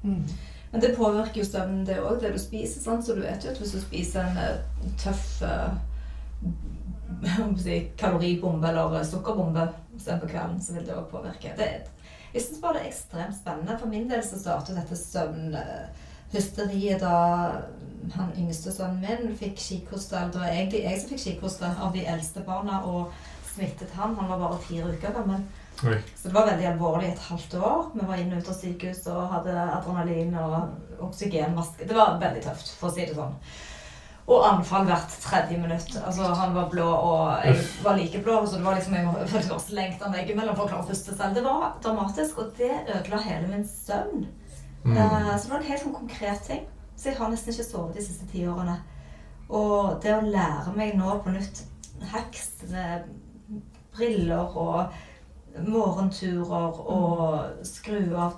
Mm. 0.00 0.22
Men 0.70 0.80
det 0.80 0.96
påvirker 0.96 1.40
jo 1.40 1.44
søvnen, 1.44 1.86
det 1.86 1.96
òg, 1.98 2.20
det 2.22 2.30
du 2.32 2.38
spiser. 2.38 2.80
Sant? 2.80 3.04
Så 3.04 3.16
du 3.16 3.24
vet 3.24 3.44
jo 3.44 3.50
at 3.50 3.58
hvis 3.58 3.72
du 3.74 3.80
spiser 3.82 4.22
en 4.22 4.36
eh, 4.38 4.92
tøff 5.02 5.42
eh, 5.42 5.72
si, 7.64 7.78
kaloribombe 7.98 8.70
eller 8.70 9.02
sukkerbombe 9.04 9.66
sen 9.98 10.20
på 10.22 10.30
kvelden, 10.30 10.60
så 10.62 10.76
vil 10.76 10.86
det 10.86 10.94
òg 10.94 11.08
påvirke. 11.10 11.56
Det, 11.58 11.66
jeg 12.30 12.44
syns 12.44 12.62
bare 12.62 12.78
det 12.78 12.84
er 12.84 12.92
ekstremt 12.92 13.36
spennende. 13.40 13.78
For 13.80 13.90
min 13.90 14.06
del 14.10 14.22
så 14.24 14.38
startet 14.38 14.78
dette 14.78 14.96
søvnhysteriet 16.30 17.00
da 17.00 17.62
han 18.14 18.32
yngste 18.38 18.72
sønnen 18.72 19.02
min 19.02 19.36
fikk 19.36 19.58
kikhoste. 19.58 20.20
Det 20.32 20.40
var 20.40 20.52
egentlig 20.52 20.84
jeg 20.84 21.00
som 21.00 21.10
fikk 21.12 21.24
kikhoste 21.24 21.68
av 21.68 21.92
de 21.94 22.04
eldste 22.06 22.42
barna, 22.46 22.82
og 22.86 23.10
smittet 23.52 23.90
han. 23.96 24.16
Han 24.16 24.30
var 24.30 24.38
bare 24.38 24.60
fire 24.64 24.92
uker 24.94 25.12
gammel. 25.14 25.42
Oi. 25.84 25.96
Så 26.16 26.28
det 26.28 26.34
var 26.34 26.46
veldig 26.46 26.68
alvorlig 26.74 27.10
et 27.10 27.26
halvt 27.30 27.54
år. 27.54 27.90
Vi 27.94 28.06
var 28.06 28.20
inne 28.20 28.36
og 28.36 28.44
ut 28.44 28.52
av 28.52 28.56
sykehus 28.60 29.02
og 29.10 29.34
hadde 29.34 29.56
adrenalin 29.78 30.34
og 30.36 31.04
oksygenmaske. 31.08 31.88
Det 31.88 31.96
var 31.96 32.18
veldig 32.20 32.42
tøft, 32.46 32.72
for 32.78 32.90
å 32.90 32.94
si 32.94 33.06
det 33.06 33.16
sånn. 33.16 33.36
Og 34.30 34.44
anfall 34.46 34.84
hvert 34.86 35.14
tredje 35.24 35.56
minutt. 35.58 35.94
Altså, 36.04 36.28
han 36.38 36.52
var 36.54 36.68
blå, 36.70 36.86
og 36.86 37.46
jeg 37.46 37.56
var 37.82 37.96
like 37.98 38.20
blå. 38.22 38.42
Så 38.46 38.60
det 38.60 38.66
var 38.66 38.76
liksom, 38.78 38.94
jeg 38.94 39.08
meg 39.08 39.64
slengt 39.64 40.04
han 40.04 40.14
veggimellom 40.14 40.58
for 40.58 40.68
å 40.68 40.72
klare 40.74 40.84
å 40.84 40.90
puste 40.90 41.16
selv. 41.16 41.34
Det 41.34 41.46
var 41.46 41.72
dramatisk, 41.82 42.38
og 42.38 42.52
det 42.60 42.74
ødela 42.84 43.24
hele 43.24 43.50
min 43.50 43.66
søvn. 43.66 44.28
Mm. 44.84 44.96
Eh, 44.96 45.36
Så 45.36 45.42
det 45.44 45.50
var 45.50 45.58
en 45.60 45.70
helt 45.70 45.82
sånn 45.82 45.94
konkret 45.94 46.42
ting. 46.46 46.66
Så 46.96 47.08
jeg 47.08 47.18
har 47.18 47.30
nesten 47.30 47.52
ikke 47.52 47.64
sovet 47.64 47.96
de 47.96 48.04
siste 48.04 48.26
ti 48.28 48.44
årene. 48.48 48.78
Og 49.48 50.00
det 50.02 50.14
å 50.14 50.20
lære 50.24 50.72
meg 50.76 50.96
nå 50.98 51.18
på 51.24 51.32
nytt 51.34 51.64
hacks 52.12 52.50
med 52.70 53.08
briller 53.96 54.56
og 54.56 54.92
morgenturer 55.66 56.78
og 56.86 57.64
skru 57.66 58.14
av 58.14 58.36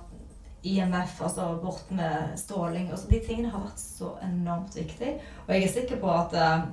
IMF, 0.63 1.19
altså 1.21 1.59
bort 1.61 1.91
med 1.91 2.37
stråling 2.39 2.87
altså 2.89 3.09
De 3.11 3.19
tingene 3.19 3.51
har 3.51 3.65
vært 3.65 3.81
så 3.83 4.13
enormt 4.23 4.75
viktig. 4.75 5.17
Og 5.47 5.53
jeg 5.53 5.63
er 5.63 5.73
sikker 5.73 5.99
på 6.01 6.09
at, 6.11 6.33
eh, 6.33 6.65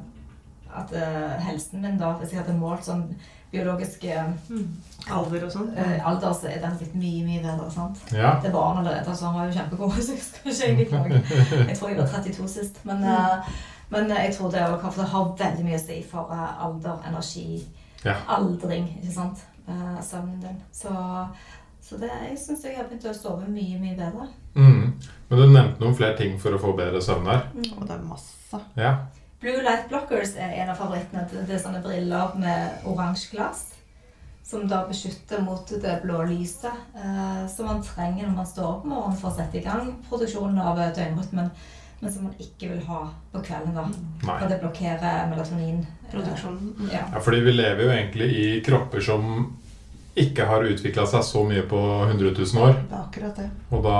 at 0.78 0.92
eh, 0.94 1.36
helsen 1.48 1.82
min, 1.82 1.98
da, 1.98 2.12
hvis 2.18 2.32
jeg 2.32 2.40
hadde 2.40 2.58
målt 2.58 2.86
sånn 2.86 3.08
biologisk 3.52 4.04
mm. 4.04 4.64
Alder 5.10 5.44
og 5.46 5.52
sånn. 5.52 5.70
eh, 5.74 5.98
alder, 6.06 6.32
så 6.36 6.46
er 6.50 6.60
den 6.62 6.76
blitt 6.78 6.94
mye, 6.94 7.24
mye 7.26 7.42
bedre. 7.42 7.70
sant? 7.74 7.98
Ja. 8.12 8.36
Det 8.42 8.52
var 8.52 8.60
barn 8.60 8.80
allerede, 8.84 9.16
så 9.16 9.26
han 9.30 9.34
var 9.38 9.46
jo 9.50 9.56
kjempegod. 9.58 9.98
Så 10.06 10.12
jeg 10.12 10.22
skal 10.22 10.52
ikke 10.52 10.66
egentlig 10.66 10.88
klage. 10.88 11.68
Jeg 11.68 11.76
tror 11.78 11.88
jeg 11.88 11.98
var 11.98 12.10
32 12.14 12.48
sist. 12.48 12.80
Men, 12.84 13.04
uh, 13.04 13.52
men 13.90 14.10
jeg 14.14 14.34
tror 14.36 14.50
det, 14.50 14.62
også, 14.66 14.90
for 14.90 15.02
det 15.02 15.10
har 15.12 15.30
veldig 15.44 15.64
mye 15.66 15.78
å 15.80 15.84
si 15.84 16.00
for 16.10 16.30
uh, 16.30 16.64
alder, 16.66 16.98
energi, 17.10 17.46
Ja. 18.04 18.14
aldring, 18.32 18.86
ikke 19.02 19.12
sant? 19.12 19.42
Eh, 19.68 19.98
Søvnen 20.02 20.40
din. 20.40 20.56
Så, 20.72 20.88
så 21.84 21.96
det, 22.00 22.08
jeg 22.30 22.38
syns 22.40 22.64
jeg 22.64 22.76
har 22.78 22.86
begynt 22.88 23.04
å 23.10 23.12
sove 23.14 23.46
mye, 23.48 23.76
mye 23.78 23.96
bedre. 23.98 24.24
Mm. 24.54 24.94
Men 25.28 25.38
du 25.38 25.44
nevnte 25.52 25.82
noen 25.84 25.94
flere 25.98 26.16
ting 26.18 26.38
for 26.40 26.56
å 26.56 26.58
få 26.62 26.72
bedre 26.78 27.02
søvn 27.04 27.28
her. 27.30 27.44
Og 27.76 27.84
det 27.86 27.94
er 27.94 28.06
masse. 28.08 28.60
Ja. 28.78 28.94
Blue 29.40 29.62
light 29.64 29.88
blockers 29.88 30.34
er 30.36 30.52
en 30.60 30.68
av 30.72 30.76
favorittene. 30.76 31.22
Det 31.48 31.54
er 31.56 31.62
sånne 31.62 31.80
briller 31.84 32.34
med 32.40 32.82
oransje 32.90 33.30
glass. 33.34 33.66
Som 34.44 34.66
da 34.68 34.82
beskytter 34.88 35.40
mot 35.46 35.68
det 35.80 36.00
blå 36.02 36.24
lyset 36.26 36.72
eh, 36.98 37.44
som 37.48 37.68
man 37.70 37.82
trenger 37.86 38.26
når 38.26 38.34
man 38.40 38.48
står 38.50 38.66
opp 38.66 38.84
om 38.84 38.90
morgenen 38.90 39.20
for 39.20 39.30
å 39.30 39.36
sette 39.36 39.60
i 39.60 39.62
gang 39.64 39.92
produksjonen 40.08 40.58
av 40.58 40.80
eh, 40.82 40.90
døgnrytmen. 40.96 41.50
Men 42.00 42.12
som 42.12 42.24
man 42.26 42.34
ikke 42.40 42.70
vil 42.72 42.80
ha 42.88 43.00
på 43.32 43.42
kvelden. 43.44 43.74
da. 43.76 43.84
Nei. 44.26 44.36
For 44.40 44.48
det 44.50 44.58
blokkerer 44.62 45.26
melatonin. 45.30 45.82
eh, 45.84 46.10
Mm. 46.80 46.90
Ja. 46.92 47.02
Ja, 47.14 47.20
fordi 47.22 47.40
vi 47.46 47.52
lever 47.52 47.82
jo 47.84 47.90
egentlig 47.94 48.28
i 48.40 48.46
kropper 48.66 49.00
som 49.04 49.26
ikke 50.22 50.44
har 50.48 50.64
utvikla 50.68 51.06
seg 51.08 51.24
så 51.26 51.42
mye 51.48 51.62
på 51.70 51.80
100 52.06 52.30
000 52.36 52.62
år. 52.64 52.74
Det 52.90 52.96
er 52.96 53.00
akkurat 53.00 53.36
det. 53.40 53.48
Og 53.70 53.82
da, 53.86 53.96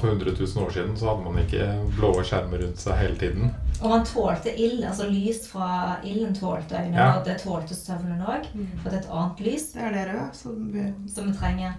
for 0.00 0.08
100 0.12 0.32
000 0.38 0.64
år 0.64 0.70
siden, 0.76 0.96
så 0.96 1.10
hadde 1.10 1.24
man 1.26 1.42
ikke 1.42 1.68
blå 1.98 2.12
skjermer 2.22 2.62
rundt 2.64 2.80
seg 2.82 2.96
hele 3.00 3.16
tiden. 3.20 3.50
Og 3.82 3.90
man 3.90 4.06
tålte 4.08 4.54
ild. 4.54 4.84
altså 4.84 5.08
Lys 5.10 5.44
fra 5.50 5.68
ilden 6.04 6.34
tålte 6.34 6.78
øynene, 6.78 6.96
Ja. 6.96 7.18
og 7.18 7.24
det 7.26 7.38
tålte 7.42 7.74
søvnen 7.74 8.22
òg. 8.22 8.46
For 8.82 8.90
det 8.90 8.98
er 8.98 9.02
et 9.02 9.10
annet 9.12 9.40
lys. 9.40 9.68
Det 9.74 9.82
er 9.82 9.92
det 9.98 10.06
røde 10.12 10.28
som 10.32 10.72
vi 10.72 10.88
som 11.14 11.30
vi 11.30 11.36
trenger. 11.38 11.72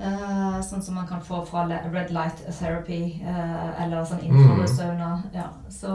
Uh, 0.00 0.60
sånn 0.64 0.80
som 0.82 0.94
man 0.96 1.06
kan 1.06 1.20
få 1.20 1.42
fra 1.44 1.66
red 1.68 2.08
light 2.10 2.38
therapy 2.58 3.20
uh, 3.20 3.82
eller 3.84 4.04
sånn 4.08 4.22
infrarødsauna. 4.24 5.10
Ja, 5.34 5.50
så 5.68 5.92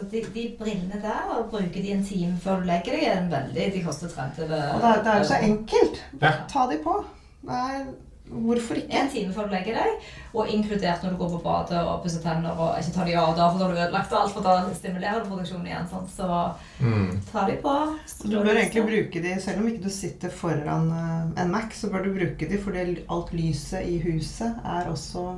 så 0.00 0.10
de, 0.10 0.24
de 0.34 0.44
brillene 0.58 1.00
der, 1.02 1.30
og 1.36 1.50
bruker 1.52 1.80
de 1.82 1.92
en 1.92 2.04
time 2.04 2.36
før 2.42 2.60
du 2.62 2.68
legger 2.72 2.96
deg, 2.96 3.06
er 3.08 3.18
en 3.22 3.30
veldig 3.32 3.72
De 3.74 3.82
koster 3.84 4.08
30 4.08 4.44
Og 4.44 4.48
det 4.54 4.60
er, 4.60 5.02
det 5.04 5.12
er 5.14 5.18
jo 5.18 5.24
så 5.34 5.40
enkelt. 5.44 6.00
Ja. 6.22 6.32
Ta 6.48 6.66
de 6.70 6.78
på. 6.84 6.94
Det 7.42 7.58
er, 7.58 7.84
hvorfor 8.30 8.78
ikke? 8.78 8.94
En 9.00 9.08
time 9.10 9.32
før 9.34 9.48
du 9.48 9.54
legger 9.56 9.74
deg, 9.80 10.04
og 10.38 10.48
inkludert 10.54 11.02
når 11.02 11.10
du 11.10 11.16
går 11.18 11.30
på 11.32 11.40
badet 11.44 11.80
og 11.82 12.02
pusser 12.04 12.22
tenner 12.22 12.54
og 12.62 12.76
ikke 12.78 12.92
tar 12.94 13.08
de 13.08 13.16
av 13.18 13.32
da, 13.34 13.48
for 13.50 13.58
da 13.58 13.64
har 13.66 13.72
du 13.74 13.80
ødelagt 13.80 14.12
alt, 14.20 14.34
for 14.36 14.46
da 14.46 14.52
stimulerer 14.76 15.24
du 15.24 15.30
produksjonen 15.32 15.66
igjen. 15.66 15.88
Sånn, 15.90 16.06
Så 16.16 16.28
Mm. 16.80 17.20
ta 17.32 17.46
de 17.48 17.56
på. 17.60 17.72
Du 18.24 18.36
bør 18.38 18.54
egentlig 18.56 18.84
bruke 18.86 19.22
de, 19.22 19.34
selv 19.40 19.58
om 19.60 19.66
ikke 19.68 19.82
du 19.82 19.90
sitter 19.90 20.30
foran 20.30 20.86
eh, 20.94 21.42
en 21.42 21.50
Mac, 21.50 21.74
så 21.74 21.90
bør 21.90 22.04
du 22.06 22.14
bruke 22.14 22.48
de, 22.48 22.58
fordi 22.62 23.04
alt 23.10 23.32
lyset 23.34 23.82
i 23.88 23.98
huset 23.98 24.54
er 24.64 24.88
også 24.92 25.34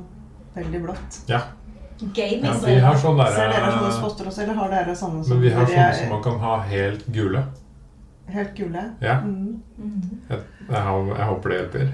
veldig 0.55 0.83
blått. 0.85 1.17
Ja. 1.27 1.41
Gaming 2.01 2.45
ja, 2.45 2.53
vi 2.65 2.79
har 2.79 2.95
sånn 2.99 3.19
Ser 3.35 3.49
dere 3.53 3.71
sånne 3.71 3.91
spotter 3.97 4.27
også, 4.31 4.41
eller 4.43 4.53
har 4.59 4.69
dere 4.73 4.95
sånne 4.95 5.27
Men 5.29 5.41
vi 5.41 5.51
har 5.53 5.65
sånne 5.65 5.85
er 5.89 5.93
som 5.93 6.09
man 6.09 6.23
kan 6.23 6.39
ha 6.39 6.55
helt 6.67 7.05
gule. 7.07 7.43
helt 8.33 8.53
gule? 8.57 8.83
Ja. 9.01 9.19
Mm. 9.21 9.61
Mhm. 9.77 10.19
Jeg, 10.29 10.39
jeg, 10.69 11.07
jeg 11.17 11.27
håper 11.31 11.49
det 11.49 11.57
hjelper. 11.59 11.93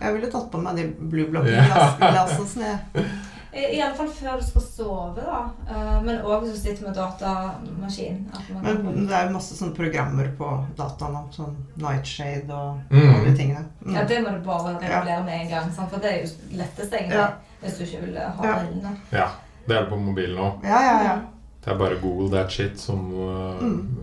Jeg 0.00 0.14
ville 0.14 0.30
tatt 0.32 0.50
på 0.52 0.58
meg 0.62 0.76
de 0.76 0.84
blue 1.10 1.26
block-glassene. 1.30 2.70
jeg. 2.94 3.04
I, 3.50 3.64
I 3.76 3.80
alle 3.82 3.96
fall 3.98 4.06
før 4.14 4.36
du 4.38 4.44
skal 4.46 4.62
sove, 4.62 5.22
da. 5.26 5.40
Eh, 5.66 5.96
men 6.06 6.20
òg 6.22 6.44
hvis 6.44 6.52
du 6.54 6.58
sitter 6.68 6.84
med 6.86 6.94
datamaskin. 6.94 8.20
Men 8.62 9.06
det 9.08 9.16
er 9.18 9.24
jo 9.26 9.32
masse 9.34 9.56
sånne 9.58 9.74
programmer 9.74 10.28
på 10.38 10.50
dataen 10.78 11.16
òg. 11.18 11.32
sånn 11.34 11.56
Nightshade 11.82 12.46
og 12.54 12.78
Mm. 12.94 13.08
alle 13.14 13.24
de 13.26 13.36
tingene. 13.36 13.64
Mm. 13.84 13.94
Ja, 13.96 14.04
det 14.06 14.20
må 14.22 14.30
du 14.36 14.44
bare 14.46 14.76
regulere 14.78 15.24
med 15.26 15.40
en 15.40 15.48
gang. 15.50 15.72
For 15.74 15.98
det 15.98 16.12
er 16.12 16.20
jo 16.22 16.58
lettest 16.62 16.92
egentlig 16.94 17.18
Ja. 17.18 17.30
Hvis 17.62 17.78
du 17.78 17.84
ikke 17.84 18.00
vil 18.06 18.18
ha 18.18 18.46
Ja. 18.46 18.54
brillene. 18.64 18.96
Ja. 19.12 19.28
Det 19.68 19.76
er 19.76 19.88
på 19.90 19.96
mobilen 20.00 20.38
òg. 20.38 20.62
Ja, 20.64 20.80
ja, 20.82 21.02
ja. 21.04 21.16
Det 21.64 21.72
er 21.72 21.78
bare 21.78 21.96
Google 22.00 22.30
that 22.30 22.50
shit 22.52 22.78
som 22.80 23.12
uh, 23.12 23.60
Mm. 23.62 23.96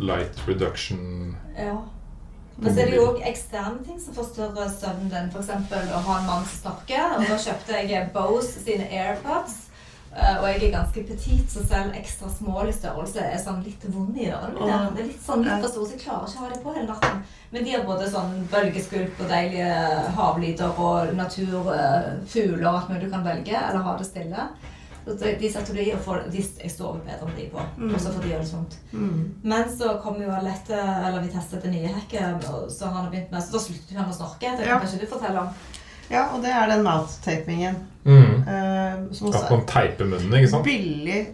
light 0.00 0.40
reduction 0.48 1.36
Ja. 1.58 1.76
Men 2.58 2.72
så 2.74 2.80
er 2.80 2.86
det 2.86 2.96
jo 2.96 3.06
òg 3.12 3.20
eksterne 3.28 3.84
ting 3.84 4.00
som 4.00 4.14
forstyrrer 4.14 4.70
søvnen 4.80 5.10
din. 5.10 5.28
F.eks. 5.30 5.48
å 5.92 6.00
ha 6.06 6.18
en 6.20 6.26
mann 6.26 6.44
som 6.44 6.58
snakker. 6.70 7.16
Og 7.18 7.22
nå 7.28 7.36
kjøpte 7.36 7.82
jeg 7.88 8.10
Bose 8.14 8.60
sine 8.64 8.86
AirPods. 8.90 9.54
Og 10.46 10.52
jeg 10.52 10.68
er 10.68 10.76
ganske 10.76 11.02
petit, 11.08 11.48
så 11.50 11.62
selv 11.66 11.94
ekstra 11.98 12.28
smål 12.30 12.68
i 12.70 12.74
størrelse 12.76 13.18
er 13.18 13.40
sånn 13.42 13.64
litt 13.66 13.82
vond 13.90 14.14
i 14.14 14.28
ørene 14.30 14.68
Det 14.94 15.02
er 15.02 15.08
litt 15.08 15.24
sånn 15.24 15.42
litt 15.42 15.64
for 15.64 15.72
stor, 15.72 15.88
så 15.88 15.96
jeg 15.96 16.02
klarer 16.04 16.28
ikke 16.30 16.38
å 16.38 16.44
ha 16.44 16.50
det 16.52 16.60
på 16.62 16.74
hele 16.76 16.86
natten. 16.92 17.24
Men 17.50 17.64
de 17.66 17.72
har 17.74 17.84
både 17.88 18.10
sånn 18.12 18.36
bølgeskulp 18.52 19.20
og 19.24 19.32
deilige 19.32 19.72
havlyder 20.20 20.80
og 20.86 21.12
natur, 21.18 21.72
eh, 21.74 22.12
fugler 22.30 22.62
og 22.68 22.72
alt 22.76 22.92
mulig 22.92 23.08
du 23.08 23.10
kan 23.16 23.26
velge, 23.26 23.58
eller 23.58 23.86
ha 23.88 23.96
det 23.98 24.06
stille. 24.06 24.46
Så 25.06 25.14
de, 25.18 25.48
setter 25.50 25.74
du 25.74 25.80
i, 25.80 25.92
og 25.94 26.00
får, 26.02 26.24
de, 26.34 26.40
jeg 26.62 26.70
sover 26.70 27.02
bedre 27.06 27.26
med 27.28 27.36
de 27.38 27.44
på. 27.52 27.62
Mm. 27.78 27.92
Også 27.94 28.10
fordi 28.10 28.26
de 28.26 28.32
gjør 28.32 28.40
det 28.42 28.50
sånt. 28.50 28.78
Mm. 28.92 29.20
Men 29.42 29.68
så 29.70 29.92
kom 30.02 30.18
jo 30.22 30.30
Alette, 30.34 30.78
eller 30.78 31.22
vi 31.22 31.30
testet 31.34 31.62
det 31.62 31.70
nye 31.74 31.92
hekket, 31.94 32.46
og 32.50 32.70
så 32.74 32.88
han 32.90 33.04
har 33.04 33.10
begynt 33.12 33.30
med, 33.34 33.42
så 33.42 33.54
da 33.54 33.62
sluttet 33.62 33.98
han 33.98 34.10
å 34.10 34.16
snorke. 34.16 34.54
Det 34.58 34.66
Ja. 34.66 34.78
kan 34.78 34.86
kanskje 34.86 35.00
du 35.00 35.06
fortelle 35.10 35.42
om. 35.42 35.48
Ja, 36.12 36.28
og 36.34 36.42
det 36.44 36.52
er 36.54 36.70
den 36.70 36.84
mouth-tapingen. 36.86 37.82
mm. 38.04 38.34
Uh, 38.46 39.12
som 39.12 39.32
At 39.34 39.50
man 39.50 39.66
teiper 39.66 40.08
munnen, 40.08 40.34
ikke 40.38 40.52
sant? 40.52 40.66
Billig, 40.66 41.26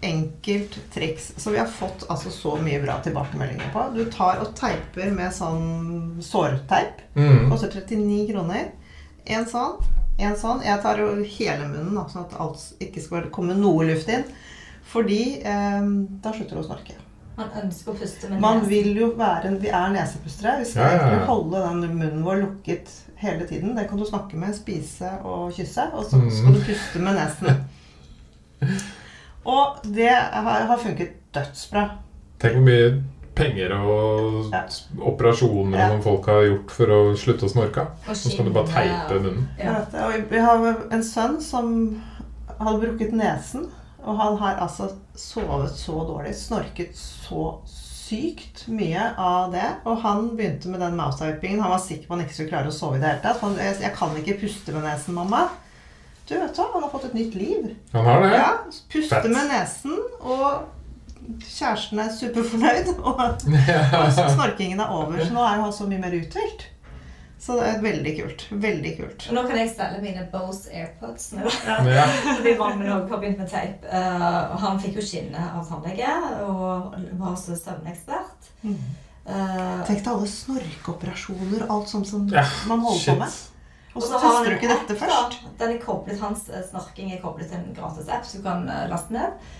enkelt 0.00 0.76
triks 0.94 1.32
som 1.36 1.52
vi 1.52 1.58
har 1.58 1.68
fått 1.68 2.06
altså 2.08 2.30
så 2.32 2.54
mye 2.62 2.80
bra 2.82 3.00
tilbakemeldinger 3.04 3.72
på. 3.74 3.84
Du 3.96 4.04
tar 4.12 4.40
og 4.40 4.54
teiper 4.58 5.10
med 5.12 5.34
sånn 5.36 6.20
sårteip. 6.24 7.02
Mm. 7.16 7.50
Koster 7.50 7.74
39 7.74 8.22
kroner. 8.30 8.70
En 9.30 9.44
sånn, 9.50 9.76
en 10.18 10.38
sånn. 10.40 10.62
Jeg 10.64 10.80
tar 10.84 11.02
jo 11.02 11.12
hele 11.20 11.68
munnen, 11.68 12.00
sånn 12.08 12.24
at 12.24 12.38
alt 12.40 12.64
ikke 12.80 13.04
skal 13.04 13.28
komme 13.34 13.58
noe 13.58 13.90
luft 13.90 14.08
inn. 14.08 14.24
Fordi 14.90 15.22
eh, 15.46 15.84
da 16.22 16.32
slutter 16.34 16.56
du 16.56 16.62
å 16.64 16.66
snorke. 16.66 16.96
Han 17.36 17.50
ønsker 17.64 17.92
å 17.92 17.98
puste 17.98 18.28
med 18.28 18.40
Man 18.40 18.58
nesen. 18.58 18.68
vil 18.68 18.96
jo 19.00 19.06
være 19.16 19.44
en, 19.48 19.58
Vi 19.62 19.68
er 19.68 19.88
nesepustere. 19.94 20.58
Vi 20.58 20.64
skal 20.64 20.82
Ja, 20.96 21.10
ja, 21.14 21.24
holde 21.26 21.62
den 21.68 21.98
munnen 21.98 22.24
vår 22.24 22.40
lukket 22.42 22.90
hele 23.16 23.46
tiden. 23.46 23.74
Det 23.76 23.88
kan 23.88 23.98
du 23.98 24.04
snakke 24.04 24.34
med, 24.36 24.54
spise 24.54 25.10
og 25.24 25.52
kysse. 25.52 25.86
Og 25.94 26.04
så 26.04 26.16
Mm. 26.20 26.30
skal 26.30 26.52
du 26.54 26.60
puste 26.60 26.98
med 26.98 27.14
nesen. 27.14 27.64
Og 29.44 29.76
det 29.84 30.08
har, 30.10 30.66
har 30.68 30.76
funket 30.78 31.14
dødsbra. 31.34 31.86
Tenk 32.40 32.54
hvor 32.58 32.66
mye 32.66 33.02
penger 33.34 33.72
og 33.78 34.50
Ja. 34.52 34.62
operasjoner 35.00 35.78
Ja. 35.78 35.88
som 35.88 36.02
folk 36.02 36.26
har 36.26 36.42
gjort 36.44 36.70
for 36.70 36.86
å 36.86 37.16
slutte 37.16 37.46
å 37.46 37.48
snorke. 37.48 37.86
Så 38.12 38.30
skal 38.32 38.44
du 38.44 38.50
bare 38.50 38.66
teipe 38.66 39.20
munnen. 39.22 39.48
Ja. 39.58 39.84
Vi 40.30 40.38
har 40.38 40.76
en 40.92 41.02
sønn 41.02 41.40
som 41.40 42.02
hadde 42.60 42.80
brukket 42.80 43.12
nesen. 43.12 43.70
Og 44.04 44.16
han 44.16 44.36
har 44.40 44.60
altså 44.64 44.90
sovet 45.18 45.74
så 45.76 46.00
dårlig, 46.08 46.34
snorket 46.38 46.96
så 46.96 47.60
sykt 48.10 48.64
mye 48.72 49.10
av 49.20 49.52
det. 49.54 49.66
Og 49.86 50.00
han 50.04 50.30
begynte 50.36 50.72
med 50.72 50.82
den 50.82 50.96
mouth-typingen. 50.98 51.62
Han 51.62 51.74
var 51.76 51.82
sikker 51.84 52.08
på 52.08 52.16
han 52.16 52.24
ikke 52.24 52.36
skulle 52.36 52.52
klare 52.54 52.72
å 52.72 52.74
sove 52.74 52.98
i 52.98 53.02
det 53.02 53.12
hele 53.12 53.24
tatt. 53.24 53.42
Han, 53.44 53.58
jeg, 53.60 53.76
'Jeg 53.82 53.94
kan 53.98 54.16
ikke 54.22 54.40
puste 54.40 54.74
med 54.74 54.86
nesen, 54.88 55.18
mamma'. 55.18 55.48
Du, 56.30 56.36
vet 56.38 56.58
hva, 56.58 56.66
han 56.72 56.84
har 56.84 56.90
fått 56.92 57.08
et 57.08 57.14
nytt 57.14 57.34
liv. 57.34 57.70
Han 57.92 58.04
har 58.06 58.20
det? 58.22 58.34
Ja, 58.36 58.50
Puste 58.92 59.16
Fett. 59.16 59.30
med 59.34 59.48
nesen, 59.50 59.96
og 60.20 61.40
kjæresten 61.42 61.98
er 61.98 62.12
superfornøyd. 62.14 62.92
Og 63.02 63.24
og 63.98 64.12
snorkingen 64.14 64.80
er 64.80 64.92
over. 64.94 65.18
Så 65.24 65.34
nå 65.34 65.42
er 65.42 65.58
han 65.58 65.72
så 65.74 65.88
mye 65.90 65.98
mer 65.98 66.14
uthvilt. 66.14 66.68
Så 67.40 67.54
det 67.56 67.68
er 67.70 67.78
veldig 67.80 68.10
kult. 68.18 68.42
Veldig 68.52 68.90
kult. 68.98 69.26
Og 69.30 69.36
nå 69.38 69.42
kan 69.48 69.56
jeg 69.56 69.70
selge 69.72 70.02
mine 70.04 70.26
Bose 70.32 70.68
AirPods. 70.76 71.30
Nå. 71.38 71.48
Ja. 71.88 72.04
Fordi 72.36 72.52
mannen 72.58 72.82
min 72.82 72.90
også 72.92 73.14
har 73.14 73.22
begynt 73.22 73.40
med 73.40 73.48
teip. 73.48 73.86
Uh, 73.88 74.58
han 74.60 74.80
fikk 74.82 74.98
jo 75.00 75.04
skinne 75.08 75.46
av 75.56 75.64
tannlege 75.70 76.10
og 76.44 76.92
var 77.16 77.30
også 77.32 77.56
søvnekspert. 77.56 78.50
Eh, 79.30 79.80
Tenk 79.86 80.00
deg 80.02 80.10
alle 80.10 80.26
snorkeoperasjoner 80.32 81.64
og 81.66 81.72
alt 81.74 81.90
sånt 81.92 82.08
som 82.08 82.26
Ja, 82.32 82.42
man 82.68 82.80
holder 82.84 83.00
Shit. 83.00 83.14
på 83.14 83.18
med. 83.24 83.38
Og 83.94 84.02
så 84.04 84.18
tester 84.22 84.46
du 84.50 84.54
ikke 84.56 84.70
dette 84.70 84.94
da. 84.94 85.00
først. 85.00 85.40
Den 85.58 85.74
er 85.74 85.80
koblet, 85.82 86.20
Hans 86.22 86.44
eh, 86.48 86.62
snorking 86.68 87.10
er 87.14 87.20
koblet 87.22 87.50
til 87.50 87.58
en 87.58 87.74
gratis 87.76 88.08
app 88.08 88.24
som 88.26 88.40
du 88.40 88.46
kan 88.46 88.68
eh, 88.70 88.84
laste 88.90 89.14
ned. 89.16 89.50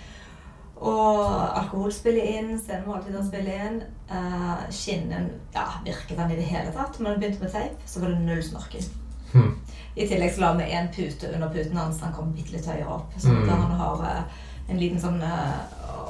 Og 0.81 1.57
alkohol 1.59 1.91
spiller 1.93 2.25
inn, 2.39 2.55
scenemåltider 2.59 3.23
spiller 3.27 3.65
inn. 3.67 3.81
Uh, 4.11 4.63
skinnen 4.73 5.29
ja, 5.53 5.67
virket 5.85 6.17
den 6.17 6.31
i 6.33 6.39
det 6.39 6.47
hele 6.49 6.71
tatt. 6.73 6.97
Men 6.99 7.19
begynte 7.21 7.43
med 7.43 7.53
teip, 7.53 7.83
så 7.85 8.01
var 8.01 8.13
det 8.15 8.23
null 8.25 8.41
snorking. 8.43 8.87
Hmm. 9.31 9.53
I 9.95 10.07
tillegg 10.07 10.33
så 10.35 10.41
la 10.41 10.53
vi 10.57 10.71
en 10.73 10.89
pute 10.95 11.29
under 11.33 11.51
puten 11.53 11.77
hans. 11.77 12.01
Han 12.01 12.13
kom 12.15 12.33
bitte 12.35 12.55
litt 12.57 12.67
høyere 12.67 12.87
opp. 12.97 13.13
Så 13.17 13.29
Mm. 13.29 13.49
han 13.49 13.71
har 13.79 14.01
uh, 14.01 14.23
en 14.69 14.79
liten 14.79 14.99
sånn 15.01 15.21
uh, 15.21 15.61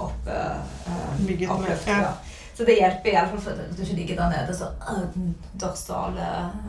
opp, 0.08 0.28
uh, 0.28 0.62
oppløft. 1.56 1.88
ja. 1.88 2.14
Ja. 2.62 2.66
Så 2.66 2.68
det 2.68 2.76
hjelper 2.78 3.10
iallfall 3.10 3.40
for 3.42 3.52
at 3.52 3.78
du 3.78 3.82
ikke 3.82 3.96
ligger 3.96 4.16
der 4.20 4.30
nede 4.30 4.56
så 4.58 4.68
uh, 4.86 4.98
altså, 5.64 5.86
Da 5.98 6.18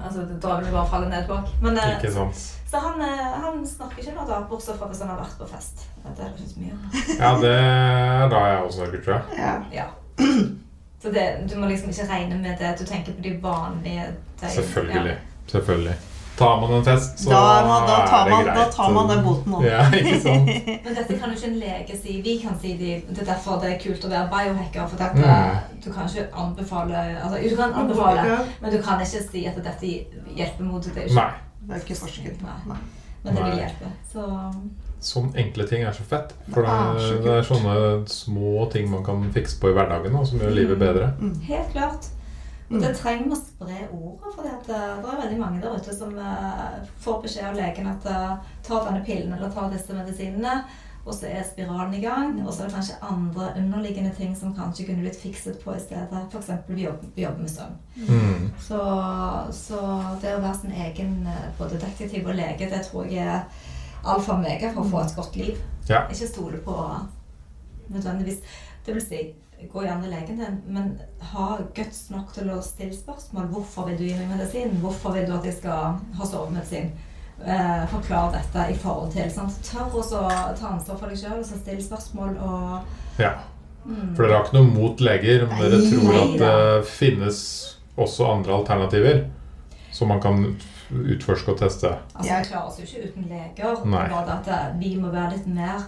Altså 0.07 0.25
du 0.31 0.71
bare 0.73 0.89
falle 0.89 1.09
ned 1.11 1.27
bak. 1.29 1.49
Men, 1.63 1.79
eh, 1.79 1.97
Ikke 1.97 2.13
sant. 2.13 2.37
så 2.71 2.79
han, 2.81 3.01
eh, 3.01 3.27
han 3.45 3.67
snakker 3.67 3.99
ikke 3.99 4.15
noe 4.17 4.27
da, 4.29 4.39
bortsett 4.49 4.79
fra 4.79 4.89
hvis 4.89 5.03
han 5.05 5.11
har 5.13 5.19
vært 5.21 5.37
på 5.39 5.49
fest. 5.51 5.85
Det 6.05 6.25
er 6.25 6.31
ikke 6.33 6.49
så 6.55 6.63
mye. 6.63 6.77
Ja, 7.19 7.33
det 7.43 7.53
er 7.59 8.29
da 8.33 8.45
jeg 8.47 8.63
også 8.63 8.79
snakker, 8.79 9.03
tror 9.05 9.15
jeg. 9.15 9.39
Ja. 9.39 9.53
Ja. 9.73 9.87
Så 11.03 11.11
det, 11.11 11.27
du 11.51 11.59
må 11.59 11.67
liksom 11.67 11.91
ikke 11.91 12.09
regne 12.09 12.39
med 12.39 12.57
det. 12.63 12.73
Du 12.79 12.85
tenker 12.87 13.13
på 13.13 13.23
de 13.23 13.37
vanlige 13.43 14.07
dagene. 14.41 14.55
Selvfølgelig. 14.55 15.17
Selvfølgelig. 15.47 15.97
Tar 16.39 16.61
man 16.61 16.71
en 16.79 16.85
fest, 16.85 17.19
så 17.21 17.31
Da, 17.31 17.41
er 17.61 17.67
da, 17.87 17.97
tar 18.09 18.27
er 18.27 18.31
det 18.31 18.45
greit. 18.45 18.57
da 18.57 18.65
tar 18.73 18.93
man 18.93 19.09
den 19.11 19.25
boten 19.25 19.53
òg. 19.59 19.65
Ja, 19.67 19.83
ikke 19.93 20.21
sant. 20.23 20.47
Men 20.85 20.95
dette 20.97 21.19
kan 21.21 21.31
jo 21.31 21.37
ikke 21.37 21.51
en 21.51 21.59
lege 21.61 21.97
si. 22.03 22.15
Vi 22.25 22.39
kan 22.43 22.57
si 22.61 22.73
de, 22.79 22.91
det 23.11 23.19
er 23.23 23.29
derfor 23.35 23.61
det 23.61 23.73
er 23.75 23.79
kult 23.83 24.07
å 24.09 24.11
være 24.15 24.29
biohacker. 24.33 24.89
For 24.89 24.97
dette, 24.97 25.23
Mm. 25.23 25.59
du 25.85 25.91
kan 25.93 26.09
ikke 26.09 26.27
anbefale 26.45 26.97
altså, 27.23 27.43
Du 27.51 27.57
kan 27.57 27.75
anbefale, 27.83 28.25
Ja, 28.31 28.39
men 28.63 28.73
du 28.73 28.81
kan 28.83 29.01
ikke 29.01 29.23
si 29.31 29.45
at 29.47 29.57
dette 29.57 29.93
hjelper 30.37 30.65
mot 30.65 30.83
det. 30.85 30.97
ikke- 30.97 31.15
Nei. 31.15 31.31
Det 31.69 31.77
er 31.77 31.81
ikke 31.85 32.01
forsket. 32.01 32.43
Nei. 32.43 32.59
Nei. 32.67 32.77
Men 33.25 33.35
det 33.37 33.45
vil 33.45 33.59
hjelpe. 33.61 33.93
Så 34.13 34.25
Sånne 35.03 35.35
enkle 35.37 35.65
ting 35.69 35.83
er 35.83 35.91
så 35.93 36.03
fett. 36.07 36.33
For 36.55 36.63
det, 36.63 36.71
er, 36.71 36.99
så 36.99 37.23
det 37.23 37.33
er 37.35 37.43
sånne 37.43 38.09
små 38.09 38.71
ting 38.71 38.89
man 38.91 39.05
kan 39.05 39.23
fikse 39.35 39.59
på 39.61 39.69
i 39.71 39.73
hverdagen 39.75 40.13
da, 40.15 40.25
som 40.25 40.39
gjør 40.39 40.55
livet 40.55 40.79
bedre. 40.79 41.13
Mm. 41.21 41.41
helt 41.49 41.73
klart. 41.73 42.07
Og 42.73 42.79
Mm. 42.79 42.85
det 42.87 42.93
trenger 42.97 43.25
vi 43.25 43.35
å 43.35 43.37
spre 43.37 43.81
ordet. 43.93 44.31
For 44.35 44.43
det 44.43 44.77
er 44.77 45.21
veldig 45.21 45.39
mange 45.41 45.61
der 45.61 45.75
ute 45.77 45.93
som 45.97 46.15
eh, 46.19 46.79
får 47.05 47.19
beskjed 47.23 47.45
av 47.51 47.57
legen 47.59 47.87
at 47.91 48.07
eh, 48.07 48.37
ta 48.65 48.79
denne 48.87 49.05
pillen 49.05 49.33
eller 49.37 49.51
ta 49.53 49.69
disse 49.69 49.93
medisinene. 49.93 50.63
Og 51.05 51.13
så 51.15 51.27
er 51.27 51.43
spiralen 51.43 51.95
i 51.95 52.01
gang. 52.01 52.37
Og 52.47 52.53
så 52.55 52.63
er 52.63 52.69
det 52.71 52.75
kanskje 52.77 53.01
andre 53.03 53.49
underliggende 53.59 54.15
ting 54.17 54.37
som 54.39 54.55
kanskje 54.55 54.87
kunne 54.87 55.03
blitt 55.03 55.19
fikset 55.21 55.59
på 55.65 55.75
i 55.75 55.81
stedet. 55.83 56.21
F.eks. 56.33 56.51
vi 56.69 56.85
jobber, 56.85 57.09
vi 57.17 57.23
jobber 57.27 57.41
med 57.43 57.51
søvn. 57.51 57.77
Mm. 58.09 58.51
Så, 58.69 58.79
så 59.53 59.81
det 60.23 60.37
å 60.37 60.41
være 60.45 60.61
sin 60.61 60.73
egen 60.87 61.27
eh, 61.27 61.49
både 61.59 61.81
detektiv 61.83 62.29
og 62.31 62.39
lege, 62.39 62.71
det 62.71 62.85
tror 62.87 63.05
jeg 63.11 63.27
er 63.27 63.43
alfa 64.05 64.33
og 64.33 64.39
omega 64.39 64.71
for 64.73 64.85
å 64.87 64.91
få 64.95 65.03
et 65.03 65.17
godt 65.19 65.37
liv. 65.37 65.59
Ja. 65.91 66.07
Ikke 66.09 66.31
stole 66.31 66.59
på 66.63 66.79
nødvendigvis 67.93 68.39
Det 68.87 68.95
vil 68.95 69.03
si, 69.03 69.19
gå 69.73 69.83
gjerne 69.85 70.09
legen 70.11 70.39
din, 70.39 70.59
men 70.67 71.01
ha 71.33 71.59
guts 71.77 72.11
nok 72.11 72.33
til 72.35 72.51
å 72.51 72.61
stille 72.63 72.95
spørsmål. 72.97 73.47
Hvorfor 73.53 73.87
vil 73.89 73.99
du 73.99 74.05
gi 74.09 74.15
meg 74.19 74.29
medisin? 74.37 74.75
Hvorfor 74.83 75.13
vil 75.17 75.27
du 75.27 75.35
at 75.37 75.45
jeg 75.45 75.55
skal 75.61 75.99
ha 76.19 76.27
sovemedisin? 76.27 76.91
Eh, 77.45 77.87
forklar 77.91 78.31
dette 78.33 78.67
i 78.71 78.75
forhold 78.79 79.13
til. 79.13 79.31
Sant? 79.31 79.57
Tør 79.67 79.97
også 80.03 80.21
ta 80.61 80.69
ansvar 80.77 80.99
for 81.01 81.09
deg 81.11 81.19
sjøl 81.19 81.41
og 81.41 81.47
stille 81.49 81.83
spørsmål 81.83 82.37
og 82.39 83.19
ja. 83.19 83.33
mm. 83.85 84.13
For 84.15 84.23
dere 84.27 84.37
har 84.37 84.45
ikke 84.47 84.59
noe 84.61 84.71
mot 84.77 85.01
leger, 85.03 85.47
men 85.51 85.65
dere 85.65 85.81
tror 85.91 86.21
at 86.21 86.37
det 86.43 86.87
finnes 86.93 87.41
også 87.99 88.29
andre 88.37 88.55
alternativer 88.61 89.25
som 89.93 90.09
man 90.09 90.21
kan 90.23 90.45
utforske 90.93 91.51
og 91.53 91.59
teste. 91.59 91.91
Altså, 92.15 92.29
Jeg- 92.31 92.45
Vi 92.45 92.49
klarer 92.53 92.67
oss 92.69 92.79
jo 92.79 92.85
ikke 92.85 93.09
uten 93.09 93.27
leger. 93.29 93.85
Nei. 93.87 94.05
Er 94.07 94.09
Bare 94.15 94.39
at 94.39 94.49
eh, 94.49 94.79
vi 94.79 94.97
må 95.01 95.11
være 95.11 95.31
litt 95.37 95.47
mer 95.47 95.77
eh, 95.77 95.83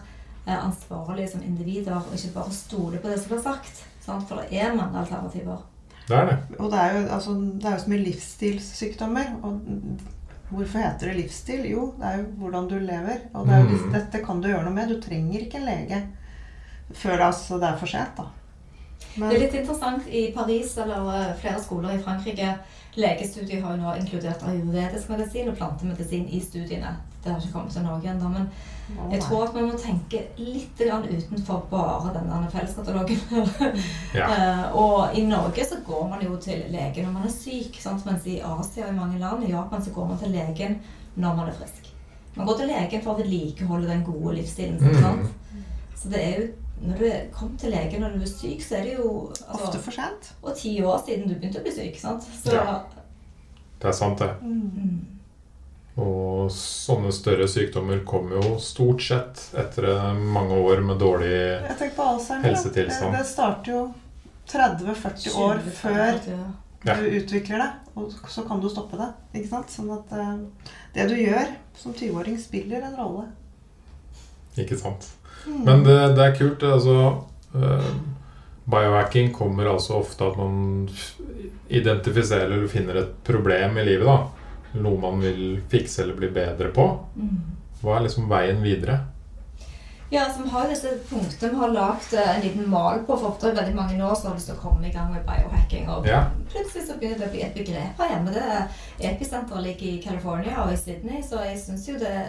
ansvarlige 0.53 1.29
som 1.31 1.43
individer, 1.43 1.95
og 1.97 2.15
ikke 2.15 2.35
bare 2.35 2.53
stole 2.53 2.99
på 2.99 3.09
det 3.09 3.19
som 3.21 3.29
blir 3.33 3.43
sagt. 3.43 3.85
Sant? 4.05 4.29
For 4.29 4.37
det 4.37 4.61
er 4.61 4.75
mange 4.77 4.99
alternativer. 4.99 5.63
Det 6.09 6.17
er 6.17 6.27
det. 6.27 6.39
Og 6.59 6.71
det 6.71 6.79
er 6.81 6.99
jo, 7.01 7.07
altså, 7.09 7.35
det 7.35 7.65
er 7.65 7.73
jo 7.73 7.79
så 7.79 7.91
mye 7.91 8.05
livsstilssykdommer. 8.05 9.31
Og 9.43 9.61
hvorfor 10.51 10.79
heter 10.79 11.07
det 11.09 11.17
livsstil? 11.17 11.65
Jo, 11.71 11.95
det 11.99 12.07
er 12.11 12.19
jo 12.19 12.25
hvordan 12.43 12.69
du 12.69 12.79
lever. 12.79 13.25
Og 13.35 13.47
det 13.47 13.55
er 13.55 13.59
jo, 13.65 13.77
Mm. 13.87 13.93
dette 13.93 14.25
kan 14.27 14.41
du 14.41 14.49
gjøre 14.49 14.65
noe 14.65 14.75
med. 14.75 14.89
Du 14.89 15.01
trenger 15.01 15.41
ikke 15.41 15.59
en 15.59 15.65
lege 15.65 16.03
før 16.93 17.19
altså, 17.31 17.55
det 17.59 17.69
er 17.69 17.77
for 17.77 17.87
sent. 17.87 18.17
da. 18.17 18.23
Men, 19.17 19.29
Det 19.31 19.37
er 19.37 19.41
litt 19.47 19.55
interessant 19.55 20.07
i 20.09 20.33
Paris 20.35 20.77
eller 20.79 21.31
eh, 21.31 21.35
flere 21.41 21.63
skoler 21.63 21.91
i 21.95 22.03
Frankrike. 22.03 22.59
Legestudiet 22.97 23.63
har 23.63 23.77
jo 23.77 23.83
nå 23.83 23.95
inkludert 23.97 24.43
ayurvedisk 24.43 25.09
medisin 25.09 25.49
og 25.49 25.57
plantemedisin 25.57 26.29
i 26.29 26.41
studiene. 26.41 26.97
Det 27.25 27.33
har 27.33 27.41
ikke 27.41 27.53
kommet 27.53 27.73
til 27.73 27.85
Norge 27.87 28.11
ennå, 28.11 28.29
men 28.29 28.49
oh, 29.01 29.13
jeg 29.13 29.23
tror 29.25 29.47
at 29.47 29.55
vi 29.55 29.63
må 29.65 29.79
tenke 29.81 30.19
litt 30.37 30.81
grann 30.81 31.07
utenfor 31.09 31.63
bare 31.71 32.13
denne 32.19 32.51
felleskatalogen. 32.53 33.23
Ja. 34.19 34.27
Eh, 34.31 34.77
og 34.79 35.17
i 35.17 35.25
Norge 35.27 35.65
så 35.67 35.81
går 35.87 36.05
man 36.11 36.21
jo 36.23 36.37
til 36.37 36.67
lege 36.71 37.03
når 37.03 37.15
man 37.17 37.25
er 37.27 37.33
syk, 37.33 37.81
sant? 37.83 38.05
mens 38.07 38.27
i 38.31 38.37
Asia 38.45 38.85
og 38.87 38.93
i 38.93 38.99
mange 38.99 39.19
land, 39.19 39.47
i 39.47 39.51
Japan, 39.51 39.83
så 39.83 39.91
går 39.95 40.13
man 40.13 40.21
til 40.21 40.37
legen 40.37 40.77
når 41.17 41.39
man 41.41 41.49
er 41.49 41.57
frisk. 41.57 41.89
Man 42.37 42.47
går 42.47 42.61
til 42.61 42.71
legen 42.71 43.03
for 43.03 43.15
å 43.15 43.23
vedlikeholde 43.23 43.89
den 43.89 44.05
gode 44.05 44.37
livsstilen. 44.37 44.79
Mm. 44.83 45.01
sant? 45.01 45.65
Så 45.97 46.13
det 46.13 46.21
er 46.21 46.39
jo 46.41 46.47
når 46.85 46.99
du 47.01 47.11
kom 47.33 47.57
til 47.57 47.73
legen 47.73 48.03
når 48.03 48.19
du 48.19 48.25
er 48.27 48.29
syk, 48.29 48.63
så 48.63 48.77
er 48.77 48.89
det 48.89 48.97
jo 48.99 49.11
altså, 49.31 49.65
Ofte 49.65 49.81
for 49.87 49.97
sent. 49.97 50.35
Og 50.43 50.57
ti 50.59 50.75
år 50.85 51.01
siden 51.07 51.29
du 51.29 51.35
begynte 51.39 51.63
å 51.63 51.65
bli 51.65 51.73
syk, 51.73 51.99
sant? 52.01 52.27
Så 52.43 52.59
Ja. 52.59 52.83
Det 53.81 53.91
er 53.91 53.97
sant, 53.97 54.19
det. 54.19 54.31
mm, 54.43 55.14
Og 55.95 56.49
sånne 56.51 57.13
større 57.15 57.47
sykdommer 57.49 58.01
kommer 58.07 58.41
jo 58.43 58.57
stort 58.59 59.03
sett 59.07 59.45
etter 59.55 59.87
mange 60.19 60.57
år 60.59 60.83
med 60.83 60.99
dårlig. 60.99 61.37
Helsetilstand. 62.43 63.13
Det, 63.15 63.21
det 63.21 63.27
starter 63.29 63.73
jo 63.77 63.83
30-40 64.51 65.37
år 65.39 65.63
før 65.79 66.19
Ja. 66.85 66.95
du 66.99 67.07
utvikler 67.17 67.63
det. 67.63 67.71
Og 67.95 68.11
så 68.29 68.43
kan 68.43 68.61
du 68.61 68.67
stoppe 68.69 68.99
det. 68.99 69.07
Ikke 69.39 69.53
sant? 69.53 69.71
Sånn 69.71 69.93
at 69.95 70.11
eh, 70.19 70.35
det 70.97 71.07
du 71.09 71.15
gjør 71.17 71.55
som 71.79 71.95
20-åring, 71.95 72.37
spiller 72.43 72.83
en 72.83 72.99
rolle. 72.99 73.29
Ikke 74.59 74.77
sant. 74.79 75.07
Mm. 75.47 75.63
Men 75.65 75.85
det, 75.87 75.97
det 76.19 76.27
er 76.27 76.37
kult. 76.37 76.63
Altså, 76.67 76.97
eh, 77.55 77.89
biohacking 78.67 79.31
kommer 79.35 79.71
altså 79.71 80.01
ofte 80.03 80.27
at 80.27 80.37
man 80.41 80.89
identifiserer 81.69 82.51
eller 82.51 82.67
finner 82.69 82.99
et 83.01 83.15
problem 83.27 83.79
i 83.79 83.85
livet. 83.87 84.07
da. 84.07 84.19
Noe 84.75 84.99
man 84.99 85.21
vil 85.23 85.61
fikse 85.71 86.03
eller 86.03 86.15
bli 86.19 86.29
bedre 86.35 86.71
på. 86.75 86.87
Mm. 87.17 87.43
Hva 87.83 87.99
er 87.99 88.07
liksom 88.09 88.29
veien 88.31 88.63
videre? 88.65 89.01
Ja, 90.11 90.25
altså 90.29 90.43
vi 90.45 90.51
har 90.53 90.69
disse 90.71 90.91
punktene 91.09 91.51
vi 91.51 91.59
har 91.59 91.73
lagd 91.75 92.13
en 92.15 92.43
liten 92.45 92.69
mal 92.71 93.01
på. 93.07 93.17
For 93.19 93.35
det 93.41 93.51
er 93.53 93.61
veldig 93.63 93.75
mange 93.77 93.99
år 94.05 94.15
som 94.15 94.31
har 94.31 94.37
lyst 94.39 94.51
til 94.51 94.57
å 94.59 94.63
komme 94.63 94.87
i 94.87 94.93
gang 94.95 95.11
med 95.13 95.25
biohacking. 95.27 95.89
Og 95.91 96.07
Ja. 96.07 96.25
plutselig 96.53 96.87
så 96.87 96.99
begynner 96.99 97.19
det 97.19 97.29
å 97.29 97.33
bli 97.33 97.43
et 97.43 97.55
begrep 97.55 97.99
her 97.99 98.09
hjemme. 98.13 98.33
Det 98.33 98.43
er 98.43 98.69
Episenteret 99.15 99.63
ligger 99.63 99.87
i 99.89 100.03
California 100.05 100.63
og 100.65 100.73
i 100.73 100.77
Sydney, 100.77 101.23
så 101.23 101.43
jeg 101.45 101.59
syns 101.59 101.89
jo 101.89 101.99
det 101.99 102.09
er 102.11 102.29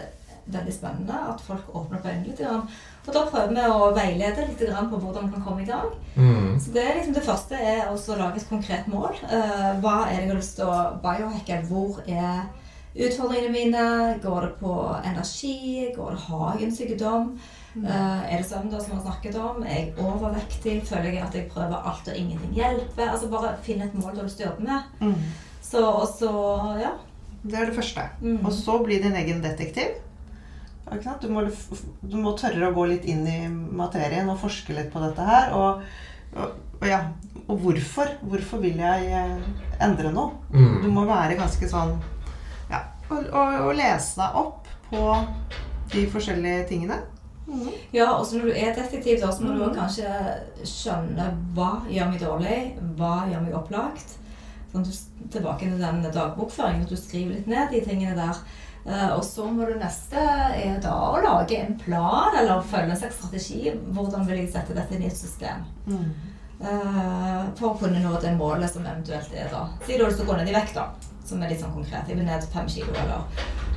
veldig 0.50 0.72
spennende 0.72 1.14
at 1.30 1.40
folk 1.40 1.68
åpner 1.74 1.98
opp 1.98 2.06
øynene 2.06 2.26
litt. 2.26 2.40
Og 3.06 3.14
da 3.14 3.24
prøver 3.30 3.54
vi 3.54 3.64
å 3.70 3.90
veilede 3.94 4.46
litt 4.48 4.62
på 4.66 4.98
hvordan 4.98 5.26
man 5.26 5.32
kan 5.36 5.44
komme 5.46 5.62
i 5.62 5.68
gang. 5.68 5.90
Mm. 6.16 6.56
Så 6.60 6.72
det, 6.74 6.82
er 6.82 6.96
liksom 6.98 7.14
det 7.14 7.26
første 7.26 7.58
er 7.72 7.90
å 7.90 7.98
lage 8.18 8.42
et 8.42 8.48
konkret 8.50 8.88
mål. 8.90 9.18
Uh, 9.30 9.76
hva 9.82 9.98
er 10.06 10.16
det 10.16 10.22
jeg 10.24 10.30
har 10.32 10.40
lyst 10.40 10.56
til 10.58 10.70
å 10.70 10.78
biohacke? 11.04 11.60
Hvor 11.68 12.00
er 12.06 12.48
utfordringene 12.96 13.54
mine? 13.54 13.84
Går 14.24 14.48
det 14.48 14.52
på 14.62 14.74
energi? 15.04 15.92
Går 15.94 16.16
det 16.16 16.24
jeg 16.64 16.74
en? 17.06 17.36
Eh, 17.84 18.32
er 18.32 18.40
det 18.40 18.46
søvn 18.48 18.70
som 18.72 18.88
vi 18.88 18.96
har 18.96 19.02
snakket 19.04 19.34
om? 19.36 19.64
Er 19.64 19.74
jeg 19.74 19.90
overvektig? 20.00 20.78
Føler 20.88 21.10
jeg 21.10 21.24
at 21.26 21.34
jeg 21.36 21.50
prøver 21.52 21.76
alt 21.90 22.08
og 22.08 22.16
ingenting 22.16 22.54
hjelper? 22.56 23.10
Altså 23.10 23.28
Bare 23.28 23.52
finn 23.66 23.82
et 23.84 23.94
mål 23.94 24.14
du 24.14 24.22
har 24.22 24.28
lyst 24.28 24.40
til 24.40 24.46
å 24.46 24.50
jobbe 24.54 24.64
med. 24.64 24.94
Mm. 25.04 25.26
Så, 25.66 25.82
og 25.84 26.08
så, 26.08 26.32
ja. 26.80 26.94
Det 27.42 27.58
er 27.58 27.68
det 27.68 27.76
første. 27.76 28.06
Mm. 28.22 28.40
Og 28.46 28.52
så 28.54 28.78
bli 28.82 29.00
din 29.02 29.18
egen 29.20 29.42
detektiv. 29.44 29.98
Ikke 30.92 31.02
sant? 31.02 31.20
Du, 31.22 31.28
må, 31.34 31.42
du 32.06 32.16
må 32.22 32.32
tørre 32.38 32.68
å 32.70 32.74
gå 32.76 32.84
litt 32.92 33.04
inn 33.10 33.24
i 33.26 33.38
materien 33.50 34.28
og 34.30 34.38
forske 34.38 34.74
litt 34.76 34.92
på 34.92 35.00
dette 35.02 35.24
her. 35.26 35.50
Og, 35.56 35.82
og, 36.36 36.86
ja, 36.86 37.00
og 37.48 37.58
hvorfor? 37.64 38.12
Hvorfor 38.22 38.62
vil 38.62 38.78
jeg 38.78 39.08
eh, 39.10 39.34
endre 39.82 40.12
noe? 40.14 40.36
Du 40.52 40.58
Mm. 40.58 40.92
må 40.94 41.04
være 41.08 41.36
ganske 41.38 41.68
sånn 41.68 41.96
Ja, 42.70 42.80
og, 43.10 43.26
og, 43.32 43.60
og 43.66 43.74
lese 43.78 44.16
deg 44.20 44.38
opp 44.40 44.66
på 44.90 45.02
de 45.92 46.06
forskjellige 46.10 46.68
tingene. 46.70 47.00
Mm. 47.46 47.68
Ja, 47.94 48.08
og 48.18 48.24
så 48.26 48.38
når 48.40 48.48
du 48.48 48.54
er 48.58 48.72
detektiv, 48.74 49.20
da, 49.22 49.30
så 49.30 49.42
må 49.44 49.54
du 49.54 49.64
Mhm. 49.66 49.74
kanskje 49.76 50.08
skjønne 50.66 51.26
hva 51.54 51.68
gjør 51.90 52.08
meg 52.10 52.20
dårlig, 52.20 52.56
hva 52.98 53.12
gjør 53.30 53.42
meg 53.44 53.54
opplagt. 53.54 54.16
Sånn 54.72 54.82
du 54.86 54.90
tilbake 55.30 55.60
til 55.68 55.78
den 55.78 56.02
dagbokføringen, 56.02 56.82
at 56.82 56.90
du 56.90 56.96
skriver 56.96 57.34
litt 57.36 57.46
ned 57.46 57.70
de 57.70 57.80
tingene 57.86 58.16
der. 58.18 58.36
Eh, 58.86 59.10
og 59.16 59.24
så 59.24 59.48
må 59.50 59.66
du 59.66 59.74
neste 59.80 60.22
er 60.54 60.78
da 60.82 60.94
å 61.10 61.18
lage 61.22 61.58
en 61.58 61.74
plan, 61.80 62.36
eller 62.38 62.62
følge 62.70 62.94
en 62.94 63.00
slags 63.00 63.18
strategi. 63.18 63.74
Hvordan 63.96 64.26
vil 64.28 64.44
jeg 64.44 64.52
sette 64.54 64.76
dette 64.76 64.94
inn 64.94 65.02
i 65.02 65.10
et 65.10 65.18
system? 65.18 65.66
Mm. 65.90 66.08
Uh, 66.56 67.42
for 67.58 67.74
å 67.74 67.76
kunne 67.82 68.00
nå 68.00 68.14
det 68.22 68.30
målet 68.38 68.70
som 68.72 68.86
eventuelt 68.86 69.34
er 69.36 69.50
da. 69.52 69.66
Si 69.84 69.96
du 69.96 70.04
har 70.04 70.08
lyst 70.08 70.22
til 70.22 70.24
å 70.24 70.30
gå 70.30 70.38
ned 70.38 70.48
i 70.48 70.54
vekt, 70.54 70.78
da. 70.78 70.86
Som 71.26 71.42
er 71.42 71.50
litt 71.52 71.60
sånn 71.60 71.74
konkret. 71.74 72.06
Jeg 72.08 72.16
vil 72.16 72.24
ned 72.24 72.46
fem 72.52 72.70
kilo, 72.70 72.94
eller 73.02 73.26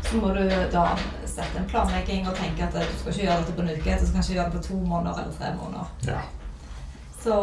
Så 0.06 0.22
må 0.22 0.30
du 0.32 0.46
da 0.72 0.86
sette 1.28 1.60
en 1.60 1.68
planlegging 1.68 2.30
og 2.30 2.38
tenke 2.38 2.64
at 2.70 2.78
du 2.78 2.94
skal 3.02 3.12
ikke 3.12 3.26
gjøre 3.26 3.42
dette 3.42 3.56
på 3.58 3.66
en 3.66 3.74
uke, 3.74 3.98
du 4.00 4.06
skal 4.06 4.16
kanskje 4.16 4.36
gjøre 4.38 4.54
det 4.54 4.56
på 4.56 4.68
to 4.70 4.78
måneder 4.80 5.26
eller 5.26 5.36
tre 5.36 5.50
måneder. 5.58 5.92
Ja. 6.08 6.22
Så 7.20 7.36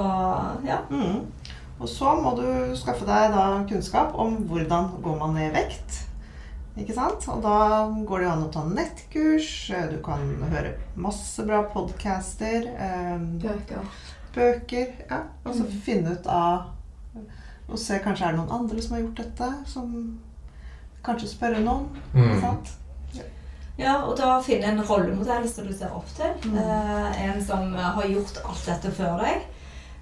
ja. 0.64 0.78
Mm. 0.88 1.26
Og 1.76 1.88
så 1.92 2.14
må 2.16 2.32
du 2.38 2.48
skaffe 2.80 3.04
deg 3.04 3.34
da 3.34 3.44
kunnskap 3.68 4.16
om 4.16 4.38
hvordan 4.48 4.94
går 5.04 5.18
man 5.20 5.36
ned 5.36 5.50
i 5.50 5.56
vekt. 5.58 6.06
Ikke 6.76 6.92
sant? 6.94 7.24
Og 7.32 7.40
da 7.42 7.56
går 8.06 8.18
det 8.20 8.26
jo 8.26 8.32
an 8.34 8.42
å 8.44 8.52
ta 8.52 8.64
nettkurs. 8.68 9.70
eh, 9.72 9.86
Du 9.90 9.98
kan 10.04 10.20
høre 10.50 10.74
masse 10.96 11.44
bra 11.46 11.62
podcaster. 11.72 12.66
Eh, 12.76 13.18
Bøker. 13.40 13.80
bøker. 14.34 14.92
Ja, 15.10 15.22
og 15.46 15.54
så 15.54 15.62
Mm. 15.64 15.80
finne 15.80 16.12
ut 16.12 16.26
av 16.26 16.72
Og 17.68 17.76
se 17.78 17.98
kanskje 17.98 18.22
er 18.28 18.32
det 18.32 18.38
noen 18.38 18.52
andre 18.60 18.80
som 18.80 18.92
har 18.94 19.02
gjort 19.02 19.16
dette. 19.16 19.52
Som 19.66 20.18
Kanskje 21.04 21.26
spørre 21.28 21.60
noen. 21.64 21.88
Ikke 22.14 22.34
Mm. 22.34 22.40
sant? 22.40 22.70
Ja, 23.78 24.02
og 24.06 24.16
da 24.16 24.40
finne 24.40 24.64
en 24.64 24.78
rollemodell 24.82 25.48
som 25.48 25.66
du 25.66 25.72
ser 25.72 25.90
opp 25.92 26.06
til. 26.14 26.32
Mm. 26.50 26.56
Eh, 26.58 27.22
en 27.24 27.44
som 27.44 27.74
eh, 27.74 27.80
har 27.80 28.02
gjort 28.02 28.38
alt 28.44 28.64
dette 28.66 28.90
før 28.92 29.18
deg. 29.20 29.42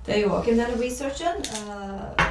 Det 0.07 0.15
er 0.17 0.21
jo 0.21 0.29
òg 0.31 0.49
en 0.49 0.57
del 0.59 0.73
av 0.75 0.79
researchen. 0.81 1.37
Eh, 1.41 2.25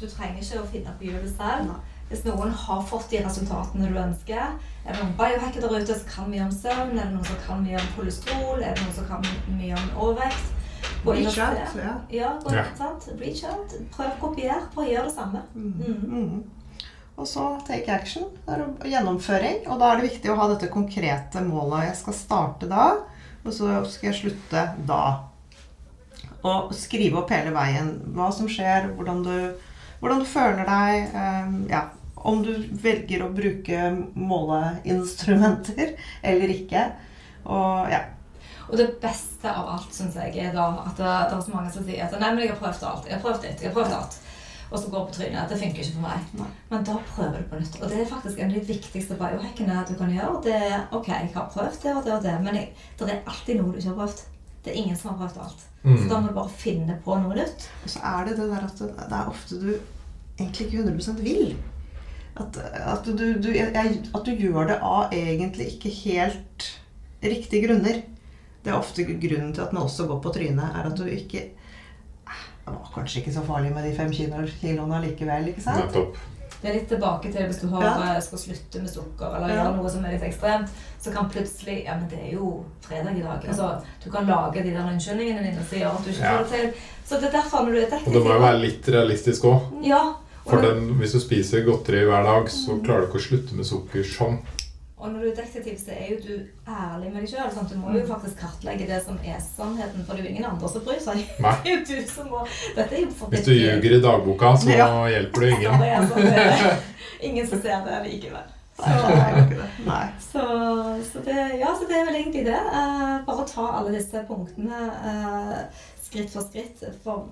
du 0.00 0.06
trenger 0.06 0.40
ikke 0.40 0.60
å 0.62 0.66
finne 0.66 0.92
på 0.98 1.04
hjulet 1.06 1.36
selv. 1.36 1.66
Nei. 1.66 1.76
Hvis 2.10 2.24
noen 2.26 2.50
har 2.50 2.80
fått 2.90 3.10
de 3.12 3.20
resultatene 3.22 3.86
du 3.88 3.98
ønsker, 4.02 4.54
er 4.84 4.92
det 4.92 4.98
noen 4.98 5.12
biohacker 5.18 5.62
der 5.62 5.76
ute 5.78 5.94
som 5.94 6.08
kan 6.10 6.30
mye 6.32 6.42
om 6.42 6.50
søvn, 6.50 6.96
er 6.98 7.04
det 7.06 7.12
noen 7.14 7.28
som 7.28 7.36
kan 7.46 7.60
mye 7.62 7.78
om 7.78 7.92
kolesterol, 7.96 8.58
er 8.62 8.74
det 8.74 8.82
noen 8.82 8.96
som 8.96 9.06
kan 9.06 9.28
mye 9.60 9.76
om 9.78 9.92
overvekt 10.08 10.56
Reach 11.04 11.38
out, 11.38 11.76
ja. 11.76 11.94
Ja, 12.10 12.30
og, 12.44 12.52
Ja. 12.52 12.64
sant? 12.76 13.06
Reach 13.20 13.44
out. 13.44 13.72
Prøv 13.92 14.10
å 14.10 14.18
kopiere. 14.20 14.60
Prøv 14.74 14.84
å 14.84 14.90
gjøre 14.90 15.04
det 15.08 15.14
samme. 15.14 15.42
Mm. 15.54 15.72
Mm. 15.78 16.10
Mm. 16.10 16.42
Og 17.16 17.26
så 17.28 17.44
take 17.66 17.88
action. 17.92 18.24
Det 18.46 18.56
er 18.56 18.90
gjennomføring. 18.94 19.66
Og 19.68 19.78
da 19.80 19.92
er 19.92 20.00
det 20.00 20.10
viktig 20.10 20.30
å 20.32 20.36
ha 20.36 20.48
dette 20.48 20.70
konkrete 20.72 21.42
målet. 21.44 21.86
Jeg 21.88 21.96
skal 21.96 22.14
starte 22.14 22.68
da, 22.68 22.86
og 23.44 23.52
så 23.52 23.84
skal 23.88 24.10
jeg 24.12 24.20
slutte 24.20 24.64
da. 24.88 25.02
Og 26.44 26.72
skrive 26.76 27.20
opp 27.20 27.30
hele 27.30 27.52
veien 27.52 27.94
hva 28.16 28.30
som 28.32 28.48
skjer, 28.48 28.90
hvordan 28.96 29.22
du, 29.24 29.54
hvordan 30.00 30.20
du 30.20 30.28
føler 30.28 30.64
deg. 30.64 31.14
eh, 31.14 31.72
ja. 31.72 31.86
Om 32.24 32.42
du 32.44 32.50
velger 32.82 33.22
å 33.24 33.30
bruke 33.32 33.80
måleinstrumenter 34.14 35.94
eller 36.22 36.52
ikke. 36.54 36.86
Og 37.48 37.90
ja. 37.92 38.02
Og 38.70 38.76
det 38.78 38.86
beste 39.02 39.50
av 39.50 39.66
alt, 39.72 39.88
syns 39.94 40.14
jeg, 40.14 40.36
er 40.38 40.52
da 40.54 40.68
at 40.84 40.94
det, 41.00 41.06
det 41.30 41.36
er 41.38 41.40
så 41.42 41.54
mange 41.54 41.70
som 41.74 41.82
sier 41.86 42.04
at 42.04 42.12
nei, 42.20 42.28
men 42.36 42.44
jeg 42.44 42.52
har 42.52 42.60
prøvd 42.60 42.84
alt. 42.86 43.08
Jeg 43.08 43.16
har 43.16 43.22
prøvd 43.24 43.46
litt, 43.48 43.62
jeg 43.64 43.72
har 43.72 43.78
prøvd 43.80 43.94
alt. 43.96 44.18
Og 44.70 44.78
så 44.78 44.90
går 44.92 45.06
på 45.08 45.14
trynet. 45.16 45.48
Det 45.50 45.56
funker 45.58 45.82
ikke 45.82 45.96
for 45.96 46.04
meg. 46.04 46.26
Nei. 46.38 46.50
Men 46.70 46.84
da 46.86 46.94
prøver 47.08 47.40
du 47.42 47.48
på 47.50 47.58
nytt. 47.58 47.78
Og 47.80 47.88
det 47.90 47.96
er 48.04 48.10
faktisk 48.12 48.38
en 48.38 48.52
av 48.52 48.58
de 48.60 48.68
viktigste 48.68 49.16
biohackene 49.18 49.80
du 49.88 49.96
kan 49.98 50.12
gjøre. 50.14 50.42
Det 50.46 50.54
er 50.68 50.84
ok, 50.94 51.08
jeg 51.10 51.32
har 51.34 51.48
prøvd 51.56 51.80
det 51.82 51.94
og 51.96 52.04
det 52.06 52.12
og 52.14 52.22
det, 52.28 52.36
men 52.44 52.60
jeg, 52.60 52.68
det 53.00 53.08
er 53.16 53.24
alltid 53.32 53.58
noe 53.58 53.72
du 53.74 53.80
ikke 53.80 53.90
har 53.90 53.98
prøvd. 54.04 54.22
Det 54.62 54.70
er 54.70 54.78
ingen 54.84 55.00
som 55.00 55.10
har 55.10 55.18
prøvd 55.24 55.42
alt. 55.48 55.66
Så 55.80 56.06
da 56.06 56.20
Mm. 56.20 56.22
må 56.22 56.28
du 56.28 56.34
bare 56.36 56.52
finne 56.60 56.94
på 57.02 57.16
noe 57.24 57.34
nytt. 57.40 57.66
Og 57.82 57.88
så 57.90 58.04
er 58.04 58.26
det 58.28 58.36
det 58.38 58.46
der 58.52 58.66
at 58.68 58.78
det, 58.84 58.88
det 59.00 59.18
er 59.18 59.30
ofte 59.34 59.58
du 59.58 59.70
egentlig 60.38 60.66
ikke 60.68 60.82
100 60.84 61.18
vil. 61.24 61.54
At, 62.36 62.56
at, 62.56 63.04
du, 63.18 63.34
du, 63.42 63.48
jeg, 63.52 64.00
at 64.14 64.24
du 64.24 64.30
gjør 64.38 64.66
det 64.70 64.78
av 64.82 65.12
egentlig 65.12 65.66
ikke 65.74 65.90
helt 66.04 66.68
riktige 67.22 67.66
grunner. 67.66 68.02
Det 68.64 68.70
er 68.72 68.76
ofte 68.78 69.04
grunnen 69.04 69.52
til 69.56 69.62
at 69.64 69.72
man 69.72 69.82
også 69.82 70.06
går 70.08 70.20
på 70.22 70.32
trynet, 70.34 70.64
er 70.76 70.86
at 70.86 70.96
du 70.96 71.04
ikke 71.04 71.42
"Ah, 72.26 72.44
Det 72.64 72.74
var 72.74 72.90
kanskje 72.94 73.20
ikke 73.20 73.32
så 73.34 73.42
farlig 73.44 73.72
med 73.74 73.84
de 73.88 73.96
fem 73.96 74.10
kiloene 74.12 75.00
likevel, 75.06 75.48
ikke 75.48 75.62
sant? 75.64 75.84
Nettopp. 75.86 76.16
Det 76.62 76.68
er 76.68 76.74
litt 76.76 76.88
tilbake 76.92 77.30
til 77.32 77.46
hvis 77.48 77.60
du 77.62 77.68
har, 77.72 77.82
Ja. 77.82 78.14
eh, 78.16 78.20
skal 78.20 78.38
slutte 78.38 78.80
med 78.82 78.90
sukker 78.90 79.34
eller 79.36 79.48
Ja. 79.48 79.54
gjøre 79.64 79.76
noe 79.76 79.90
som 79.90 80.04
er 80.04 80.12
litt 80.12 80.22
ekstremt, 80.22 80.68
så 81.00 81.12
kan 81.12 81.30
plutselig 81.30 81.84
Ja, 81.86 81.94
men 81.96 82.08
det 82.10 82.18
er 82.22 82.32
jo 82.34 82.64
fredag 82.82 83.16
i 83.16 83.22
dag. 83.22 83.44
Altså, 83.48 83.82
du 84.04 84.10
kan 84.10 84.26
lage 84.26 84.62
de 84.62 84.70
der 84.70 84.84
unnskyldningene 84.92 85.42
dine 85.42 85.64
som 85.68 85.78
gjør 85.78 85.98
at 85.98 86.04
du 86.04 86.10
ikke 86.10 86.20
Ja. 86.22 86.36
får 86.36 86.44
det 86.44 86.50
til. 86.50 86.72
Så 87.06 87.20
det 87.20 87.28
er 87.34 87.40
derfor 87.40 87.64
når 87.64 87.72
du 87.72 87.78
er 87.80 87.98
Og 88.06 88.12
det 88.12 88.22
må 88.24 88.32
jo 88.34 88.38
være 88.40 88.60
litt 88.60 88.84
realistisk 88.88 89.42
òg. 89.44 89.60
Ja. 89.86 90.12
For 90.46 90.62
den, 90.64 90.94
hvis 91.00 91.12
du 91.12 91.20
spiser 91.20 91.64
godteri 91.66 92.04
hver 92.08 92.24
dag, 92.26 92.48
så 92.50 92.78
klarer 92.84 93.04
du 93.04 93.10
ikke 93.10 93.20
å 93.20 93.28
slutte 93.28 93.58
med 93.58 93.68
sukker 93.68 94.06
sånn. 94.06 94.40
og 95.00 95.12
når 95.12 95.20
du 95.22 95.26
er 95.30 95.36
detektiv, 95.38 95.76
så 95.80 95.94
er 95.96 96.08
jo 96.10 96.16
du 96.20 96.32
ærlig 96.68 97.10
med 97.12 97.22
deg 97.22 97.30
sjøl. 97.32 97.54
Du 97.70 97.76
må 97.80 97.94
jo 97.96 98.02
faktisk 98.08 98.36
kartlegge 98.42 98.86
det 98.88 98.98
som 99.04 99.16
er 99.24 99.38
sannheten, 99.40 100.04
for 100.04 100.12
det 100.12 100.20
er 100.20 100.28
jo 100.28 100.32
ingen 100.34 100.48
andre 100.50 100.68
som 100.68 100.84
bryr 100.84 101.00
seg. 101.00 101.22
Nei. 101.44 101.54
Det 101.64 101.72
er 101.72 101.76
jo 101.78 101.84
du 101.88 102.08
som 102.12 102.28
må 102.28 102.44
Dette 102.76 102.96
er 102.98 103.04
jo 103.06 103.30
Hvis 103.32 103.46
du 103.46 103.52
ljuger 103.54 103.96
i 103.96 104.00
dagboka, 104.04 104.54
så 104.60 104.70
Ja. 104.76 104.88
hjelper 105.08 105.40
du 105.40 105.50
ingen. 105.50 105.80
det 105.84 106.24
det 106.24 106.46
er 106.46 106.80
ingen 107.30 107.48
som 107.48 107.62
ser 107.62 107.84
det 107.88 108.02
likevel. 108.10 108.48
Nei. 109.84 110.04
Så, 110.32 110.42
så, 111.12 111.18
det, 111.24 111.36
ja, 111.60 111.72
så 111.76 111.88
det 111.88 111.96
er 111.96 112.06
vel 112.08 112.20
egentlig 112.20 112.44
det. 112.46 112.60
Uh, 112.72 113.24
bare 113.26 113.46
ta 113.48 113.66
alle 113.78 113.92
disse 113.96 114.22
punktene 114.28 114.84
uh, 115.04 115.56
skritt 116.04 116.32
for 116.32 116.46
skritt. 116.48 116.84
For 117.04 117.26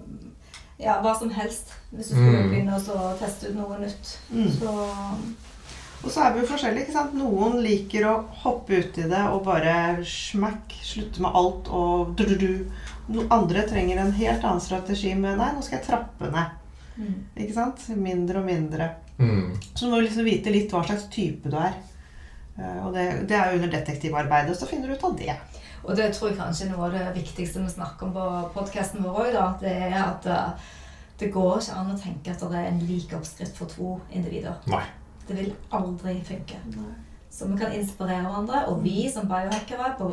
ja, 0.78 1.00
hva 1.02 1.14
som 1.18 1.30
helst. 1.30 1.72
Hvis 1.92 2.08
du 2.10 2.14
skulle 2.14 2.42
Mm. 2.44 2.50
begynne 2.50 2.78
å 2.78 3.18
teste 3.18 3.48
ut 3.50 3.56
noe 3.56 3.78
nytt. 3.80 4.18
Mm. 4.32 4.50
Så 4.58 4.74
Og 6.04 6.10
så 6.14 6.20
er 6.22 6.32
vi 6.34 6.40
jo 6.40 6.46
forskjellige. 6.46 6.84
ikke 6.86 6.92
sant? 6.92 7.14
Noen 7.14 7.56
liker 7.62 8.04
å 8.06 8.24
hoppe 8.44 8.78
uti 8.78 9.02
det 9.10 9.22
og 9.32 9.44
bare 9.44 9.98
smakk, 10.06 10.70
slutte 10.84 11.20
med 11.20 11.32
alt 11.34 11.68
og 11.74 12.14
du-du-du. 12.16 12.70
Andre 13.30 13.64
trenger 13.66 13.98
en 13.98 14.12
helt 14.12 14.44
annen 14.44 14.60
strategi 14.60 15.14
med 15.16 15.38
nei, 15.38 15.50
nå 15.56 15.62
skal 15.64 15.78
jeg 15.80 15.86
trappe 15.88 16.30
ned. 16.30 16.50
mm. 16.98 17.14
Ikke 17.36 17.54
sant? 17.54 17.88
Mindre 17.96 18.38
og 18.38 18.44
mindre. 18.46 18.90
Mm. 19.18 19.56
Så 19.74 19.86
du 19.86 19.90
må 19.90 20.00
liksom 20.02 20.24
vite 20.24 20.52
litt 20.52 20.70
hva 20.70 20.84
slags 20.86 21.08
type 21.10 21.50
du 21.50 21.56
er. 21.56 21.74
Eh, 22.58 22.86
Og 22.86 22.92
det, 22.94 23.26
det 23.26 23.36
er 23.36 23.50
jo 23.52 23.58
under 23.62 23.68
detektivarbeidet, 23.80 24.56
så 24.56 24.66
finner 24.68 24.86
du 24.88 24.94
ut 24.94 25.04
av 25.04 25.16
det. 25.18 25.34
Og 25.88 25.96
det 25.96 26.10
tror 26.12 26.28
jeg 26.28 26.36
kanskje 26.36 26.66
er 26.66 26.74
noe 26.74 26.88
av 26.88 26.96
det 26.96 27.04
viktigste 27.16 27.62
vi 27.64 27.72
snakker 27.72 28.08
om 28.08 28.12
på 28.12 28.24
podkasten 28.58 29.04
vår 29.04 29.32
òg. 29.32 29.58
Det 29.62 29.72
er 29.72 29.96
at 30.02 30.28
eh, 30.28 30.70
det 31.18 31.32
går 31.32 31.62
ikke 31.62 31.76
an 31.80 31.94
å 31.94 31.98
tenke 31.98 32.34
at 32.34 32.44
det 32.44 32.60
er 32.60 32.70
en 32.70 32.82
lik 32.90 33.14
oppskrift 33.16 33.56
for 33.56 33.72
to 33.72 33.94
individer. 34.12 34.58
Nei. 34.68 34.84
Det 35.28 35.36
vil 35.36 35.54
aldri 35.74 36.18
funke. 36.24 36.60
Så 37.30 37.46
vi 37.48 37.58
kan 37.60 37.72
inspirere 37.72 38.24
hverandre, 38.24 38.62
og 38.70 38.80
vi 38.84 39.04
som 39.12 39.28
biohackere 39.28 39.90
på 39.98 40.08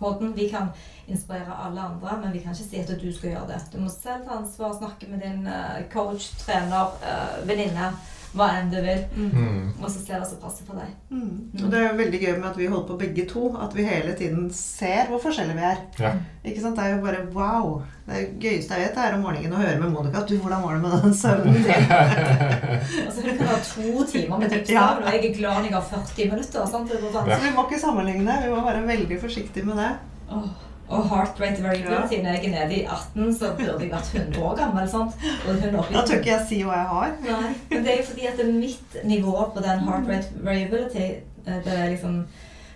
podden, 0.00 0.32
vi 0.36 0.48
kan 0.48 0.70
inspirere 1.06 1.56
alle 1.64 1.80
andre, 1.80 2.16
men 2.22 2.32
vi 2.32 2.40
kan 2.44 2.56
ikke 2.56 2.68
si 2.68 2.80
at 2.80 2.92
du 3.00 3.10
skal 3.12 3.34
gjøre 3.34 3.50
det. 3.52 3.60
Du 3.72 3.78
må 3.80 3.90
selv 3.92 4.24
ta 4.26 4.38
ansvar, 4.40 4.72
snakke 4.78 5.08
med 5.10 5.24
din 5.24 5.46
eh, 5.46 5.84
coach, 5.92 6.30
trener, 6.40 6.96
eh, 7.04 7.36
venninne, 7.48 7.92
hva 8.34 8.48
enn 8.58 8.70
du 8.70 8.76
vil, 8.82 9.04
Mm. 9.16 9.72
og 9.82 9.90
så 9.90 10.00
ser 10.04 10.18
hva 10.20 10.26
som 10.26 10.38
passer 10.42 10.64
for 10.66 10.74
deg. 10.76 10.88
Mm. 11.10 11.64
Og 11.64 11.70
det 11.70 11.78
er 11.78 11.86
jo 11.92 11.98
veldig 12.02 12.20
gøy 12.20 12.32
med 12.40 12.48
at 12.50 12.56
vi 12.58 12.66
holder 12.66 12.88
på 12.88 12.98
begge 12.98 13.26
to. 13.28 13.56
At 13.60 13.74
vi 13.76 13.84
hele 13.84 14.12
tiden 14.18 14.50
ser 14.52 15.06
hvor 15.08 15.20
forskjellige 15.22 15.56
vi 15.56 15.62
er. 15.62 15.78
Ja. 15.98 16.12
Ikke 16.44 16.60
sant? 16.60 16.76
Det 16.76 16.84
er 16.84 16.96
jo 16.96 17.04
bare 17.04 17.22
wow. 17.34 17.82
Det 18.06 18.38
gøyeste 18.40 18.74
jeg 18.78 18.88
vet, 18.88 18.98
er 19.02 19.14
om 19.16 19.22
morgenen 19.26 19.52
å 19.52 19.62
høre 19.62 19.78
med 19.80 19.90
Monica 19.92 20.18
at 20.22 20.28
du, 20.28 20.36
hvordan 20.38 20.62
var 20.62 20.74
det 20.74 20.82
med 20.82 21.02
den 21.02 21.14
søvnen 21.14 21.54
din? 21.54 21.64
Altså, 23.06 23.22
du 23.22 23.30
kan 23.36 23.46
være 23.46 23.64
to 23.66 24.04
timer 24.12 24.38
med 24.38 24.50
dypsøvn, 24.50 24.76
Ja. 24.76 24.86
og 24.96 25.12
jeg 25.12 25.24
er 25.30 25.34
glad 25.38 25.54
når 25.56 25.64
jeg 25.70 25.74
har 25.74 25.88
40 25.90 26.30
minutter. 26.30 26.66
Sant? 26.66 26.90
Det. 26.90 27.00
Så 27.12 27.42
vi 27.42 27.54
må 27.56 27.64
ikke 27.66 27.80
sammenligne. 27.80 28.36
Vi 28.44 28.50
må 28.54 28.60
være 28.66 28.86
veldig 28.86 29.20
forsiktige 29.20 29.64
med 29.66 29.76
det. 29.82 29.90
Åh, 30.30 30.48
Og 30.88 31.08
heart 31.10 31.40
rate 31.40 31.62
variability, 31.62 32.20
når 32.22 32.30
jeg 32.36 32.44
er 32.44 32.50
nede 32.54 32.74
i 32.76 32.82
18, 32.84 33.34
så 33.34 33.48
burde 33.58 33.80
jeg 33.82 33.90
vært 33.90 34.10
100 34.14 34.42
år 34.44 34.56
gammel. 34.56 34.88
sant? 34.88 35.14
Da 35.92 36.02
tør 36.06 36.20
ikke 36.20 36.30
jeg 36.30 36.44
si 36.48 36.58
hva 36.62 36.76
jeg 36.78 36.90
har. 36.92 37.14
Nei, 37.24 37.54
men 37.70 37.84
det 37.84 37.92
er 37.92 37.96
jo 38.02 38.04
fordi 38.10 38.26
at 38.30 38.36
det 38.38 38.54
mitt 38.54 38.98
nivå 39.04 39.32
på 39.54 39.64
den 39.64 39.80
heart 39.88 40.06
rate 40.08 40.44
variability 40.46 41.06
eh, 41.46 41.58
Det 41.64 41.72
er 41.78 41.90
liksom 41.90 42.20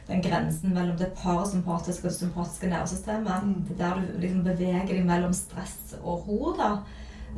den 0.08 0.22
grensen 0.22 0.74
mellom 0.74 0.96
det 0.98 1.12
parasympatiske 1.22 2.08
og 2.08 2.12
sympatiske 2.16 2.66
nervesystemet. 2.66 3.44
Mm. 3.44 3.54
Det 3.68 3.76
er 3.78 3.84
der 3.84 4.00
du 4.00 4.18
liksom 4.24 4.42
beveger 4.44 4.90
deg 4.90 5.04
mellom 5.06 5.32
stress 5.32 5.94
og 6.02 6.26
ro. 6.28 6.54
da. 6.58 6.72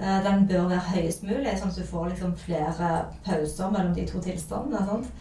Eh, 0.01 0.25
Den 0.25 0.49
bør 0.49 0.69
være 0.73 0.89
høyest 0.95 1.23
mulig, 1.23 1.53
sånn 1.61 1.69
at 1.69 1.77
du 1.77 1.85
får 1.85 2.09
liksom 2.15 2.33
flere 2.47 3.05
pauser 3.27 3.71
mellom 3.77 3.93
de 3.95 4.07
to 4.09 4.21
tilstandene. 4.25 4.87
sant? 4.89 5.13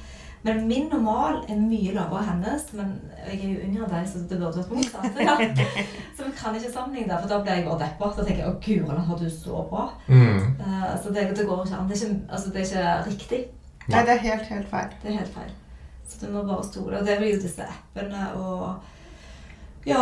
Men 0.44 0.68
min 0.68 0.88
normal 0.90 1.44
er 1.50 1.58
mye 1.62 1.94
lavere 1.94 2.22
enn 2.24 2.44
hennes. 2.44 2.68
Men 2.78 2.94
jeg 3.28 3.38
er 3.38 3.52
jo 3.52 3.64
yngre 3.68 3.86
enn 3.86 3.94
deg, 3.94 4.08
så 4.10 4.22
det 4.30 4.40
burde 4.42 4.62
vært 4.62 4.76
motsatt. 4.76 5.20
Ja. 5.22 5.36
Så 6.18 6.28
vi 6.28 6.32
kan 6.38 6.56
ikke 6.58 6.72
sammenligne 6.74 7.10
det, 7.14 7.20
for 7.22 7.30
da 7.32 7.40
blir 7.42 7.60
jeg 7.60 7.66
bare 7.66 7.82
deppa. 7.82 8.10
Så 8.16 8.26
tenker 8.26 8.44
jeg 8.44 8.50
'Å, 8.50 8.60
gudene, 8.66 9.06
har 9.08 9.18
du 9.18 9.30
så 9.30 9.64
bra'? 9.72 9.88
Mm. 10.08 10.40
Uh, 10.62 10.94
Så 11.04 11.14
det, 11.14 11.28
det 11.38 11.48
går 11.48 11.66
ikke 11.66 11.78
an. 11.78 11.90
Det 11.90 11.98
er 11.98 12.06
ikke, 12.06 12.22
altså, 12.30 12.50
det 12.50 12.62
er 12.62 12.66
ikke 12.70 13.10
riktig. 13.10 13.42
Nei, 13.88 14.06
det 14.06 14.14
er 14.14 14.26
helt, 14.28 14.48
helt 14.54 14.70
feil. 14.70 14.90
Det 15.02 15.12
er 15.12 15.18
helt 15.20 15.34
feil. 15.34 15.52
Så 16.08 16.26
du 16.26 16.32
må 16.32 16.44
bare 16.44 16.64
stole. 16.64 17.00
Og 17.00 17.06
det 17.08 17.18
blir 17.18 17.36
jo 17.36 17.42
disse 17.42 17.66
appene 17.66 18.24
og 18.36 18.74
ja, 19.86 20.02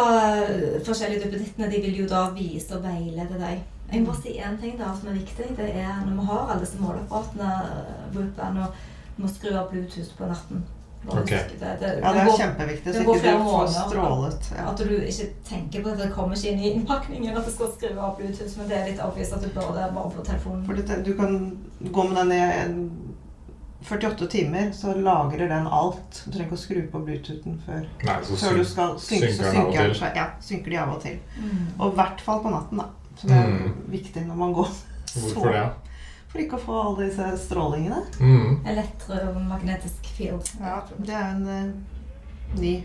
forskjellige 0.85 1.23
duppedittene. 1.23 1.71
De 1.71 1.81
vil 1.81 1.99
jo 2.01 2.07
da 2.07 2.25
vise 2.35 2.75
og 2.75 2.83
veilede 2.83 3.39
deg. 3.39 3.61
Jeg 3.91 4.01
må 4.01 4.11
bare 4.11 4.21
si 4.21 4.35
én 4.37 4.57
ting 4.61 4.77
da 4.79 4.91
som 4.95 5.09
er 5.09 5.19
viktig. 5.19 5.51
Det 5.57 5.69
er 5.75 6.01
når 6.05 6.15
vi 6.19 6.25
har 6.29 6.49
alle 6.49 6.65
disse 6.65 6.81
måleapparatene, 6.81 7.51
og 8.09 8.17
vi 8.17 8.65
må 9.19 9.27
skru 9.31 9.51
av 9.59 9.69
Bluetooth 9.71 10.11
på 10.17 10.27
natten. 10.29 10.63
Okay. 11.07 11.21
Ok. 11.21 11.29
det, 11.29 11.59
det, 11.59 11.67
Ja, 11.79 11.79
det 11.79 12.01
det 12.01 12.21
er 12.21 12.25
går- 12.27 12.39
kjempeviktig, 12.39 12.93
så 12.93 12.99
det 12.99 13.07
ikke 13.07 13.31
du 13.37 13.43
får 13.49 13.67
strålet. 13.73 14.49
Ja. 14.57 14.65
At 14.71 14.77
du 14.77 14.89
ikke 14.99 15.27
tenker 15.47 15.83
på 15.83 15.91
at 15.93 15.97
Det 16.01 16.09
kommer 16.13 16.35
ikke 16.35 16.51
inn 16.51 16.59
i 16.59 16.71
innpakningen 16.73 17.37
at 17.39 17.45
du 17.45 17.51
skal 17.51 17.71
skrive 17.77 17.99
av 18.03 18.17
Bluetooth, 18.17 18.57
men 18.57 18.67
det 18.67 18.77
er 18.77 18.89
litt 18.91 18.99
obvious 19.05 19.31
at 19.33 19.41
du 19.41 19.47
bør 19.55 19.71
det 19.77 19.85
bare 19.95 20.11
på 20.11 20.25
telefonen. 20.27 20.65
Fordi 20.67 20.81
det, 20.89 20.97
du 21.05 21.13
kan 21.15 21.37
gå 21.91 22.03
med 22.09 22.17
den 22.17 22.31
i 22.35 22.89
48 23.89 24.27
timer, 24.27 24.71
så 24.75 24.93
lagrer 24.93 25.47
den 25.47 25.67
alt. 25.71 26.21
Du 26.25 26.31
trenger 26.33 26.49
ikke 26.49 26.57
å 26.57 26.63
skru 26.65 26.79
på 26.91 26.99
Bluetoothen 27.05 27.61
før, 27.65 27.85
Nei, 28.03 28.15
så 28.27 28.35
før 28.41 28.57
du 28.59 28.65
skal 28.67 28.97
synke. 28.99 29.29
Så 29.37 29.51
synker 29.53 29.87
den 29.87 30.03
av 30.03 30.17
ja, 30.19 30.25
synker 30.43 30.69
de 30.73 30.77
av 30.83 30.91
og 30.97 31.01
til. 31.05 31.15
Mm. 31.39 31.61
Og 31.79 31.93
i 31.93 31.95
hvert 31.95 32.21
fall 32.25 32.41
på 32.43 32.51
natten, 32.51 32.77
da. 32.83 32.89
Så 33.21 33.27
det 33.27 33.37
er 33.37 33.47
Mm. 33.47 33.77
viktig 33.91 34.25
når 34.27 34.35
man 34.35 34.53
går 34.53 34.67
Hvorfor 35.15 35.51
det? 35.51 35.63
For 36.29 36.41
ikke 36.43 36.59
å 36.59 36.61
få 36.61 36.75
alle 36.83 37.07
disse 37.07 37.25
strålingene. 37.41 38.03
Mm. 38.21 38.59
Elektromagnetisk 38.69 40.11
field. 40.17 40.51
Ja, 40.61 40.83
det 40.97 41.15
er 41.15 41.31
en 41.33 41.47
uh, 41.47 42.59
ny 42.59 42.75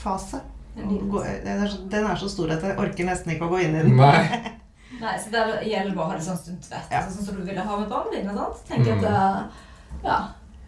fase. 0.00 0.40
Den 0.74 1.04
er, 1.44 1.66
så, 1.68 1.82
den 1.92 2.06
er 2.08 2.16
så 2.16 2.28
stor 2.30 2.52
at 2.54 2.62
jeg 2.64 2.78
orker 2.80 3.04
nesten 3.08 3.34
ikke 3.34 3.48
å 3.48 3.52
gå 3.52 3.58
inn 3.66 3.74
i 3.76 3.82
den. 3.84 3.98
Nei. 3.98 4.22
Nei, 5.02 5.14
så 5.20 5.32
det 5.32 5.42
gjelder 5.68 5.94
bare 5.96 6.06
å 6.06 6.10
ha 6.12 6.16
det 6.18 6.24
sånn 6.24 6.38
sunt 6.40 6.68
vett. 6.70 6.88
Ja. 6.92 7.02
Sånn 7.10 7.26
som 7.26 7.36
du 7.40 7.44
ville 7.46 7.64
ha 7.64 7.76
med 7.80 7.88
barna 7.90 8.12
dine. 8.14 8.34
sant? 8.36 8.62
Tenk 8.68 8.86
Mm. 8.86 8.96
at 8.96 9.04
eh, 9.10 9.60
ja, 10.04 10.16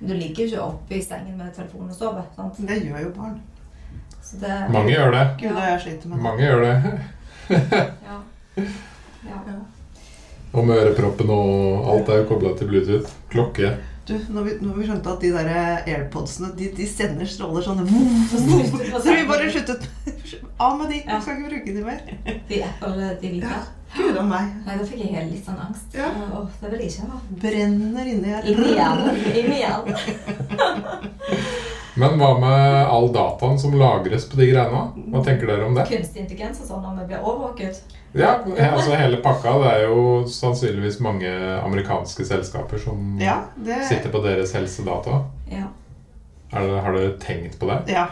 du 0.01 0.13
ligger 0.15 0.45
jo 0.45 0.49
ikke 0.51 0.63
oppe 0.67 0.97
i 0.99 1.03
sengen 1.05 1.37
med 1.39 1.53
telefonen 1.57 1.91
og 1.93 1.97
sover. 1.97 2.29
sant? 2.37 2.61
Det 2.69 2.79
gjør 2.83 3.07
jo 3.07 3.11
barn. 3.17 3.41
Så 4.23 4.39
det 4.43 4.57
Mange 4.73 4.93
gjør 4.93 5.13
det. 5.17 5.25
Gud, 5.41 5.51
ja. 5.57 5.67
jeg 5.73 5.81
sliter 5.87 6.09
med 6.09 6.17
det. 6.19 6.23
Mange 6.29 6.43
gjør 6.47 6.61
det. 6.67 6.77
Ja. 8.07 8.17
ja. 9.27 9.57
Og 10.53 10.67
med 10.69 10.77
øreproppen 10.83 11.31
og 11.33 11.89
alt 11.95 12.11
er 12.13 12.21
jo 12.21 12.29
kobla 12.29 12.53
til 12.59 12.69
Bluetooth. 12.69 13.13
Klokke. 13.33 13.73
Du, 14.09 14.17
nå 14.35 14.43
vi, 14.43 14.57
når 14.61 14.79
vi 14.81 14.87
skjønte 14.89 15.13
at 15.13 15.23
de 15.23 15.29
der 15.31 15.49
airpodsene 15.87 16.49
de, 16.59 16.73
de 16.75 16.87
sender 16.91 17.29
stråler 17.31 17.63
sånn 17.63 17.85
Så 17.87 19.05
vi 19.07 19.23
bare 19.29 19.47
sluttet 19.55 19.87
av 20.67 20.75
med 20.81 20.91
de. 20.91 20.99
Vi 21.07 21.21
skal 21.23 21.39
ikke 21.39 21.53
bruke 21.53 21.77
de 21.77 21.85
mer. 21.87 22.03
De 22.51 22.59
Apple, 22.67 23.13
de 23.23 23.31
hvite. 23.37 23.53
Ja. 23.55 23.63
Gud 23.97 24.17
og 24.17 24.25
meg. 24.29 24.53
Nei, 24.67 24.77
da 24.81 24.85
fikk 24.89 25.03
jeg 25.05 25.13
helt 25.15 25.33
litt 25.35 25.45
sånn 25.45 25.59
angst. 25.61 25.93
Ja. 25.97 26.07
Åh, 26.33 26.47
det 26.63 26.71
vil 26.73 26.81
jeg 26.85 26.93
ikke 26.95 27.11
ha. 27.11 27.19
Brenner 27.43 28.09
inni 28.09 28.31
her. 28.33 28.47
Inni 28.49 28.71
hjernen. 28.79 29.19
Inni 29.37 29.59
hjernen. 29.61 31.43
Men 31.95 32.15
hva 32.17 32.31
med 32.41 32.87
all 32.89 33.11
dataen 33.13 33.59
som 33.61 33.75
lagres 33.77 34.25
på 34.31 34.39
de 34.41 34.47
greiene? 34.49 34.85
Hva 35.13 35.21
tenker 35.27 35.51
dere 35.51 35.67
om 35.69 35.75
det? 35.77 35.85
Kunstig 35.91 36.23
intelligens 36.25 36.63
og 36.65 36.71
sånn 36.71 36.87
om 36.89 36.97
vi 37.03 37.05
blir 37.11 37.21
overvåket. 37.21 37.83
Ja, 38.17 38.39
altså 38.71 38.97
Hele 38.97 39.19
pakka. 39.25 39.53
Det 39.61 39.75
er 39.75 39.85
jo 39.91 40.01
sannsynligvis 40.29 40.99
mange 41.05 41.29
amerikanske 41.61 42.25
selskaper 42.29 42.81
som 42.81 43.21
Ja, 43.21 43.43
det 43.61 43.83
sitter 43.91 44.13
på 44.13 44.25
deres 44.25 44.55
helsedata. 44.57 45.21
Ja, 45.53 45.69
Er 46.53 46.67
det, 46.69 46.81
har 46.85 46.97
dere 46.97 47.13
tenkt 47.21 47.59
på 47.61 47.69
det? 47.69 47.79
Ja, 47.93 48.07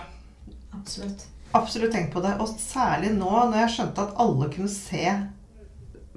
absolutt. 0.77 1.25
absolutt 1.57 1.93
tenkt 1.97 2.13
på 2.13 2.21
det. 2.25 2.37
Og 2.41 2.49
særlig 2.61 3.15
nå 3.17 3.33
når 3.33 3.63
jeg 3.65 3.75
skjønte 3.79 4.05
at 4.07 4.17
alle 4.21 4.49
kunne 4.53 4.69
se 4.73 5.07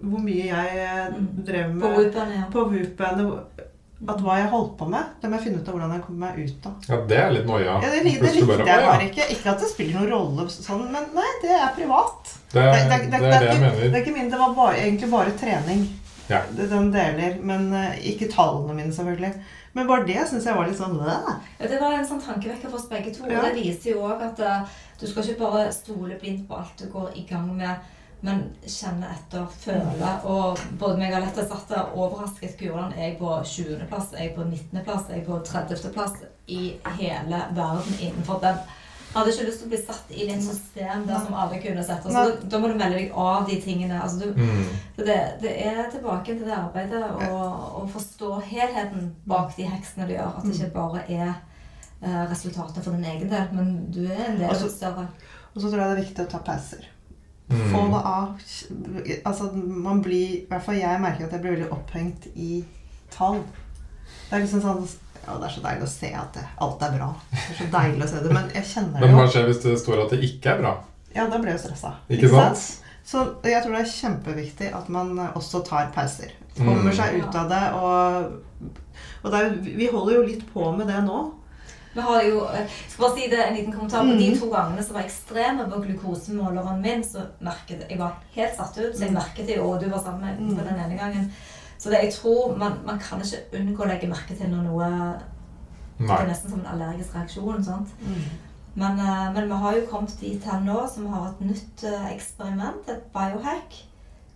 hvor 0.03 0.19
mye 0.23 0.45
jeg 0.49 0.77
eh, 0.83 1.13
Mm. 1.13 1.27
drev 1.47 1.73
med 1.75 2.51
på 2.51 2.65
Whoop-bandet. 2.69 3.69
At 4.03 4.19
hva 4.19 4.33
jeg 4.35 4.49
holdt 4.51 4.73
på 4.77 4.85
med, 4.91 5.03
det 5.21 5.29
må 5.31 5.37
jeg 5.37 5.43
finne 5.45 5.61
ut 5.61 5.67
av 5.69 5.75
hvordan 5.77 5.91
jeg 5.95 6.01
kommer 6.03 6.19
meg 6.27 6.39
ut 6.43 6.65
av. 6.67 6.73
Ja, 6.89 6.95
Det 7.07 7.17
er 7.23 7.29
litt 7.31 7.45
noia. 7.47 7.75
Ja, 7.79 7.89
det, 7.93 8.01
det 8.03 8.33
likte 8.35 8.57
jeg 8.67 8.81
bare 8.83 9.05
ikke. 9.07 9.27
Ikke 9.31 9.51
at 9.53 9.61
det 9.63 9.69
spiller 9.71 9.99
noen 10.01 10.11
rolle 10.11 10.47
sånn, 10.51 10.81
men 10.91 11.05
nei, 11.15 11.29
det 11.41 11.53
er 11.55 11.69
privat. 11.77 12.33
Det, 12.51 12.59
er- 12.59 12.73
det 12.73 12.81
er 12.81 12.87
det 12.89 13.21
jeg 13.31 13.53
ikke, 13.61 13.79
det 13.79 13.93
er 13.93 14.01
ikke 14.03 14.15
min, 14.17 14.29
det 14.33 14.39
var 14.41 14.51
bare, 14.57 14.75
egentlig 14.81 15.09
bare 15.13 15.31
trening. 15.39 15.85
Ja. 16.27 16.41
Det- 16.51 16.69
Den 16.69 16.91
deler, 16.91 17.37
men 17.41 17.71
eh, 17.73 17.95
ikke 18.11 18.27
tallene 18.33 18.75
mine, 18.75 18.91
selvfølgelig. 18.91 19.33
Men 19.73 19.87
bare 19.87 20.05
det 20.05 20.27
syns 20.29 20.43
jeg 20.45 20.55
var 20.55 20.67
litt 20.67 20.77
sånn 20.77 20.99
«Åh». 20.99 21.39
Ja, 21.59 21.67
Det 21.67 21.79
var 21.81 21.93
en 21.93 22.05
sånn 22.05 22.21
tankevekker 22.21 22.69
for 22.69 22.75
oss 22.77 22.89
begge 22.91 23.13
to. 23.15 23.23
Ja. 23.31 23.39
Og 23.39 23.45
det 23.45 23.55
viser 23.63 23.91
jo 23.95 24.03
òg 24.03 24.21
at 24.21 24.39
uh, 24.43 24.67
du 24.99 25.07
skal 25.07 25.23
ikke 25.23 25.39
bare 25.47 25.71
stole 25.71 26.19
blindt 26.19 26.43
på 26.47 26.59
alt 26.59 26.75
du 26.77 26.85
går 26.91 27.15
i 27.15 27.23
gang 27.29 27.47
med, 27.57 27.75
men 28.23 28.43
kjenne 28.65 29.09
etter, 29.11 29.45
føle. 29.59 30.11
Og 30.31 30.59
både 30.79 30.97
meg 31.01 31.11
og 31.11 31.17
Alette 31.21 31.43
satt 31.49 31.67
der 31.73 31.89
overrasket. 31.99 32.53
Gudland 32.59 32.93
er 32.95 33.09
jeg 33.09 33.17
på 33.19 33.31
20.-plass, 33.43 34.13
er 34.15 34.29
jeg 34.29 34.35
på 34.37 34.45
19.-plass, 34.47 35.09
er 35.09 35.19
jeg 35.19 35.25
på 35.27 35.39
30.-plass 35.49 36.21
i 36.47 36.61
hele 37.01 37.41
verden 37.57 37.99
innenfor 37.99 38.39
den. 38.45 38.61
Jeg 39.13 39.19
hadde 39.19 39.33
ikke 39.35 39.43
lyst 39.45 39.59
til 39.61 39.67
å 39.67 39.71
bli 39.73 39.77
satt 39.85 40.13
inn 40.15 40.29
i 40.31 40.33
et 40.33 40.41
system 40.47 41.03
der 41.05 41.19
som 41.21 41.35
alle 41.37 41.59
kunne 41.61 41.83
sett. 41.85 42.01
Så 42.07 42.13
da, 42.15 42.23
da 42.49 42.59
må 42.63 42.71
du 42.71 42.79
melde 42.79 42.97
deg 42.97 43.11
av 43.21 43.43
de 43.45 43.59
tingene. 43.61 43.99
Altså, 44.01 44.23
du, 44.23 44.39
Mm. 44.39 44.63
det, 44.97 45.17
det 45.43 45.51
er 45.67 45.83
tilbake 45.93 46.33
til 46.33 46.47
det 46.47 46.55
arbeidet 46.57 47.03
å 47.29 47.83
forstå 47.93 48.31
helheten 48.47 49.11
bak 49.29 49.53
de 49.59 49.67
heksene 49.69 50.07
du 50.09 50.15
gjør. 50.15 50.31
At 50.39 50.47
det 50.47 50.55
ikke 50.57 50.71
bare 50.79 51.03
er 51.13 51.29
eh, 52.01 52.23
resultatet 52.31 52.81
for 52.83 52.95
din 52.97 53.05
egen 53.05 53.29
del, 53.29 53.51
men 53.53 53.69
du 53.93 54.01
er 54.07 54.25
en 54.31 54.39
del 54.39 54.47
av 54.49 54.55
Altså- 54.55 54.71
større. 54.79 55.05
Og 55.53 55.61
så 55.61 55.69
tror 55.69 55.77
jeg 55.83 55.89
det 55.89 55.97
er 55.99 56.03
viktig 56.07 56.25
å 56.25 56.31
ta 56.31 56.39
pauser. 56.49 56.87
Mm. 57.49 57.63
Få 57.73 57.81
det 57.91 58.01
av. 58.07 58.27
Altså, 59.25 59.49
man 59.53 59.99
blir 60.01 60.29
I 60.37 60.45
hvert 60.49 60.63
fall 60.65 60.77
jeg 60.79 61.01
merker 61.03 61.25
at 61.27 61.33
jeg 61.35 61.41
blir 61.43 61.51
veldig 61.57 61.71
opphengt 61.75 62.27
i 62.35 62.63
tall. 63.11 63.41
Det 64.29 64.37
er 64.37 64.45
liksom 64.45 64.61
sånn 64.63 64.85
ja, 65.25 65.35
Det 65.39 65.47
er 65.47 65.53
så 65.53 65.61
deilig 65.63 65.83
å 65.85 65.91
se 65.91 66.09
at 66.19 66.33
det, 66.39 66.45
alt 66.65 66.81
er 66.87 66.95
bra. 66.97 67.09
Det 67.31 67.43
er 67.43 67.59
så 67.59 67.67
deilig 67.75 68.03
å 68.05 68.07
se 68.13 68.21
det, 68.23 68.31
Men 68.33 68.49
jeg 68.55 68.65
kjenner 68.71 68.95
det 68.99 69.03
Men 69.09 69.17
hva 69.19 69.27
skjer 69.31 69.45
hvis 69.51 69.61
det 69.65 69.75
står 69.83 70.01
at 70.05 70.15
det 70.15 70.21
ikke 70.29 70.55
er 70.55 70.63
bra? 70.63 70.73
Ja, 71.13 71.27
da 71.29 71.37
blir 71.43 71.51
jeg 71.53 71.61
stressa. 71.61 71.93
Ikke 72.09 72.31
sant? 72.33 72.63
Så 73.05 73.21
jeg 73.43 73.59
tror 73.63 73.75
det 73.75 73.83
er 73.83 73.91
kjempeviktig 73.91 74.71
at 74.73 74.89
man 74.89 75.13
også 75.35 75.61
tar 75.67 75.91
pauser. 75.93 76.31
Kommer 76.57 76.79
Mm. 76.89 76.95
seg 76.95 77.19
ut 77.19 77.35
av 77.35 77.49
det. 77.51 77.63
Og, 77.75 78.71
og 79.23 79.31
det 79.31 79.39
er, 79.43 79.55
vi 79.77 79.87
holder 79.91 80.15
jo 80.15 80.25
litt 80.31 80.45
på 80.53 80.71
med 80.77 80.87
det 80.87 81.01
nå. 81.05 81.19
Vi 81.93 82.01
har 82.01 82.23
jo, 82.23 82.39
jeg 82.53 82.69
skal 82.89 83.03
bare 83.05 83.15
si 83.19 83.27
det, 83.29 83.39
en 83.47 83.55
liten 83.55 83.73
kommentar 83.73 83.99
på 84.01 84.05
Mhm. 84.13 84.17
de 84.17 84.39
to 84.39 84.49
gangene 84.49 84.83
som 84.83 84.95
var 84.95 85.03
ekstreme 85.03 85.69
på 85.69 85.81
glukosemåleren 85.83 86.81
min, 86.81 87.03
så 87.03 87.19
merket 87.41 87.83
jeg 87.89 87.99
var 87.99 88.15
helt 88.35 88.55
satt 88.57 88.77
ut, 88.77 88.95
så 88.95 88.99
jeg 89.05 89.09
Mm. 89.11 89.19
merket 89.19 89.47
det 89.47 89.57
jo, 89.57 89.69
og 89.71 89.79
du 89.81 89.89
var 89.89 89.99
sammen 90.03 90.21
med 90.21 90.39
Mm. 90.39 90.55
på 90.57 90.63
den 90.63 90.79
ene 90.79 90.97
gangen. 90.97 91.31
Så 91.77 91.89
det, 91.89 91.99
jeg 92.03 92.13
tror 92.13 92.55
man, 92.57 92.79
man 92.85 92.99
kan 92.99 93.19
ikke 93.21 93.59
unngå 93.59 93.83
å 93.83 93.87
legge 93.87 94.07
merke 94.07 94.35
til 94.37 94.47
når 94.49 94.63
noe 94.63 95.19
Det 95.99 96.09
er 96.09 96.25
nesten 96.27 96.49
som 96.49 96.59
en 96.59 96.65
allergisk 96.65 97.13
reaksjon. 97.15 97.63
sant? 97.63 97.87
Men, 98.75 98.99
eh, 98.99 99.33
men 99.33 99.47
vi 99.47 99.53
har 99.55 99.73
jo 99.75 99.85
kommet 99.85 100.19
dit 100.19 100.43
her 100.43 100.59
nå 100.59 100.89
som 100.89 101.05
har 101.13 101.27
et 101.29 101.41
nytt 101.41 101.83
eh, 101.83 102.15
eksperiment, 102.15 102.89
et 102.89 103.13
biohack, 103.13 103.73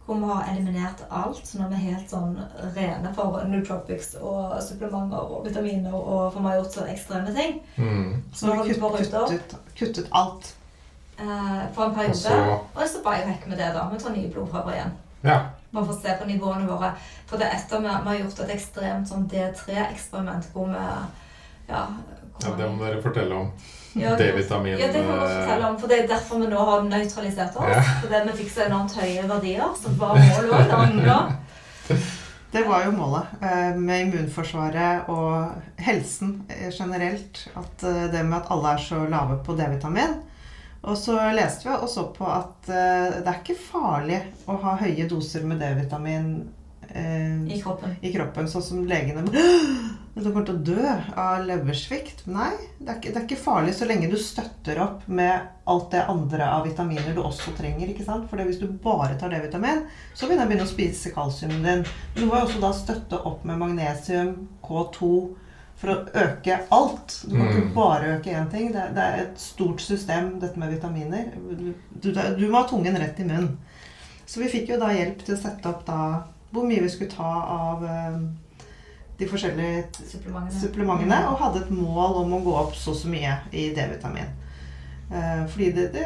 hvor 0.07 0.15
vi 0.21 0.27
har 0.31 0.47
eliminert 0.53 1.01
alt. 1.11 1.41
Så 1.47 1.59
nå 1.59 1.65
er 1.67 1.73
vi 1.75 1.81
helt 1.89 2.09
sånn 2.09 2.37
rene 2.75 3.09
for 3.15 3.41
nootropics 3.51 4.13
og 4.21 4.55
supplementer 4.63 5.19
og 5.35 5.43
vitaminer, 5.45 5.93
og 5.93 6.31
for 6.33 6.39
vi 6.39 6.47
har 6.47 6.61
gjort 6.61 6.77
så 6.79 6.85
ekstreme 6.87 7.33
ting. 7.35 7.59
Mm. 7.75 8.23
Så 8.33 8.47
nå 8.47 8.55
har 8.61 8.69
vi 8.71 8.77
bare 8.81 9.03
kuttet, 9.03 9.57
kuttet 9.77 10.07
alt. 10.15 10.53
eh, 11.19 11.61
for 11.75 11.83
en 11.83 11.89
Og 11.91 11.95
periode. 11.95 12.15
så 12.15 12.39
Og 12.75 12.87
så 12.87 13.03
biohacker 13.03 13.49
med 13.49 13.57
det, 13.57 13.73
da. 13.75 13.87
Vi 13.91 13.99
tar 13.99 14.15
nye 14.15 14.31
blodprøver 14.31 14.73
igjen. 14.73 14.91
Ja. 15.23 15.39
Bare 15.73 15.85
for 15.85 15.93
å 15.93 16.01
se 16.01 16.13
på 16.21 16.25
nivåene 16.29 16.67
våre. 16.69 16.91
For 17.27 17.37
det 17.37 17.47
er 17.47 17.55
etter 17.57 17.79
vi, 17.81 17.87
vi 17.87 18.09
har 18.09 18.19
gjort 18.23 18.39
et 18.45 18.55
ekstremt 18.55 19.07
sånn 19.09 19.27
D3-eksperiment 19.29 20.45
hvor 20.53 20.67
vi 20.71 20.83
ja, 21.67 21.87
ja, 22.43 22.53
det 22.57 22.69
må 22.69 22.83
dere 22.83 23.01
fortelle 23.01 23.35
om. 23.35 23.51
Ja, 23.97 24.11
D-vitamin 24.19 24.75
Ja, 24.77 24.91
det 24.93 25.01
kan 25.01 25.07
vi 25.09 25.17
også 25.17 25.39
fortelle 25.41 25.69
om, 25.71 25.77
for 25.81 25.89
det 25.89 25.97
er 26.03 26.07
derfor 26.11 26.41
vi 26.43 26.47
nå 26.51 26.65
har 26.69 26.83
nøytralisert 26.85 27.55
oss. 27.57 27.71
Ja. 27.73 27.81
Fordi 28.03 28.19
vi 28.27 28.35
fikk 28.43 28.51
så 28.53 28.67
enormt 28.67 28.93
høye 28.99 29.25
verdier, 29.31 29.73
som 29.81 29.97
var 29.97 30.19
målet 30.21 30.75
òg. 30.77 30.99
da. 31.07 31.97
Det 32.51 32.61
var 32.63 32.85
jo 32.85 32.93
målet 32.95 33.41
eh, 33.43 33.73
med 33.75 34.05
immunforsvaret 34.05 35.09
og 35.11 35.81
helsen 35.83 36.37
eh, 36.53 36.69
generelt. 36.71 37.41
At 37.59 37.83
eh, 37.83 38.05
det 38.13 38.21
med 38.23 38.37
at 38.39 38.51
alle 38.53 38.75
er 38.77 38.85
så 38.85 39.01
lave 39.09 39.39
på 39.43 39.57
D-vitamin. 39.57 40.19
Og 40.87 40.95
så 40.97 41.17
leste 41.35 41.67
vi 41.67 41.73
og 41.75 41.89
så 41.91 42.05
på 42.15 42.27
at 42.29 42.69
eh, 42.69 43.17
det 43.17 43.27
er 43.33 43.41
ikke 43.41 43.57
farlig 43.59 44.21
å 44.47 44.55
ha 44.61 44.77
høye 44.79 45.09
doser 45.09 45.43
med 45.43 45.59
D-vitamin 45.59 46.29
eh, 46.93 47.41
I 47.49 47.59
kroppen. 47.63 47.97
i 47.99 48.13
kroppen, 48.13 48.47
sånn 48.47 48.63
som 48.63 48.85
legene 48.87 49.25
Du 50.17 50.31
kommer 50.33 50.45
til 50.47 50.55
å 50.57 50.63
dø 50.65 50.83
av 51.19 51.43
leversvikt. 51.45 52.23
Nei, 52.25 52.49
det 52.79 52.89
er, 52.89 52.95
ikke, 52.97 53.11
det 53.13 53.19
er 53.19 53.25
ikke 53.27 53.37
farlig 53.43 53.73
så 53.77 53.85
lenge 53.85 54.09
du 54.09 54.15
støtter 54.17 54.79
opp 54.81 55.03
med 55.07 55.45
alt 55.69 55.91
det 55.93 56.01
andre 56.09 56.47
av 56.55 56.65
vitaminer 56.65 57.13
du 57.13 57.21
også 57.21 57.53
trenger. 57.57 57.91
ikke 57.93 58.05
sant? 58.07 58.25
For 58.31 58.41
hvis 58.41 58.57
du 58.61 58.65
bare 58.83 59.17
tar 59.21 59.29
D-vitamin, 59.29 59.83
så 60.17 60.25
vil 60.29 60.39
den 60.41 60.49
begynne 60.49 60.65
å 60.65 60.71
spise 60.71 61.11
kalsiumen 61.13 61.61
din. 61.61 61.83
Men 61.83 62.17
du 62.17 62.25
må 62.31 62.39
også 62.41 62.61
da 62.63 62.71
støtte 62.73 63.19
opp 63.29 63.43
med 63.45 63.59
magnesium, 63.61 64.47
K2, 64.65 65.11
for 65.77 65.93
å 65.93 65.97
øke 66.23 66.55
alt. 66.73 67.19
Du 67.29 67.35
kan 67.37 67.51
ikke 67.51 67.67
Mm. 67.67 67.73
bare 67.75 68.15
øke 68.17 68.33
én 68.33 68.49
ting. 68.49 68.71
Det 68.73 68.87
det 68.95 69.03
er 69.03 69.19
et 69.27 69.37
stort 69.39 69.79
system, 69.81 70.39
dette 70.39 70.57
med 70.57 70.73
vitaminer. 70.73 71.29
Du, 71.37 71.75
du, 72.01 72.11
du 72.39 72.47
må 72.49 72.63
ha 72.63 72.67
tungen 72.67 72.97
rett 72.97 73.19
i 73.19 73.23
munnen. 73.29 73.57
Så 74.25 74.41
vi 74.41 74.49
fikk 74.49 74.69
jo 74.73 74.79
da 74.81 74.89
hjelp 74.91 75.21
til 75.23 75.35
å 75.35 75.39
sette 75.39 75.69
opp 75.69 75.85
da 75.85 76.23
hvor 76.51 76.65
mye 76.65 76.81
vi 76.81 76.89
skulle 76.89 77.11
ta 77.13 77.29
av 77.53 77.85
eh, 77.85 78.17
de 79.17 79.27
forskjellige 79.29 79.85
Supplementene. 79.97 80.59
supplementene, 80.61 81.21
og 81.31 81.39
hadde 81.41 81.63
et 81.65 81.71
mål 81.73 82.19
om 82.23 82.35
å 82.37 82.43
gå 82.45 82.57
opp 82.59 82.75
så 82.77 82.93
og 82.93 82.99
så 82.99 83.09
mye 83.11 83.39
i 83.51 83.69
D-vitamin. 83.75 84.29
Eh, 85.09 85.43
fordi 85.49 85.71
det, 85.73 85.87
det, 85.95 86.05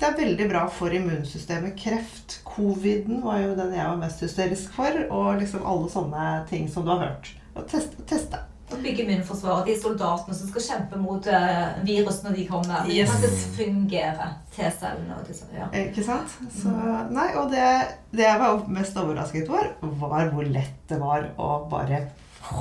det 0.00 0.08
er 0.08 0.18
veldig 0.18 0.48
bra 0.50 0.64
for 0.74 0.94
immunsystemet. 0.96 1.76
Kreft, 1.78 2.40
coviden 2.44 3.22
var 3.22 3.42
jo 3.44 3.56
den 3.58 3.76
jeg 3.76 3.86
var 3.86 4.00
mest 4.00 4.24
hysterisk 4.24 4.74
for, 4.74 5.02
og 5.10 5.42
liksom 5.42 5.66
alle 5.66 5.90
sånne 5.92 6.30
ting 6.50 6.66
som 6.72 6.86
du 6.86 6.94
har 6.94 7.04
hørt. 7.06 7.34
Og 7.54 7.66
teste. 7.70 8.02
teste. 8.10 8.42
Å 8.70 8.78
bygge 8.78 9.02
immunforsvaret. 9.04 9.66
De 9.66 9.74
soldatene 9.80 10.36
som 10.38 10.48
skal 10.52 10.62
kjempe 10.62 10.98
mot 11.02 11.26
uh, 11.26 11.72
virus 11.86 12.20
når 12.22 12.36
de 12.38 12.44
kommer. 12.46 12.84
De 12.86 12.94
Yes. 13.00 13.10
faktisk 13.10 13.56
fungerer. 13.58 14.36
T-cellene 14.54 15.16
og 15.18 15.26
disse. 15.26 15.48
Ja. 15.56 15.66
Ikke 15.80 16.04
sant? 16.06 16.36
Så, 16.54 16.70
nei, 17.10 17.28
og 17.40 17.50
det, 17.50 17.66
det 18.14 18.26
jeg 18.28 18.40
var 18.42 18.62
mest 18.70 18.96
overrasket 19.00 19.50
over, 19.50 19.72
var 20.02 20.30
hvor 20.34 20.46
lett 20.46 20.76
det 20.90 21.00
var 21.02 21.28
å 21.38 21.52
bare 21.70 22.04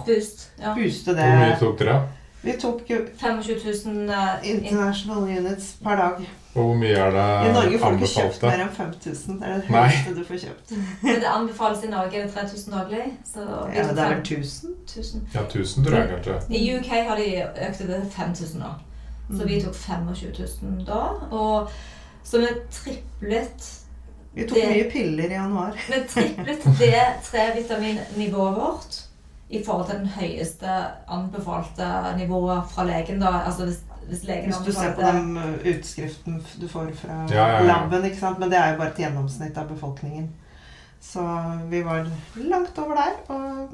Boost. 0.05 0.49
Ja. 0.59 0.73
booste 0.75 1.13
Hvor 1.15 1.39
mye 1.39 1.55
tok 1.61 1.77
dere? 1.79 1.99
Vi 2.41 2.53
tok 2.61 2.81
25 2.87 3.39
000 3.85 4.09
eh, 4.09 4.49
in- 4.49 4.61
international 4.63 5.23
units 5.27 5.73
per 5.83 5.97
dag. 5.99 6.21
Og 6.55 6.63
hvor 6.65 6.75
mye 6.75 6.95
er 6.97 7.11
det 7.13 7.19
anbefalt? 7.21 7.49
I 7.49 7.53
Norge 7.53 7.79
får 7.79 7.89
du 7.91 7.95
ikke 7.95 8.13
kjøpt 8.13 8.41
mer 8.43 8.61
enn 8.63 8.71
5000. 8.77 9.39
Det 9.39 9.47
er 9.49 9.59
det 9.61 9.69
Nei. 9.69 9.81
høyeste 9.87 10.13
du 10.15 10.23
får 10.29 10.39
kjøpt. 10.43 10.71
Men 11.03 11.15
det 11.21 11.27
anbefales 11.33 11.83
i 11.83 11.87
Norge 11.91 12.23
3000 12.35 12.73
daglig. 12.73 13.03
Så 13.33 13.39
vi 13.69 13.75
Ja, 13.77 13.83
det 13.83 13.99
er 13.99 14.15
vel 14.15 14.23
5 14.25 14.39
1000. 14.39 14.69
000. 14.95 15.27
Ja, 15.35 15.41
1000 15.45 15.85
tror 15.85 15.97
jeg 15.99 16.09
kanskje. 16.09 16.37
I 16.49 16.63
UK 16.79 16.89
har 17.09 17.15
de 17.21 17.27
økt 17.67 17.77
det 17.79 17.87
til 17.87 18.11
5000 18.17 18.59
nå. 18.63 18.71
Så 19.37 19.45
vi 19.47 19.61
tok 19.61 19.75
25 19.75 20.33
000 20.63 20.85
da. 20.87 21.01
Og 21.31 21.69
så 22.23 22.37
vi 22.41 22.47
triplet 22.71 23.69
Vi 24.33 24.43
tok 24.47 24.57
Det- 24.57 24.69
mye 24.69 24.89
piller 24.91 25.23
i 25.29 25.33
januar. 25.33 25.71
Vi 25.87 26.01
triplet 26.09 26.65
D3-vitaminnivået 26.81 28.55
vårt 28.55 28.99
i 29.49 29.63
forhold 29.65 29.87
til 29.89 29.99
den 29.99 30.07
høyeste 30.07 30.67
anbefalte 31.09 31.87
nivået 32.17 32.63
fra 32.71 32.83
legen. 32.85 33.19
da. 33.21 33.31
Altså 33.45 33.65
hvis, 33.65 33.79
hvis 34.09 34.23
legen 34.27 34.51
Hvis 34.51 34.61
du 34.65 34.71
ser 34.73 34.93
på 34.97 35.01
den 35.05 35.37
uh, 35.37 35.55
utskriften 35.71 36.37
du 36.61 36.67
får 36.67 36.91
fra 36.97 37.23
Ja, 37.29 37.47
ja, 37.47 37.47
ja. 37.53 37.65
laben, 37.69 38.05
ikke 38.09 38.19
sant? 38.19 38.39
Men 38.39 38.51
det 38.51 38.59
er 38.59 38.73
jo 38.73 38.79
bare 38.81 38.93
et 38.93 39.01
gjennomsnitt 39.03 39.57
av 39.57 39.69
befolkningen. 39.69 40.29
Så 41.01 41.23
vi 41.71 41.83
var 41.85 42.07
langt 42.35 42.77
over 42.77 42.95
der. 42.99 43.19
Og 43.27 43.69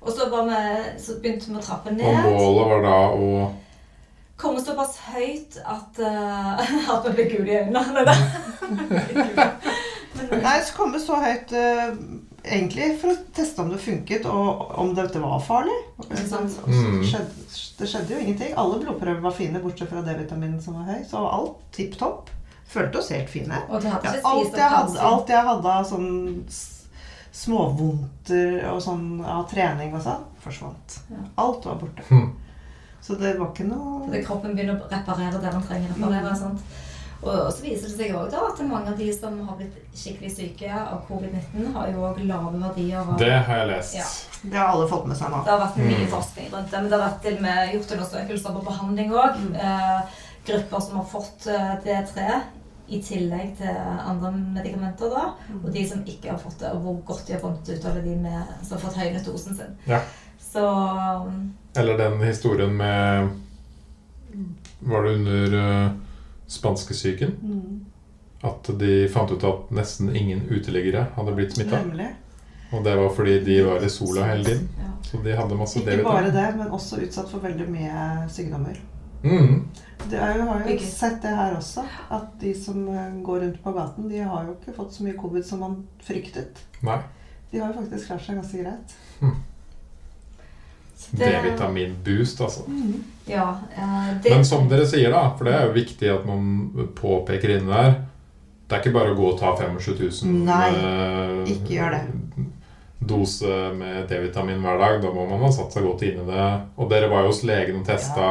Og 0.00 0.12
så, 0.16 0.30
var 0.32 0.46
vi, 0.48 0.60
så 0.98 1.18
begynte 1.20 1.50
vi 1.50 1.58
å 1.60 1.62
trappe 1.64 1.92
ned. 1.92 2.06
Og 2.08 2.32
målet 2.32 2.70
var 2.70 2.86
da 2.86 3.00
å 3.12 3.50
Komme 4.40 4.62
såpass 4.64 4.94
høyt 5.10 5.58
at, 5.68 5.98
uh, 6.00 6.60
at 6.94 7.04
vi 7.04 7.12
ble 7.12 7.26
gule 7.28 7.52
i 7.52 7.58
øynene. 7.60 8.04
Nei. 10.30 10.54
Så 10.64 10.72
kom 10.76 10.94
vi 10.94 11.00
så 11.02 11.18
høyt 11.20 11.52
uh, 11.52 11.92
egentlig 12.44 13.00
for 13.00 13.12
å 13.12 13.16
teste 13.36 13.60
om 13.62 13.70
det 13.70 13.78
funket, 13.82 14.26
og 14.26 14.78
om 14.78 14.94
dette 14.94 15.20
var 15.20 15.40
farlig. 15.40 15.76
Så- 16.00 16.66
Mm. 16.66 17.02
skjedde, 17.04 17.30
det 17.78 17.88
skjedde 17.88 18.10
jo 18.10 18.18
ingenting. 18.18 18.54
Alle 18.56 18.78
blodprøver 18.80 19.20
var 19.20 19.30
fine, 19.32 19.60
bortsett 19.60 19.88
fra 19.88 20.02
D-vitaminen 20.02 20.60
som 20.62 20.74
var 20.74 20.94
høy. 20.94 21.04
Så 21.08 21.16
alt 21.32 21.56
tipp 21.72 21.96
topp. 21.98 22.30
Følte 22.70 22.98
oss 22.98 23.08
helt 23.10 23.28
fine. 23.28 23.48
Ja, 23.50 23.60
alt, 24.24 24.52
jeg 24.56 24.70
hadde, 24.70 24.98
alt 25.00 25.28
jeg 25.28 25.44
hadde 25.44 25.66
av 25.66 25.84
sånn 25.86 26.44
småvondter 27.32 28.64
og 28.72 28.80
sånn 28.82 29.24
av 29.24 29.48
trening 29.50 29.94
og 29.94 30.02
sånn, 30.04 30.22
forsvant. 30.44 30.98
Alt 31.38 31.64
var 31.66 31.74
borte. 31.80 32.02
Hm. 32.08 32.30
Så 33.02 33.16
det 33.18 33.38
var 33.38 33.48
ikke 33.48 33.66
noe 33.66 34.04
Fordi 34.06 34.22
kroppen 34.26 34.54
begynner 34.54 34.76
å 34.76 34.90
reparere 34.90 35.40
det 35.40 35.50
den 35.54 35.62
trenger 35.62 35.88
å 35.88 35.96
reparere. 35.96 36.30
Mm. 36.30 36.36
sant? 36.36 36.60
Og 37.22 37.52
så 37.52 37.62
viser 37.62 37.88
det 37.90 37.96
seg 37.98 38.14
òg 38.16 38.32
at 38.32 38.60
mange 38.64 38.88
av 38.88 38.96
de 38.96 39.12
som 39.12 39.34
har 39.46 39.56
blitt 39.58 39.74
skikkelig 39.94 40.30
syke 40.32 40.70
av 40.72 41.02
covid-19, 41.08 41.72
har 41.74 41.90
jo 41.92 42.06
òg 42.08 42.22
lave 42.24 42.60
verdier 42.62 42.98
av 43.02 43.18
Det 43.20 43.32
har 43.46 43.56
jeg 43.58 43.68
lest. 43.68 43.94
Ja. 43.98 44.06
Det 44.50 44.56
har 44.56 44.68
alle 44.72 44.86
fått 44.88 45.06
med 45.10 45.16
seg 45.18 45.30
nå. 45.30 45.42
Det 45.44 45.52
har 45.52 45.60
vært 45.66 45.76
mye 45.76 45.98
Mm. 46.06 46.08
forskning 46.14 46.46
rundt 46.54 46.70
det, 46.70 46.80
men 46.80 46.88
det 46.90 46.98
har 47.00 47.10
vært 47.10 47.22
til 47.22 47.40
med 47.42 47.74
gjort 47.74 47.92
undersøkelser 47.96 48.54
på 48.56 48.64
behandling 48.70 49.12
òg. 49.12 49.36
Mm. 49.36 49.54
Eh, 49.54 50.00
grupper 50.46 50.80
som 50.80 50.96
har 50.96 51.04
fått 51.04 51.46
eh, 51.46 51.76
D3 51.84 52.40
i 52.88 53.02
tillegg 53.02 53.56
til 53.58 53.76
andre 54.08 54.32
medikamenter. 54.32 55.10
da, 55.10 55.34
Mm. 55.52 55.64
Og 55.64 55.72
de 55.72 55.86
som 55.88 56.00
ikke 56.04 56.30
har 56.30 56.38
fått 56.38 56.58
det, 56.58 56.72
og 56.72 56.80
hvor 56.82 57.02
godt 57.04 57.26
de 57.26 57.32
har 57.34 57.40
kommet 57.40 57.68
ut 57.68 57.84
av 57.84 57.94
det, 57.94 58.04
de 58.04 58.16
med, 58.16 58.42
som 58.62 58.78
har 58.78 58.88
fått 58.88 58.96
høynet 58.96 59.24
dosen 59.26 59.56
sin. 59.56 59.76
Ja. 59.86 60.00
Så 60.40 60.64
Eller 61.76 61.96
den 61.98 62.20
historien 62.22 62.72
med 62.76 63.28
Var 64.82 65.02
det 65.02 65.10
under 65.14 65.54
uh, 65.86 65.90
spanskesyken? 66.50 67.36
Mm. 67.42 67.84
At 68.42 68.70
de 68.80 68.92
fant 69.12 69.30
ut 69.30 69.44
at 69.44 69.70
nesten 69.76 70.10
ingen 70.16 70.46
uteliggere 70.48 71.06
hadde 71.16 71.34
blitt 71.36 71.54
smitta. 71.54 71.82
Og 72.70 72.84
det 72.86 72.94
var 72.96 73.10
fordi 73.14 73.40
de 73.44 73.58
var 73.66 73.84
i 73.84 73.90
sola 73.90 74.24
hele 74.30 74.44
tiden. 74.44 74.68
ja. 74.78 74.90
Så 75.10 75.18
de 75.24 75.32
hadde 75.34 75.56
masse 75.58 75.80
Ikke 75.80 76.04
bare 76.06 76.30
det, 76.30 76.46
men 76.56 76.70
også 76.70 77.00
utsatt 77.02 77.30
for 77.32 77.42
veldig 77.42 77.66
mye 77.70 78.28
sykdommer. 78.30 78.76
Mm. 79.24 79.64
Det 80.10 80.16
er 80.16 80.36
jo, 80.38 80.44
har 80.48 80.62
jo 80.64 80.74
Ikke. 80.74 80.86
sett 80.86 81.18
det 81.22 81.32
her 81.36 81.56
også, 81.56 81.82
at 82.10 82.28
de 82.40 82.54
som 82.56 82.88
eh, 82.88 83.18
går 83.22 83.40
rundt 83.42 83.58
på 83.64 83.72
gaten, 83.76 84.06
de 84.08 84.22
har 84.22 84.46
jo 84.46 84.54
ikke 84.54 84.76
fått 84.76 84.94
så 84.94 85.04
mye 85.04 85.18
covid 85.18 85.44
som 85.44 85.60
man 85.60 85.74
fryktet. 86.06 86.62
Nei. 86.86 87.00
De 87.52 87.58
har 87.60 87.72
jo 87.74 87.82
faktisk 87.82 88.06
klart 88.06 88.24
seg 88.24 88.38
ganske 88.38 88.62
greit. 88.62 88.94
Mm. 89.20 89.36
D-vitamin-boost, 91.10 92.40
altså. 92.40 92.62
Ja, 93.30 93.48
eh, 93.76 94.06
det, 94.22 94.32
Men 94.34 94.44
som 94.44 94.68
dere 94.70 94.86
sier, 94.90 95.10
da, 95.14 95.24
for 95.38 95.48
det 95.48 95.54
er 95.56 95.66
jo 95.68 95.74
viktig 95.76 96.08
at 96.12 96.24
man 96.28 96.88
påpeker 96.98 97.56
inni 97.56 97.70
der 97.70 97.92
Det 98.66 98.76
er 98.76 98.82
ikke 98.82 98.94
bare 98.94 99.12
å 99.14 99.18
gå 99.18 99.28
og 99.32 99.38
ta 99.40 99.52
25 99.58 100.24
000 100.26 100.40
Nei, 100.46 100.68
eh, 100.78 101.52
ikke 101.54 101.76
gjør 101.76 101.96
det. 101.96 102.02
dose 103.00 103.54
med 103.74 104.08
D-vitamin 104.10 104.60
hver 104.60 104.78
dag. 104.78 104.98
Da 105.02 105.10
må 105.14 105.24
man 105.26 105.40
ha 105.40 105.48
satt 105.54 105.72
seg 105.72 105.86
godt 105.88 106.02
inn 106.04 106.20
i 106.20 106.26
det. 106.28 106.48
Og 106.76 106.90
dere 106.90 107.08
var 107.10 107.24
jo 107.24 107.30
hos 107.32 107.40
legen 107.48 107.80
og 107.80 107.86
testa. 107.88 108.26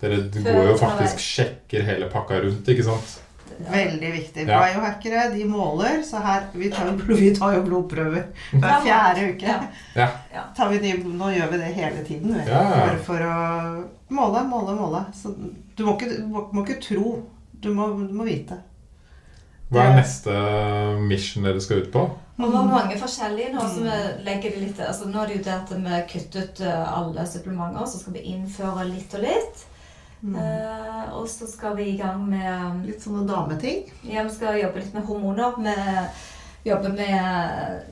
Dere 0.00 0.20
går 0.30 0.68
jo 0.70 0.76
faktisk 0.78 1.18
sjekker 1.18 1.82
hele 1.82 2.06
pakka 2.12 2.38
rundt, 2.44 2.68
ikke 2.70 2.86
sant? 2.86 3.16
Veldig 3.58 4.10
viktig. 4.14 4.44
Ja. 4.48 4.58
Biohackere 4.62 5.24
de 5.34 5.44
måler, 5.50 6.02
så 6.06 6.20
her 6.22 6.44
Vi 6.54 6.70
tar 6.70 6.86
jo, 6.90 6.92
blod, 7.00 7.18
vi 7.22 7.30
tar 7.36 7.56
jo 7.56 7.62
blodprøver 7.66 8.28
hver 8.52 8.84
fjerde 8.84 9.24
uke. 9.32 9.56
Ja. 9.96 10.08
Ja. 10.34 10.44
Tar 10.56 10.70
vi 10.72 10.78
nye, 10.84 11.00
nå 11.18 11.32
gjør 11.34 11.50
vi 11.52 11.58
det 11.64 11.72
hele 11.74 12.04
tiden. 12.06 12.34
Vet. 12.38 12.46
Ja, 12.52 12.62
ja. 12.62 12.78
Bare 12.86 13.02
for 13.08 13.26
å 13.26 13.34
måle, 14.14 14.44
måle, 14.48 14.76
måle. 14.78 15.02
Så 15.14 15.34
du 15.34 15.84
må 15.84 15.96
ikke, 15.98 16.12
du 16.22 16.26
må, 16.30 16.46
må 16.52 16.64
ikke 16.66 16.80
tro. 16.86 17.16
Du 17.58 17.72
må, 17.74 17.90
du 18.06 18.14
må 18.14 18.24
vite. 18.28 18.60
Hva 19.68 19.82
er 19.84 19.98
neste 19.98 20.32
mission 21.04 21.44
dere 21.44 21.60
skal 21.60 21.82
ut 21.84 21.90
på? 21.92 22.06
Og 22.38 22.44
vi 22.46 22.54
har 22.54 22.68
mange 22.70 22.96
forskjellige 23.00 23.50
nå, 23.52 23.64
så 23.66 23.82
Mm. 23.82 23.88
vi 23.88 24.24
legger 24.24 24.50
det 24.54 24.60
litt 24.62 24.78
altså 24.80 25.08
Nå 25.10 25.18
er 25.24 25.26
det 25.26 25.36
jo 25.36 25.42
det 25.48 25.54
at 25.56 25.72
vi 25.74 25.98
kutter 26.12 26.44
ut 26.46 26.60
eh, 26.62 26.92
alle 26.98 27.24
supplementer, 27.26 27.84
så 27.90 27.98
skal 27.98 28.14
vi 28.14 28.22
innføre 28.32 28.86
litt 28.88 29.14
og 29.18 29.24
litt. 29.26 29.64
Mm. 30.20 30.34
Eh, 30.34 31.12
og 31.14 31.28
så 31.30 31.46
skal 31.46 31.76
vi 31.78 31.84
i 31.92 31.96
gang 31.96 32.24
med 32.26 32.86
Litt 32.88 33.02
sånne 33.04 33.22
dameting. 33.28 33.84
Ja, 34.02 34.24
vi 34.26 34.34
skal 34.34 34.58
jobbe 34.58 34.82
litt 34.82 34.94
med 34.96 35.06
hormoner. 35.06 35.60
Vi 36.64 36.70
jobber 36.72 36.90
med 36.90 37.84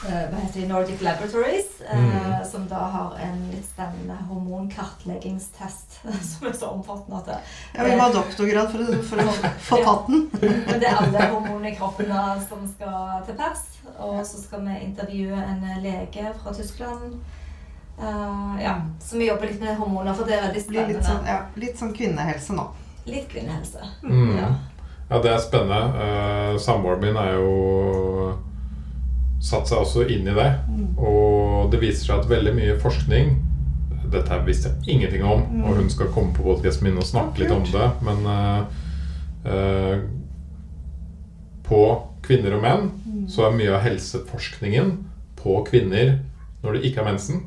uh, 0.00 0.22
hva 0.30 0.38
heter 0.40 0.62
det, 0.62 0.68
Nordic 0.70 1.02
Laboratories, 1.04 1.74
uh, 1.84 1.98
Mm. 2.00 2.44
som 2.50 2.64
da 2.68 2.78
har 2.94 3.18
en 3.20 3.42
litt 3.52 3.66
spennende 3.68 4.16
hormonkartleggingstest 4.30 5.98
som 6.30 6.46
er 6.48 6.56
så 6.56 6.70
omfattende 6.72 7.18
at 7.20 7.26
det, 7.28 7.36
Ja, 7.74 7.84
vi 7.84 7.96
må 7.96 8.06
ha 8.06 8.12
doktorgrad 8.14 8.72
for, 8.72 8.94
for 9.10 9.20
å 9.20 9.34
få 9.68 9.82
tatt 9.84 10.08
den. 10.08 10.24
Men 10.40 10.80
det 10.80 10.88
er 10.88 10.96
alle 11.02 11.26
hormonene 11.34 11.74
i 11.74 11.76
kroppen 11.76 12.08
som 12.48 12.64
skal 12.72 13.20
til 13.28 13.36
pers. 13.36 13.66
Og 14.00 14.22
så 14.26 14.40
skal 14.40 14.64
vi 14.64 14.78
intervjue 14.86 15.36
en 15.36 15.62
lege 15.84 16.32
fra 16.40 16.54
Tyskland. 16.56 17.20
Eh, 17.98 18.62
ja, 18.62 18.74
Så 18.98 19.18
vi 19.18 19.28
jobber 19.28 19.46
litt 19.46 19.60
med 19.60 19.76
hormoner, 19.76 20.14
for 20.14 20.24
det 20.24 20.34
er 20.38 20.46
veldig 20.48 20.60
spennende. 20.62 20.86
blir 20.86 20.94
litt 20.96 21.04
sånn, 21.04 21.26
ja, 21.26 21.40
litt 21.56 21.76
sånn 21.78 21.92
kvinnehelse 21.94 22.52
nå. 22.56 22.68
Litt 23.06 23.28
kvinnehelse. 23.28 23.80
Mm. 24.04 24.36
Ja. 24.36 24.48
Ja, 25.10 25.18
det 25.20 25.30
er 25.32 25.38
spennende. 25.38 25.80
Uh, 26.54 26.58
Samboeren 26.58 27.00
min 27.02 27.16
er 27.16 27.32
jo 27.34 28.38
satt 29.40 29.66
seg 29.68 29.78
også 29.78 30.04
inn 30.08 30.28
i 30.28 30.34
det. 30.36 30.48
Mm. 30.68 30.98
Og 30.98 31.70
det 31.72 31.80
viser 31.80 32.06
seg 32.06 32.18
at 32.20 32.28
veldig 32.30 32.54
mye 32.54 32.78
forskning 32.80 33.36
Dette 34.10 34.26
her 34.28 34.40
visste 34.42 34.68
jeg 34.84 34.96
ingenting 34.96 35.22
om, 35.22 35.42
Mm. 35.46 35.64
og 35.64 35.76
hun 35.76 35.90
skal 35.90 36.08
komme 36.08 36.32
på 36.34 36.42
podkasten 36.42 36.82
min 36.82 36.96
og 36.98 37.04
snakke 37.04 37.38
Ja, 37.38 37.44
litt 37.44 37.52
om 37.52 37.62
det. 37.62 37.90
Men 38.02 38.26
uh, 38.26 38.64
eh, 39.44 40.00
på 41.62 42.02
kvinner 42.22 42.54
og 42.56 42.62
menn 42.62 42.90
Mm. 43.06 43.28
så 43.28 43.46
er 43.46 43.56
mye 43.56 43.74
av 43.76 43.82
helseforskningen 43.82 45.04
på 45.36 45.64
kvinner 45.66 46.18
når 46.64 46.72
det 46.72 46.82
ikke 46.90 46.98
er 47.00 47.04
mensen. 47.12 47.46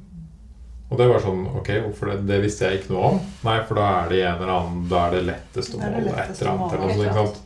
Og 0.91 0.99
det 0.99 1.07
var 1.09 1.23
sånn 1.23 1.45
Ok, 1.57 1.69
hvorfor 1.87 2.11
det? 2.11 2.17
Det 2.29 2.39
visste 2.43 2.67
jeg 2.67 2.81
ikke 2.81 2.93
noe 2.93 3.11
om. 3.13 3.19
Nei, 3.47 3.57
for 3.67 3.79
da 3.79 3.89
er 4.03 4.11
det 4.11 4.21
en 4.27 4.41
eller 4.41 4.53
annen 4.53 4.87
Da 4.91 5.07
er 5.07 5.15
det 5.15 5.21
lettest 5.31 5.75
å 5.75 5.81
måle 5.81 6.13
et 6.13 6.33
eller 6.35 6.51
annet. 6.53 6.75
Eller 6.77 6.91
noe, 6.91 7.05
ikke 7.07 7.19
sant? 7.19 7.39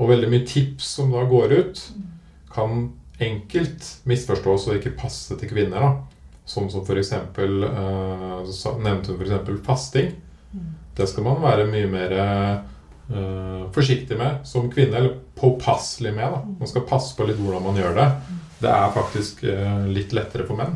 Og 0.00 0.08
veldig 0.10 0.30
mye 0.32 0.46
tips 0.48 0.94
som 0.96 1.12
da 1.12 1.22
går 1.28 1.54
ut, 1.58 1.82
kan 2.50 2.88
enkelt 3.20 3.88
misforstås 4.08 4.66
og 4.70 4.78
ikke 4.78 4.96
passe 4.98 5.36
til 5.36 5.50
kvinner. 5.50 5.84
da 5.84 6.20
Sånn 6.48 6.70
som 6.72 6.84
eksempel 6.96 7.62
eh, 7.68 8.50
så 8.50 8.74
Nevnte 8.80 9.12
hun 9.12 9.22
eksempel 9.22 9.60
fasting. 9.64 10.14
Mm. 10.50 10.68
Det 10.96 11.06
skal 11.06 11.26
man 11.28 11.42
være 11.44 11.68
mye 11.70 11.90
mer 11.90 12.14
eh, 12.16 13.66
forsiktig 13.76 14.18
med 14.18 14.40
som 14.48 14.70
kvinne, 14.72 14.96
eller 14.96 15.18
påpasselig 15.38 16.14
med. 16.16 16.32
da 16.32 16.42
Man 16.58 16.70
skal 16.70 16.88
passe 16.88 17.16
på 17.16 17.28
litt 17.28 17.38
hvordan 17.40 17.68
man 17.68 17.78
gjør 17.78 17.96
det. 18.00 18.08
Det 18.60 18.72
er 18.72 18.96
faktisk 18.96 19.44
eh, 19.44 19.84
litt 19.92 20.16
lettere 20.16 20.48
for 20.48 20.58
menn. 20.58 20.74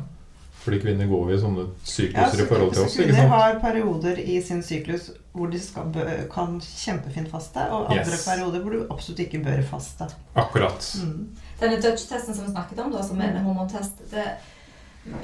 Fordi 0.65 0.79
kvinner 0.81 1.07
går 1.11 1.35
i 1.35 1.39
sånne 1.43 1.65
Ja, 1.67 1.85
sykluser 1.85 2.39
så, 2.39 2.43
i 2.43 2.47
forhold 2.49 2.71
til 2.73 2.83
oss. 2.87 2.95
ikke 2.97 3.05
sant? 3.05 3.17
kvinner 3.17 3.29
har 3.29 3.59
perioder 3.61 4.19
i 4.25 4.39
sin 4.43 4.63
syklus 4.65 5.11
hvor 5.35 5.51
de 5.53 5.59
skal, 5.61 5.91
kan 6.33 6.57
kjempefint 6.63 7.29
faste, 7.29 7.61
og 7.71 7.91
andre 7.91 8.05
Yes. 8.15 8.25
perioder 8.25 8.61
hvor 8.63 8.71
du 8.73 8.87
absolutt 8.95 9.21
ikke 9.27 9.43
bør 9.45 9.63
faste. 9.69 10.07
Akkurat. 10.35 10.87
Mm. 11.05 11.29
Denne 11.61 11.77
Dutch-testen 11.83 12.35
som 12.35 12.47
vi 12.47 12.53
snakket 12.55 12.79
om, 12.81 12.93
da, 12.93 13.03
som 13.03 13.21
er 13.21 13.35
en 13.35 13.45
hormontest 13.45 14.01
det, 14.11 14.25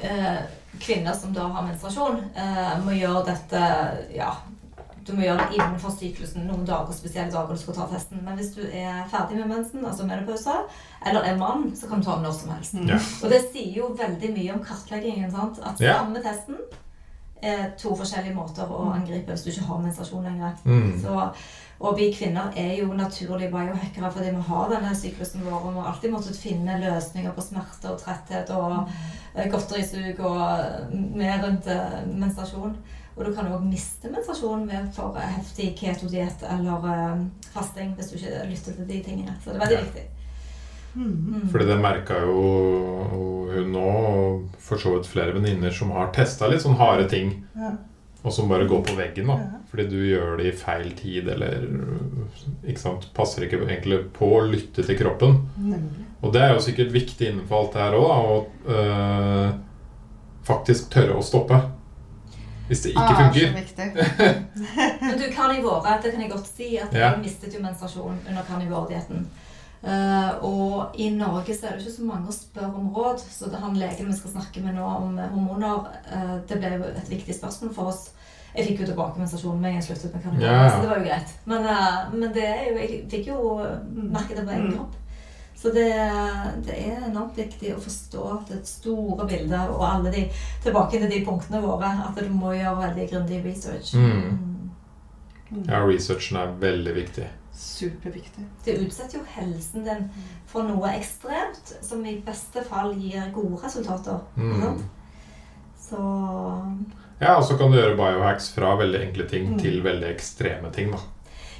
eh, 0.03 0.37
Kvinner 0.79 1.13
som 1.17 1.33
da 1.33 1.47
har 1.51 1.65
menstruasjon, 1.67 2.21
eh, 2.35 2.77
må 2.85 2.91
gjøre 2.95 3.25
dette 3.25 3.61
ja, 4.15 4.29
Du 5.07 5.13
må 5.15 5.23
gjøre 5.25 5.37
det 5.47 5.57
innenfor 5.57 5.93
syklusen 5.95 6.45
noen 6.45 6.65
dager, 6.67 6.93
spesielle 6.93 7.31
dager 7.33 7.55
du 7.57 7.61
skal 7.61 7.77
ta 7.77 7.87
testen. 7.89 8.21
Men 8.25 8.37
hvis 8.37 8.53
du 8.55 8.61
er 8.67 9.01
ferdig 9.09 9.39
med 9.39 9.49
mensen, 9.55 9.85
altså 9.85 10.05
menopause, 10.05 10.53
eller 11.05 11.25
er 11.25 11.39
mann, 11.39 11.71
så 11.75 11.89
kan 11.89 11.99
du 11.99 12.05
ta 12.05 12.19
den 12.19 12.27
når 12.27 12.37
som 12.37 12.53
helst. 12.53 12.77
Ja. 12.89 12.99
Og 13.23 13.33
det 13.33 13.41
sier 13.49 13.73
jo 13.79 13.95
veldig 13.97 14.29
mye 14.37 14.53
om 14.53 14.63
kartleggingen. 14.65 15.31
sant? 15.31 15.59
At 15.63 15.81
Ja. 15.81 15.97
samme 15.97 16.21
testen 16.21 16.61
er 17.41 17.71
to 17.77 17.95
forskjellige 17.97 18.35
måter 18.37 18.69
å 18.69 18.91
angripe 18.93 19.33
hvis 19.33 19.43
du 19.43 19.49
ikke 19.49 19.65
har 19.65 19.81
menstruasjon 19.81 20.23
lenger. 20.29 20.53
Mm. 20.63 21.01
Så, 21.01 21.15
og 21.79 21.97
vi 21.97 22.11
kvinner 22.13 22.53
er 22.55 22.75
jo 22.77 22.93
naturlige 22.93 23.49
biohackere 23.49 24.11
fordi 24.13 24.35
vi 24.35 24.41
har 24.51 24.69
denne 24.69 24.93
syklusen 24.95 25.41
vår. 25.45 25.57
Og 25.65 25.73
vi 25.73 25.79
har 25.79 25.89
alltid 25.93 26.13
måttet 26.13 26.37
finne 26.37 26.77
løsninger 26.83 27.33
på 27.33 27.41
smerte 27.41 27.89
og 27.89 28.01
tretthet 28.03 28.49
og 28.53 28.89
eh, 29.35 29.49
godterisug 29.49 30.19
og 30.19 30.41
eh, 30.59 30.93
med 30.93 31.43
rundt 31.47 31.67
eh, 31.73 32.01
menstruasjon. 32.13 32.77
Og 33.17 33.25
du 33.25 33.33
kan 33.35 33.45
òg 33.51 33.65
miste 33.67 34.07
menstruasjonen 34.11 34.67
ved 34.69 34.93
for 34.95 35.17
heftig 35.19 35.73
ketodiett 35.77 36.43
eller 36.47 36.85
eh, 36.93 37.25
fasting 37.53 37.93
hvis 37.97 38.09
du 38.11 38.15
ikke 38.17 38.45
lytter 38.49 38.77
til 38.77 38.87
de 38.87 39.01
tingene. 39.03 39.35
Så 39.43 39.51
det 39.51 39.55
er 39.59 39.65
veldig 39.65 39.77
Ja. 39.77 39.85
viktig. 39.85 40.07
Mm. 40.95 41.11
Mm. 41.33 41.43
Fordi 41.51 41.65
det 41.69 41.77
merka 41.79 42.17
jo 42.19 42.41
hun 43.51 43.71
nå, 43.71 43.83
og 43.83 44.49
for 44.59 44.77
så 44.77 44.91
vidt 44.97 45.07
flere 45.07 45.33
venninner 45.35 45.71
som 45.71 45.91
har 45.95 46.09
testa 46.15 46.47
litt 46.51 46.61
sånn 46.63 46.75
harde 46.79 47.07
ting, 47.09 47.45
Ja. 47.55 47.71
og 48.23 48.33
som 48.33 48.49
bare 48.49 48.67
går 48.67 48.83
på 48.83 48.95
veggen. 48.97 49.27
da 49.27 49.37
Ja. 49.37 49.57
Fordi 49.71 49.87
du 49.89 49.95
gjør 50.03 50.37
det 50.37 50.45
i 50.53 50.57
feil 50.57 50.91
tid, 50.91 51.27
eller 51.29 51.67
ikke 52.67 52.79
sant, 52.79 53.07
passer 53.13 53.43
ikke 53.43 53.59
egentlig 53.67 54.11
på 54.13 54.27
å 54.35 54.51
lytte 54.51 54.83
til 54.85 54.97
kroppen. 54.97 55.47
Nemlig. 55.57 56.05
Og 56.23 56.33
det 56.33 56.41
er 56.41 56.53
jo 56.53 56.59
sikkert 56.59 56.91
viktig 56.91 57.27
innenfor 57.31 57.59
alt 57.59 57.73
det 57.73 57.81
her 57.81 57.93
òg, 57.93 58.11
å 58.11 58.45
øh, 58.69 59.53
faktisk 60.43 60.89
tørre 60.91 61.15
å 61.15 61.23
stoppe. 61.23 61.61
Hvis 62.71 62.81
det 62.85 62.89
ikke 62.93 63.03
Ah, 63.03 63.19
funker. 63.19 63.51
Men 65.01 65.17
du, 65.19 65.23
karnivore, 65.35 65.97
det 66.03 66.11
kan 66.13 66.21
jeg 66.23 66.31
godt 66.31 66.47
si 66.47 66.77
at 66.79 66.93
Ja. 66.95 67.09
jeg 67.11 67.19
mistet 67.25 67.53
jo 67.57 67.59
menstruasjon 67.63 68.19
under 68.29 68.43
karnivoredietten. 68.47 69.25
Uh, 69.83 70.31
og 70.45 70.95
i 71.01 71.07
Norge 71.09 71.55
så 71.57 71.65
er 71.67 71.71
det 71.75 71.81
ikke 71.81 71.95
så 71.97 72.03
mange 72.05 72.29
å 72.29 72.35
spørre 72.35 72.69
om 72.77 72.91
råd, 72.93 73.23
så 73.33 73.49
det 73.49 73.59
han 73.63 73.73
legen 73.81 74.07
vi 74.11 74.13
skal 74.19 74.35
snakke 74.35 74.61
med 74.61 74.75
nå 74.77 74.85
om 74.85 75.17
hormoner, 75.17 75.87
uh, 76.13 76.35
det 76.47 76.59
ble 76.61 76.69
jo 76.75 76.83
et 76.91 77.09
viktig 77.09 77.33
spørsmål 77.39 77.73
for 77.73 77.89
oss. 77.89 78.03
Jeg 78.55 78.67
fikk 78.67 78.83
jo 78.83 78.89
tilbake 78.91 79.17
menstruasjonen 79.19 79.59
med 79.63 79.71
en 79.71 79.73
gang 79.79 79.81
jeg 79.81 79.89
sluttet 79.89 80.13
med 80.13 80.23
karnivore, 80.27 80.51
Ja, 80.53 80.63
ja. 80.63 80.69
så 80.75 80.81
det 80.83 80.89
var 80.91 81.01
jo 81.01 81.07
greit. 81.09 81.33
Men, 81.49 81.65
uh, 81.65 82.13
men 82.13 82.33
det 82.37 82.45
er 82.45 82.63
jo, 82.69 82.77
jeg 82.77 83.01
fikk 83.09 83.27
jo 83.33 83.41
merke 84.13 84.37
det 84.37 84.45
på 84.45 84.53
egen 84.53 84.67
Mm. 84.69 84.73
kropp. 84.77 84.95
Så 85.61 85.69
det, 85.75 85.89
det 86.65 86.73
er 86.73 87.03
enormt 87.05 87.35
viktig 87.37 87.75
å 87.75 87.81
forstå 87.83 88.23
det 88.49 88.63
store 88.65 89.27
bildet 89.29 89.69
og 89.69 89.83
alle 89.85 90.09
de 90.11 90.23
tilbake 90.63 90.97
til 90.97 91.09
de 91.11 91.19
punktene 91.25 91.61
våre. 91.61 91.91
At 92.07 92.17
du 92.17 92.29
må 92.33 92.55
gjøre 92.55 92.79
veldig 92.87 93.05
grundig 93.11 93.43
research. 93.45 93.91
Mm. 93.93 94.39
Mm. 95.51 95.67
Ja, 95.67 95.83
researchen 95.85 96.39
er 96.41 96.55
veldig 96.63 96.95
viktig. 96.95 97.27
Superviktig. 97.61 98.45
Det 98.65 98.79
utsetter 98.81 99.19
jo 99.19 99.23
helsen 99.35 99.83
din 99.85 100.05
for 100.49 100.63
noe 100.65 100.95
ekstremt 100.97 101.75
som 101.85 102.01
i 102.09 102.15
beste 102.25 102.63
fall 102.65 102.95
gir 102.97 103.29
gode 103.35 103.59
resultater. 103.61 104.21
Mm. 104.37 104.79
Så 105.77 106.01
Ja, 107.21 107.35
og 107.37 107.43
så 107.45 107.57
kan 107.59 107.69
du 107.69 107.77
gjøre 107.77 107.97
biohacks 107.99 108.49
fra 108.55 108.73
veldig 108.79 109.01
enkle 109.09 109.27
ting 109.29 109.51
Mm. 109.53 109.59
til 109.59 109.81
veldig 109.83 110.09
ekstreme 110.15 110.71
ting. 110.73 110.91
da. 110.91 110.97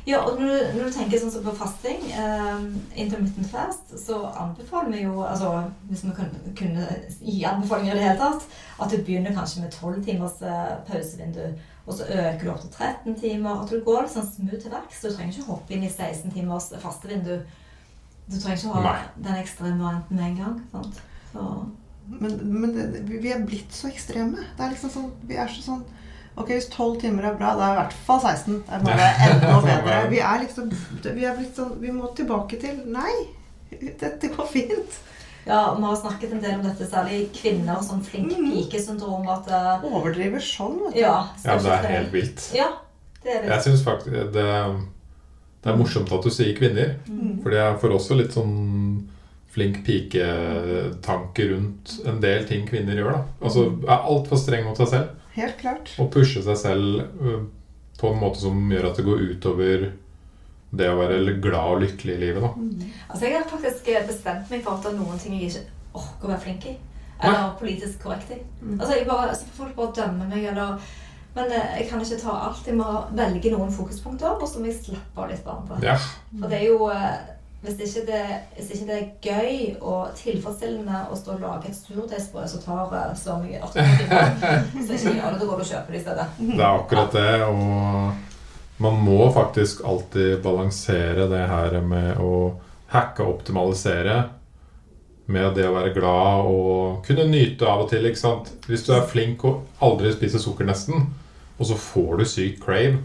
Ja, 0.08 0.24
og 0.26 0.40
når 0.40 0.48
du, 0.48 0.78
når 0.78 0.88
du 0.88 0.96
tenker 0.96 1.20
sånn 1.22 1.32
som 1.34 1.44
på 1.46 1.54
fasting, 1.54 2.08
eh, 2.10 2.64
intermittent 3.04 3.50
fast, 3.52 3.92
så 4.02 4.24
anbefaler 4.32 4.96
vi 4.96 5.04
jo 5.04 5.20
altså, 5.22 5.52
Hvis 5.90 6.04
vi 6.08 6.14
kunne, 6.18 6.54
kunne 6.58 6.88
gi 7.20 7.44
anbefalinger 7.46 7.94
i 7.94 8.00
det 8.00 8.08
hele 8.08 8.18
tatt, 8.18 8.48
at 8.82 8.90
du 8.90 8.98
begynner 8.98 9.36
kanskje 9.36 9.62
med 9.62 9.76
12 9.78 10.02
timers 10.08 10.42
eh, 10.42 10.72
pausevindu, 10.88 11.44
og 11.86 11.94
så 11.98 12.08
øker 12.10 12.44
du 12.44 12.52
opp 12.54 12.64
til 12.66 12.74
13 12.78 13.20
timer. 13.22 13.62
At 13.62 13.70
du 13.70 13.82
går 13.86 14.06
litt 14.06 14.16
sånn 14.16 14.30
smooth 14.30 14.62
til 14.62 14.74
verks. 14.74 15.02
Du 15.02 15.10
trenger 15.12 15.34
ikke 15.34 15.50
hoppe 15.52 15.76
inn 15.76 15.86
i 15.86 15.90
16 15.92 16.34
timers 16.34 16.70
fastevindu. 16.82 17.40
Du 18.28 18.36
trenger 18.40 18.58
ikke 18.58 18.76
ha 18.76 18.84
Nei. 18.86 19.00
den 19.22 19.40
ekstreme 19.42 19.82
varianten 19.82 20.18
med 20.18 20.28
en 20.30 20.38
gang. 20.42 20.60
sant? 20.74 21.02
Så, 21.32 21.48
Men, 22.12 22.38
men 22.44 22.74
det, 22.76 23.06
vi 23.08 23.18
vi 23.24 23.32
er 23.32 23.46
blitt 23.46 23.74
så 23.74 23.88
ekstreme. 23.90 24.46
Det 24.58 24.66
er 24.66 24.74
liksom 24.74 24.94
sånn, 24.94 25.12
vi 25.30 25.38
er 25.40 25.50
så 25.50 25.62
sånn 25.66 25.84
Ok, 26.38 26.48
hvis 26.56 26.70
12 26.72 27.00
timer 27.02 27.26
er 27.28 27.34
bra, 27.36 27.52
da 27.60 27.66
er 27.68 27.74
i 27.76 27.80
hvert 27.82 27.94
fall 28.08 28.20
16. 28.24 28.64
Det 28.66 28.74
er 28.78 28.84
bare 28.86 29.08
enda 29.28 29.56
bedre. 29.68 29.96
Vi 30.10 30.20
er 30.24 30.40
liksom 30.46 30.70
Vi 31.04 31.26
er 31.28 31.36
blitt 31.38 31.56
sånn 31.60 31.74
Vi 31.82 31.92
må 31.92 32.08
tilbake 32.16 32.60
til 32.62 32.78
Nei, 32.88 33.12
dette 34.00 34.30
går 34.32 34.48
fint. 34.48 35.00
ja, 35.46 35.74
Vi 35.76 35.84
har 35.84 35.96
snakket 36.00 36.32
en 36.38 36.42
del 36.42 36.56
om 36.60 36.64
dette, 36.64 36.88
særlig 36.88 37.30
kvinner, 37.36 37.82
sånn 37.84 38.02
flink 38.06 38.32
Mhm. 38.32 38.52
pike-syndrom. 38.56 39.28
At 39.30 39.48
eh, 39.52 39.86
Overdriver 39.92 40.40
sånn, 40.40 40.80
vet 40.86 40.94
du. 40.96 41.00
Ja, 41.04 41.28
Ja, 41.46 41.58
det 41.58 41.72
er 41.76 41.88
helt 41.98 42.12
vilt. 42.14 42.48
Ja, 42.56 42.70
det 43.24 43.32
er 43.36 43.42
Jeg 43.44 43.50
det. 43.50 43.62
syns 43.68 43.84
faktisk 43.84 44.32
det, 44.34 44.50
det 45.62 45.70
er 45.74 45.78
morsomt 45.78 46.12
at 46.12 46.24
du 46.24 46.30
sier 46.30 46.56
kvinner. 46.58 46.96
Mm. 47.10 47.42
For 47.44 47.52
jeg 47.52 47.80
får 47.82 47.92
også 48.00 48.18
litt 48.18 48.32
sånn 48.34 49.08
flink 49.52 49.84
pike-tanke 49.86 51.50
rundt 51.52 52.00
en 52.08 52.20
del 52.24 52.46
ting 52.48 52.66
kvinner 52.68 52.96
gjør. 52.96 53.12
da. 53.18 53.24
Altså 53.44 53.66
er 53.84 54.06
altfor 54.08 54.40
streng 54.40 54.64
mot 54.66 54.78
seg 54.80 54.88
selv 54.88 55.18
Helt 55.36 55.58
klart. 55.62 55.94
og 56.00 56.12
pushe 56.12 56.44
seg 56.44 56.58
selv 56.60 57.02
på 58.00 58.10
en 58.12 58.20
måte 58.22 58.42
som 58.42 58.58
gjør 58.72 58.90
at 58.90 58.98
det 59.00 59.06
går 59.06 59.26
utover 59.32 59.92
det 60.72 60.88
å 60.88 60.96
være 60.98 61.36
glad 61.44 61.76
og 61.76 61.82
lykkelig 61.84 62.16
i 62.16 62.22
livet. 62.22 62.42
da. 62.44 62.88
Altså, 63.10 63.26
Jeg 63.26 63.38
har 63.38 63.50
faktisk 63.52 63.92
bestemt 64.08 64.50
meg 64.52 64.64
for 64.64 64.78
at 64.78 64.84
det 64.86 64.94
er 64.94 64.98
noen 65.00 65.20
ting 65.20 65.36
jeg 65.36 65.52
ikke 65.52 65.66
orker 65.94 66.28
å 66.28 66.32
være 66.32 66.44
flink 66.46 66.66
i. 66.72 66.78
Eller 67.22 67.52
politisk 67.60 68.02
korrekt 68.02 68.32
i. 68.34 68.40
Mm. 68.62 68.80
Altså, 68.80 68.96
jeg 68.96 69.08
bare, 69.08 69.36
så 69.36 69.46
får 69.46 69.58
folk 69.64 69.76
bare 69.76 69.96
dømme 70.00 70.30
meg, 70.32 70.46
eller 70.54 70.80
Men 71.36 71.52
eh, 71.56 71.78
jeg 71.80 71.86
kan 71.88 72.02
ikke 72.04 72.18
ta 72.20 72.32
alt. 72.48 72.66
Jeg 72.68 72.76
må 72.76 72.88
velge 73.16 73.52
noen 73.54 73.70
fokuspunkter, 73.72 74.34
og 74.36 74.48
så 74.50 74.60
må 74.60 74.68
jeg 74.68 74.82
slappe 74.82 75.22
av 75.24 75.30
litt 75.32 75.46
bare 75.46 75.62
på. 75.68 75.78
Ja, 75.86 75.94
For 76.42 76.52
det 76.52 76.58
er 76.58 76.66
jo 76.68 76.90
eh, 76.92 77.14
hvis 77.62 77.78
ikke 77.86 78.08
det, 78.08 78.22
hvis 78.56 78.70
ikke 78.74 78.88
det 78.88 78.96
er 78.98 79.10
gøy 79.22 79.76
og 79.86 80.16
tilfredsstillende 80.18 81.04
å 81.14 81.18
stå 81.18 81.36
og 81.36 81.44
lage 81.44 81.70
et 81.70 81.78
surdeigsbrød 81.78 82.50
som 82.50 82.64
tar 82.64 82.96
eh, 82.98 83.12
så 83.20 83.36
mye 83.38 83.62
timer, 83.76 84.32
så 84.88 84.98
ikke 84.98 85.14
gjør 85.20 85.28
det. 85.28 85.38
Da 85.38 85.46
går 85.46 85.62
du 85.62 85.66
og 85.68 85.70
kjøper 85.70 85.94
det 85.94 86.00
i 86.00 86.04
stedet. 86.08 86.28
det 86.42 86.58
er 86.58 86.68
akkurat 86.72 87.18
det. 87.20 87.36
Og 87.46 88.82
man 88.82 89.00
må 89.06 89.30
faktisk 89.36 89.86
alltid 89.86 90.42
balansere 90.42 91.30
det 91.30 91.46
her 91.54 91.78
med 91.86 92.18
å 92.18 92.36
hacke 92.92 93.22
og 93.22 93.38
optimalisere 93.38 94.18
med 95.32 95.54
det 95.56 95.68
å 95.70 95.76
være 95.76 95.94
glad 95.96 96.50
og 96.50 97.06
kunne 97.06 97.30
nyte 97.30 97.70
av 97.70 97.86
og 97.86 97.92
til. 97.94 98.10
ikke 98.10 98.24
sant? 98.24 98.50
Hvis 98.66 98.88
du 98.88 98.96
er 98.96 99.06
flink 99.08 99.46
og 99.46 99.68
aldri 99.86 100.12
spiser 100.16 100.42
sukker 100.42 100.66
nesten, 100.68 101.12
og 101.60 101.70
så 101.70 101.78
får 101.78 102.18
du 102.18 102.26
sykt 102.26 102.64
crave, 102.66 102.98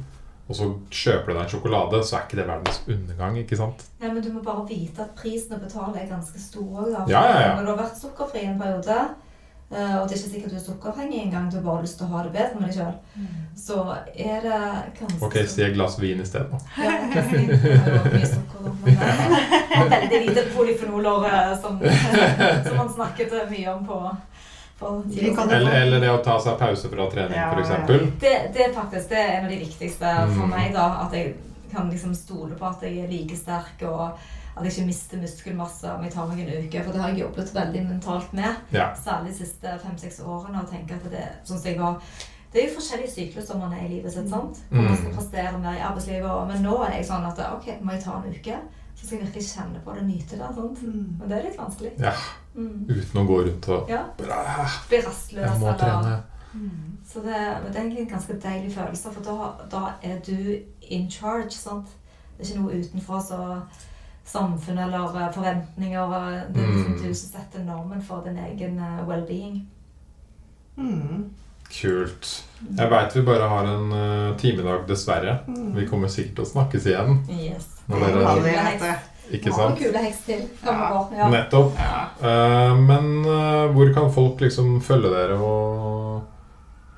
og 0.49 0.55
så 0.55 0.67
kjøper 0.95 1.27
du 1.27 1.35
deg 1.35 1.43
en 1.43 1.51
sjokolade, 1.51 2.01
så 2.07 2.17
er 2.17 2.27
ikke 2.29 2.37
det 2.39 2.49
verdens 2.49 2.81
undergang. 2.87 3.39
ikke 3.43 3.57
sant? 3.59 3.85
Ja, 4.01 4.13
men 4.13 4.23
du 4.23 4.29
må 4.33 4.43
bare 4.47 4.67
vite 4.69 5.03
at 5.03 5.15
prisen 5.19 5.57
å 5.57 5.63
betale 5.63 5.99
er 6.05 6.11
ganske 6.11 6.39
stor. 6.39 6.85
Da. 6.93 7.07
Ja, 7.11 7.23
ja, 7.31 7.41
ja. 7.49 7.55
Når 7.57 7.65
du 7.67 7.71
har 7.73 7.81
vært 7.85 7.99
sukkerfri 7.99 8.45
en 8.47 8.61
periode, 8.61 8.99
eh, 9.73 9.97
og 9.99 10.07
det 10.07 10.15
er 10.15 10.21
ikke 10.21 10.31
sikkert 10.37 10.55
du 10.55 10.59
er 10.61 10.63
sukkerfengig 10.69 11.19
engang, 11.25 11.49
du 11.51 11.57
har 11.59 11.65
bare 11.67 11.83
lyst 11.83 11.99
til 11.99 12.07
å 12.07 12.13
ha 12.15 12.23
det 12.29 12.33
bedre 12.37 12.61
med 12.61 12.71
deg 12.71 12.77
sjøl, 12.79 12.95
så 13.59 13.81
er 14.15 14.47
det 14.47 14.61
ganske 15.01 15.27
Ok, 15.27 15.37
si 15.51 15.67
et 15.67 15.75
glass 15.75 15.99
vin 15.99 16.23
isteden. 16.23 16.55
da. 16.55 16.59
Ja, 16.79 16.95
mye 17.27 18.31
sukker, 18.31 18.71
men 18.87 19.91
veldig 19.97 20.23
lite 20.29 20.47
polyfenoler 20.55 21.57
som, 21.61 21.83
som 21.83 22.79
man 22.85 22.95
snakket 22.95 23.35
mye 23.51 23.75
om 23.75 23.83
på, 23.91 24.01
Eller, 24.81 25.73
eller 25.83 26.01
det 26.01 26.11
å 26.13 26.23
ta 26.25 26.39
seg 26.41 26.59
pause 26.61 26.89
fra 26.93 27.07
trening, 27.11 27.37
Ja, 27.37 27.51
f.eks. 27.53 27.69
ja. 27.71 27.99
Det, 28.21 28.33
det 28.55 28.65
er 28.67 28.73
faktisk 28.77 29.09
det 29.09 29.19
er 29.19 29.31
en 29.39 29.45
av 29.47 29.51
de 29.51 29.59
viktigste 29.65 30.15
for 30.35 30.47
Mm. 30.47 30.51
meg. 30.51 30.73
da, 30.75 30.87
At 31.07 31.13
jeg 31.13 31.35
kan 31.73 31.91
liksom 31.91 32.15
stole 32.15 32.55
på 32.55 32.67
at 32.69 32.83
jeg 32.83 32.99
er 32.99 33.09
like 33.09 33.37
sterk, 33.37 33.83
og 33.89 34.19
at 34.57 34.65
jeg 34.65 34.73
ikke 34.73 34.87
mister 34.87 35.17
muskelmasse 35.19 35.85
om 35.97 36.03
jeg 36.05 36.13
tar 36.13 36.27
meg 36.27 36.39
en 36.41 36.65
uke. 36.67 36.83
For 36.85 36.93
det 36.93 37.01
har 37.01 37.09
jeg 37.11 37.19
jobbet 37.21 37.55
veldig 37.55 37.83
mentalt 37.89 38.33
med, 38.33 38.57
Ja. 38.73 38.93
særlig 38.95 39.29
de 39.39 39.45
siste 39.45 39.79
fem-seks 39.83 40.21
årene. 40.21 40.61
og 40.63 40.71
tenker 40.71 40.95
at 40.95 41.11
det, 41.11 41.29
sånn 41.45 41.59
som 41.59 41.71
jeg 41.71 41.79
var, 41.81 42.01
det 42.53 42.63
er 42.63 42.69
jo 42.69 42.75
forskjellige 42.81 43.11
sykluser 43.17 43.59
man 43.59 43.73
er 43.73 43.85
i 43.85 43.89
livet 43.89 44.13
sitt. 44.13 44.29
sant? 44.31 44.59
Og 44.71 44.77
man 44.77 44.97
skal 44.97 45.11
Mm. 45.11 45.17
prestere 45.17 45.59
mer 45.59 45.75
i 45.75 45.81
arbeidslivet. 45.81 46.31
og- 46.31 46.49
Men 46.49 46.63
nå 46.63 46.87
er 46.87 46.93
jeg 46.93 47.07
sånn 47.07 47.27
at 47.27 47.39
ok, 47.53 47.81
må 47.83 47.93
jeg 47.93 48.05
ta 48.05 48.13
en 48.17 48.31
uke, 48.33 48.57
så 48.97 49.07
skal 49.07 49.19
jeg 49.19 49.27
virkelig 49.27 49.43
kjenne 49.57 49.81
på 49.85 49.93
det 49.95 50.03
og 50.03 50.09
nyte 50.09 50.31
det. 50.31 50.55
sant? 50.55 50.79
Mm. 50.85 51.19
Men 51.19 51.29
det 51.29 51.39
er 51.39 51.43
litt 51.49 51.59
vanskelig. 51.59 51.93
Ja. 52.01 52.13
Mm. 52.57 52.87
Uten 52.89 53.21
å 53.21 53.27
gå 53.29 53.39
rundt 53.47 53.69
og 53.69 53.91
Ja. 53.91 54.03
Bli 54.17 54.27
rastløs. 54.27 55.31
Jeg 55.33 55.61
må 55.61 55.69
eller- 55.69 55.79
trene. 55.79 56.23
Mm. 56.55 56.97
Så 57.07 57.21
det, 57.23 57.35
det 57.67 57.77
er 57.77 57.81
egentlig 57.83 58.01
en 58.01 58.09
ganske 58.19 58.33
deilig 58.43 58.73
følelse, 58.75 59.13
for 59.13 59.21
da, 59.23 59.53
da 59.71 59.93
er 60.03 60.19
du 60.27 60.59
in 60.89 61.11
charge. 61.11 61.53
sant? 61.53 61.87
Det 62.39 62.47
er 62.47 62.55
ikke 62.55 62.63
noe 62.63 62.81
utenfra 62.81 63.21
så 63.23 63.63
samfunnet 64.27 64.87
eller 64.89 65.17
eh, 65.27 65.33
forventninger. 65.33 66.15
eh, 66.17 66.43
Det 66.53 66.63
er 66.63 66.67
liksom 66.67 66.93
Mm. 66.97 67.03
du 67.03 67.15
som 67.15 67.41
setter 67.41 67.65
normen 67.65 68.03
for 68.03 68.23
din 68.25 68.39
egen 68.39 68.79
eh, 68.79 69.05
well-being. 69.07 69.67
Mm. 70.79 71.31
Kult. 71.81 72.45
Jeg 72.79 72.91
veit 72.91 73.15
vi 73.17 73.23
bare 73.27 73.49
har 73.49 73.65
en 73.67 73.93
uh, 73.93 74.37
timedag, 74.39 74.85
dessverre. 74.89 75.39
Mm. 75.49 75.75
Vi 75.75 75.87
kommer 75.87 76.09
sikkert 76.09 76.37
til 76.37 76.45
å 76.45 76.51
snakkes 76.53 76.87
igjen. 76.87 77.17
Yes. 77.29 77.67
Når 77.89 78.05
Det 78.05 78.13
dere, 78.15 78.99
ikke 79.31 79.51
sant? 79.51 79.75
noen 79.75 79.79
kule 79.81 80.05
heks 80.07 80.23
til 80.27 80.47
fremover. 80.61 81.17
Ja. 81.19 81.29
Nettopp. 81.33 81.81
Uh, 82.23 82.73
men 82.79 83.11
uh, 83.27 83.67
hvor 83.75 83.93
kan 83.97 84.11
folk 84.15 84.43
liksom 84.45 84.79
følge 84.85 85.13
dere 85.13 85.39
og 85.41 86.25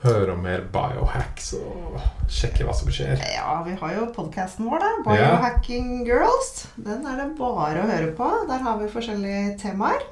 høre 0.04 0.34
om 0.36 0.44
mer 0.44 0.62
biohacks 0.72 1.52
og 1.58 1.96
sjekke 2.30 2.66
hva 2.66 2.74
som 2.76 2.90
skjer? 2.92 3.18
Ja, 3.34 3.58
vi 3.66 3.74
har 3.80 3.96
jo 3.96 4.06
podkasten 4.14 4.68
vår, 4.68 4.84
da. 4.84 4.92
Ja. 5.16 5.32
Biohacking 5.32 6.04
Girls. 6.06 6.68
Den 6.76 7.06
er 7.08 7.18
det 7.22 7.32
bare 7.40 7.82
å 7.82 7.90
høre 7.90 8.12
på. 8.18 8.30
Der 8.50 8.62
har 8.66 8.78
vi 8.82 8.92
forskjellige 8.92 9.56
temaer. 9.64 10.04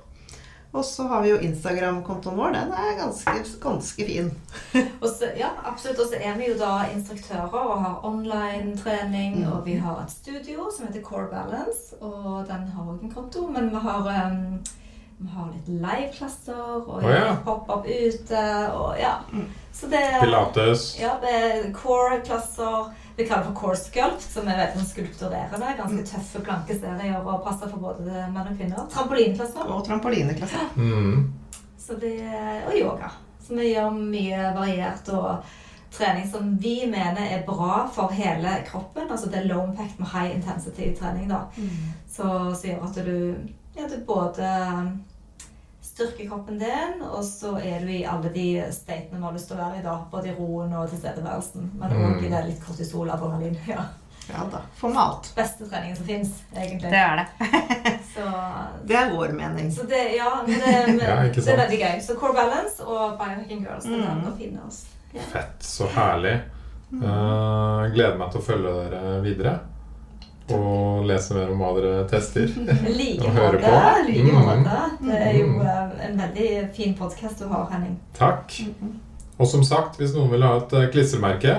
Og 0.76 0.84
så 0.84 1.06
har 1.08 1.22
vi 1.22 1.30
jo 1.30 1.38
Instagram-kontoen 1.40 2.36
vår. 2.36 2.50
Den 2.52 2.72
er 2.72 2.96
ganske, 2.98 3.32
ganske 3.62 4.06
fin. 4.06 4.30
Og 5.02 5.08
så, 5.08 5.30
ja, 5.38 5.48
absolutt. 5.64 5.98
Og 5.98 6.10
så 6.10 6.20
er 6.20 6.34
vi 6.36 6.50
jo 6.50 6.56
da 6.60 6.72
instruktører 6.92 7.54
og 7.54 7.80
har 7.82 8.04
online-trening. 8.04 9.38
Mm. 9.40 9.52
Og 9.52 9.62
vi 9.66 9.78
har 9.80 10.02
et 10.02 10.12
studio 10.12 10.68
som 10.76 10.86
heter 10.86 11.02
Core 11.02 11.30
Balance, 11.30 11.96
og 12.00 12.44
den 12.48 12.68
har 12.74 12.90
òg 12.92 13.02
en 13.02 13.14
konto. 13.14 13.46
Men 13.48 13.70
vi 13.72 13.80
har, 13.86 14.10
um, 14.26 14.60
vi 15.18 15.32
har 15.32 15.48
litt 15.54 15.72
liveklasser 15.86 16.60
og 16.76 16.92
oh, 16.98 17.08
ja. 17.08 17.38
pop-up 17.44 17.88
ute. 17.88 18.44
Og 18.76 19.00
ja. 19.00 19.16
Mm. 19.32 19.48
Så 19.72 19.88
det 19.92 20.04
Pilates. 20.20 20.90
Ja, 21.00 21.16
det 21.24 21.34
er 21.40 21.72
core-klasser. 21.72 22.92
Vi 23.16 23.24
kaller 23.26 23.42
det 23.42 23.48
for 23.48 23.60
core 23.60 23.76
sculpt, 23.80 24.24
som 24.32 24.48
er 24.48 24.58
vet, 24.60 24.74
sånn 24.76 24.88
skulpturerende. 24.90 25.74
Ganske 25.78 26.02
tøffe, 26.02 26.16
tøffe 26.18 26.42
plankeserier 26.44 27.20
og 27.22 27.44
passer 27.46 27.70
for 27.72 27.80
både 27.80 28.26
menn 28.32 28.42
og 28.42 28.58
kvinner. 28.58 28.82
Trampolineklasser. 28.92 29.70
Og 29.72 29.84
trampolineklasse. 29.86 30.66
Mm. 30.76 31.22
Så 31.80 31.96
det, 32.02 32.18
og 32.66 32.76
yoga. 32.76 33.08
Så 33.46 33.56
vi 33.56 33.70
gjør 33.70 33.96
mye 33.96 34.50
variert 34.56 35.08
og 35.14 35.46
trening 35.96 36.28
som 36.28 36.56
vi 36.60 36.86
mener 36.90 37.22
er 37.30 37.46
bra 37.46 37.86
for 37.94 38.12
hele 38.12 38.58
kroppen. 38.68 39.08
Altså 39.08 39.30
det 39.32 39.40
er 39.40 39.48
low 39.48 39.64
impact 39.64 39.98
med 40.02 40.12
high 40.12 40.36
intensity 40.36 40.92
trening. 40.98 41.30
da. 41.30 41.46
Så, 42.10 42.28
så 42.52 42.68
gjør 42.68 42.84
at 42.88 43.00
du, 43.06 43.16
ja, 43.78 43.88
du 43.88 43.96
både 44.06 44.50
styrker 45.96 46.28
kroppen 46.28 46.58
din, 46.60 46.98
og 47.08 47.22
så 47.24 47.54
er 47.56 47.80
du 47.80 47.88
i 47.96 48.02
alle 48.04 48.28
de 48.34 48.46
statene 48.72 49.16
vi 49.16 49.24
har 49.24 49.32
lyst 49.36 49.48
til 49.48 49.56
å 49.56 49.62
være 49.64 49.78
i. 49.80 49.84
da, 49.86 49.94
Både 50.12 50.28
i 50.28 50.34
roen 50.36 50.74
og 50.76 50.90
tilstedeværelsen. 50.92 51.70
Men 51.80 51.90
Mm. 51.96 52.02
òg 52.10 52.24
i 52.26 52.28
det 52.34 52.42
litt 52.50 52.60
kortisol, 52.66 53.08
adrenalin. 53.10 53.56
Ja. 53.66 53.86
Ja 54.28 54.42
da. 54.50 54.58
Formalt. 54.76 55.28
Beste 55.36 55.68
treningen 55.70 55.96
som 55.96 56.04
fins, 56.04 56.32
egentlig. 56.54 56.90
Det 56.90 56.98
er 56.98 57.16
det. 57.16 57.26
Så, 58.16 58.24
Det 58.86 58.96
er 58.96 59.10
vår 59.14 59.32
mening. 59.38 59.70
så 59.72 59.84
det, 59.86 60.16
ja, 60.16 60.42
men 60.46 60.58
det, 60.60 60.72
men, 60.86 60.98
Ja, 61.08 61.16
det 61.32 61.46
er 61.48 61.56
veldig 61.62 61.78
gøy. 61.80 62.00
Så 62.02 62.16
Core 62.18 62.32
Balance 62.34 62.82
og 62.84 63.16
Biohacking 63.20 63.60
Girls. 63.64 63.84
Det 63.84 63.94
er 63.94 64.20
der 64.20 64.30
å 64.30 64.36
finne 64.36 64.66
oss. 64.66 64.84
Ja. 65.14 65.20
Fett. 65.32 65.62
Så 65.62 65.86
herlig. 65.94 66.34
Eh, 66.92 67.82
gleder 67.94 68.18
meg 68.18 68.30
til 68.32 68.40
å 68.40 68.44
følge 68.46 68.72
dere 68.90 69.16
videre. 69.24 69.54
Og 70.54 71.02
lese 71.08 71.34
mer 71.34 71.48
om 71.50 71.58
hva 71.58 71.72
dere 71.74 72.04
tester. 72.10 72.46
Like 72.98 73.24
Og 73.26 73.32
høre 73.34 73.58
på. 73.58 73.72
like 74.06 74.22
Mm. 74.30 74.36
måte. 74.36 74.76
Det 75.02 75.16
er 75.18 75.38
jo 75.40 75.48
eh, 75.62 76.06
en 76.06 76.20
veldig 76.20 76.50
fin 76.76 76.94
podkast 76.94 77.40
du 77.42 77.48
har, 77.50 77.66
Henning. 77.72 77.96
Takk. 78.18 78.54
Og 79.38 79.46
som 79.50 79.64
sagt, 79.66 79.98
hvis 79.98 80.14
noen 80.14 80.30
vil 80.30 80.42
ha 80.46 80.56
et 80.60 80.72
eh, 80.78 80.86
klistremerke 80.94 81.56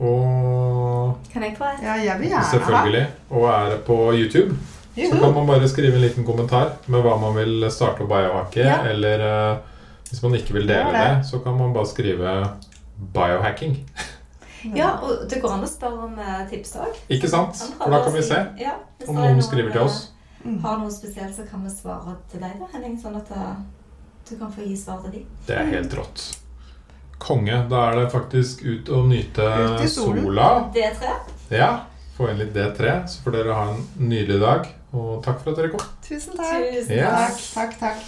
og 0.00 1.16
Kan 1.32 1.42
jeg 1.46 1.54
få 1.58 1.64
et? 1.64 1.82
Ja, 1.82 1.94
jeg 2.02 2.20
vil 2.20 2.28
gjerne 2.32 2.50
selvfølgelig 2.50 3.06
og 3.30 3.44
er 3.50 3.76
på 3.86 3.96
YouTube, 4.14 4.56
så 4.96 5.18
kan 5.20 5.34
man 5.34 5.46
bare 5.46 5.68
skrive 5.68 5.94
en 5.96 6.02
liten 6.02 6.24
kommentar 6.26 6.72
med 6.86 7.02
hva 7.02 7.16
man 7.20 7.34
vil 7.38 7.64
starte 7.70 8.02
å 8.04 8.10
biohacke. 8.10 8.62
Ja. 8.66 8.80
Eller 8.90 9.22
uh, 9.22 9.56
hvis 10.10 10.22
man 10.22 10.34
ikke 10.38 10.54
vil 10.58 10.68
dele 10.68 10.90
det. 10.94 11.04
det, 11.06 11.26
så 11.30 11.38
kan 11.42 11.56
man 11.58 11.72
bare 11.74 11.86
skrive 11.90 12.34
biohacking. 13.14 13.78
Ja, 14.74 14.94
og 15.02 15.28
det 15.28 15.42
går 15.42 15.52
an 15.58 15.64
å 15.66 15.68
spørre 15.68 16.04
om 16.08 16.18
eh, 16.18 16.46
tips 16.50 16.76
òg. 16.80 16.96
Ikke 17.12 17.28
sant? 17.28 17.56
For 17.78 17.90
da 17.92 18.02
kan 18.04 18.12
vi 18.16 18.22
se 18.22 18.38
Ja, 18.60 18.76
om 19.08 19.16
er 19.18 19.34
noen 19.34 19.42
skriver 19.42 19.72
til 19.72 19.82
oss. 19.82 20.04
eh, 20.08 20.10
Mm. 20.44 20.58
Har 20.60 20.76
noe 20.78 20.90
spesielt, 20.92 21.32
så 21.34 21.46
kan 21.48 21.62
vi 21.64 21.70
svare 21.72 22.16
til 22.30 22.40
deg, 22.40 22.58
da, 22.60 22.66
Henning. 22.74 22.98
Sånn 23.00 23.14
at 23.16 23.30
eh, 23.32 23.54
du 24.28 24.36
kan 24.36 24.50
få 24.52 24.60
gi 24.66 24.74
svar 24.76 24.98
til 25.02 25.10
dem. 25.12 25.26
Det 25.46 25.56
er 25.56 25.64
helt 25.72 25.94
rått. 25.96 26.36
Konge. 27.18 27.62
Da 27.70 27.90
er 27.90 27.96
det 28.02 28.12
faktisk 28.12 28.60
ut 28.66 28.88
og 28.92 29.06
nyte 29.08 29.46
Ut 29.80 29.88
sola. 29.88 30.70
D3. 30.74 31.14
Ja. 31.50 31.70
Få 32.18 32.28
inn 32.30 32.38
litt 32.38 32.52
D3, 32.54 33.08
så 33.08 33.22
får 33.24 33.32
dere 33.38 33.54
ha 33.56 33.64
en 33.72 33.80
nydelig 33.98 34.36
dag. 34.40 34.68
Og 34.92 35.22
takk 35.24 35.40
for 35.40 35.50
at 35.50 35.56
dere 35.62 35.70
kom. 35.72 35.80
Tusen 36.04 36.36
takk. 36.36 36.68
Tusen 36.74 36.92
takk. 36.92 37.32
Yes. 37.32 37.48
Takk, 37.54 37.72
takk, 37.72 37.80
takk. 37.80 38.04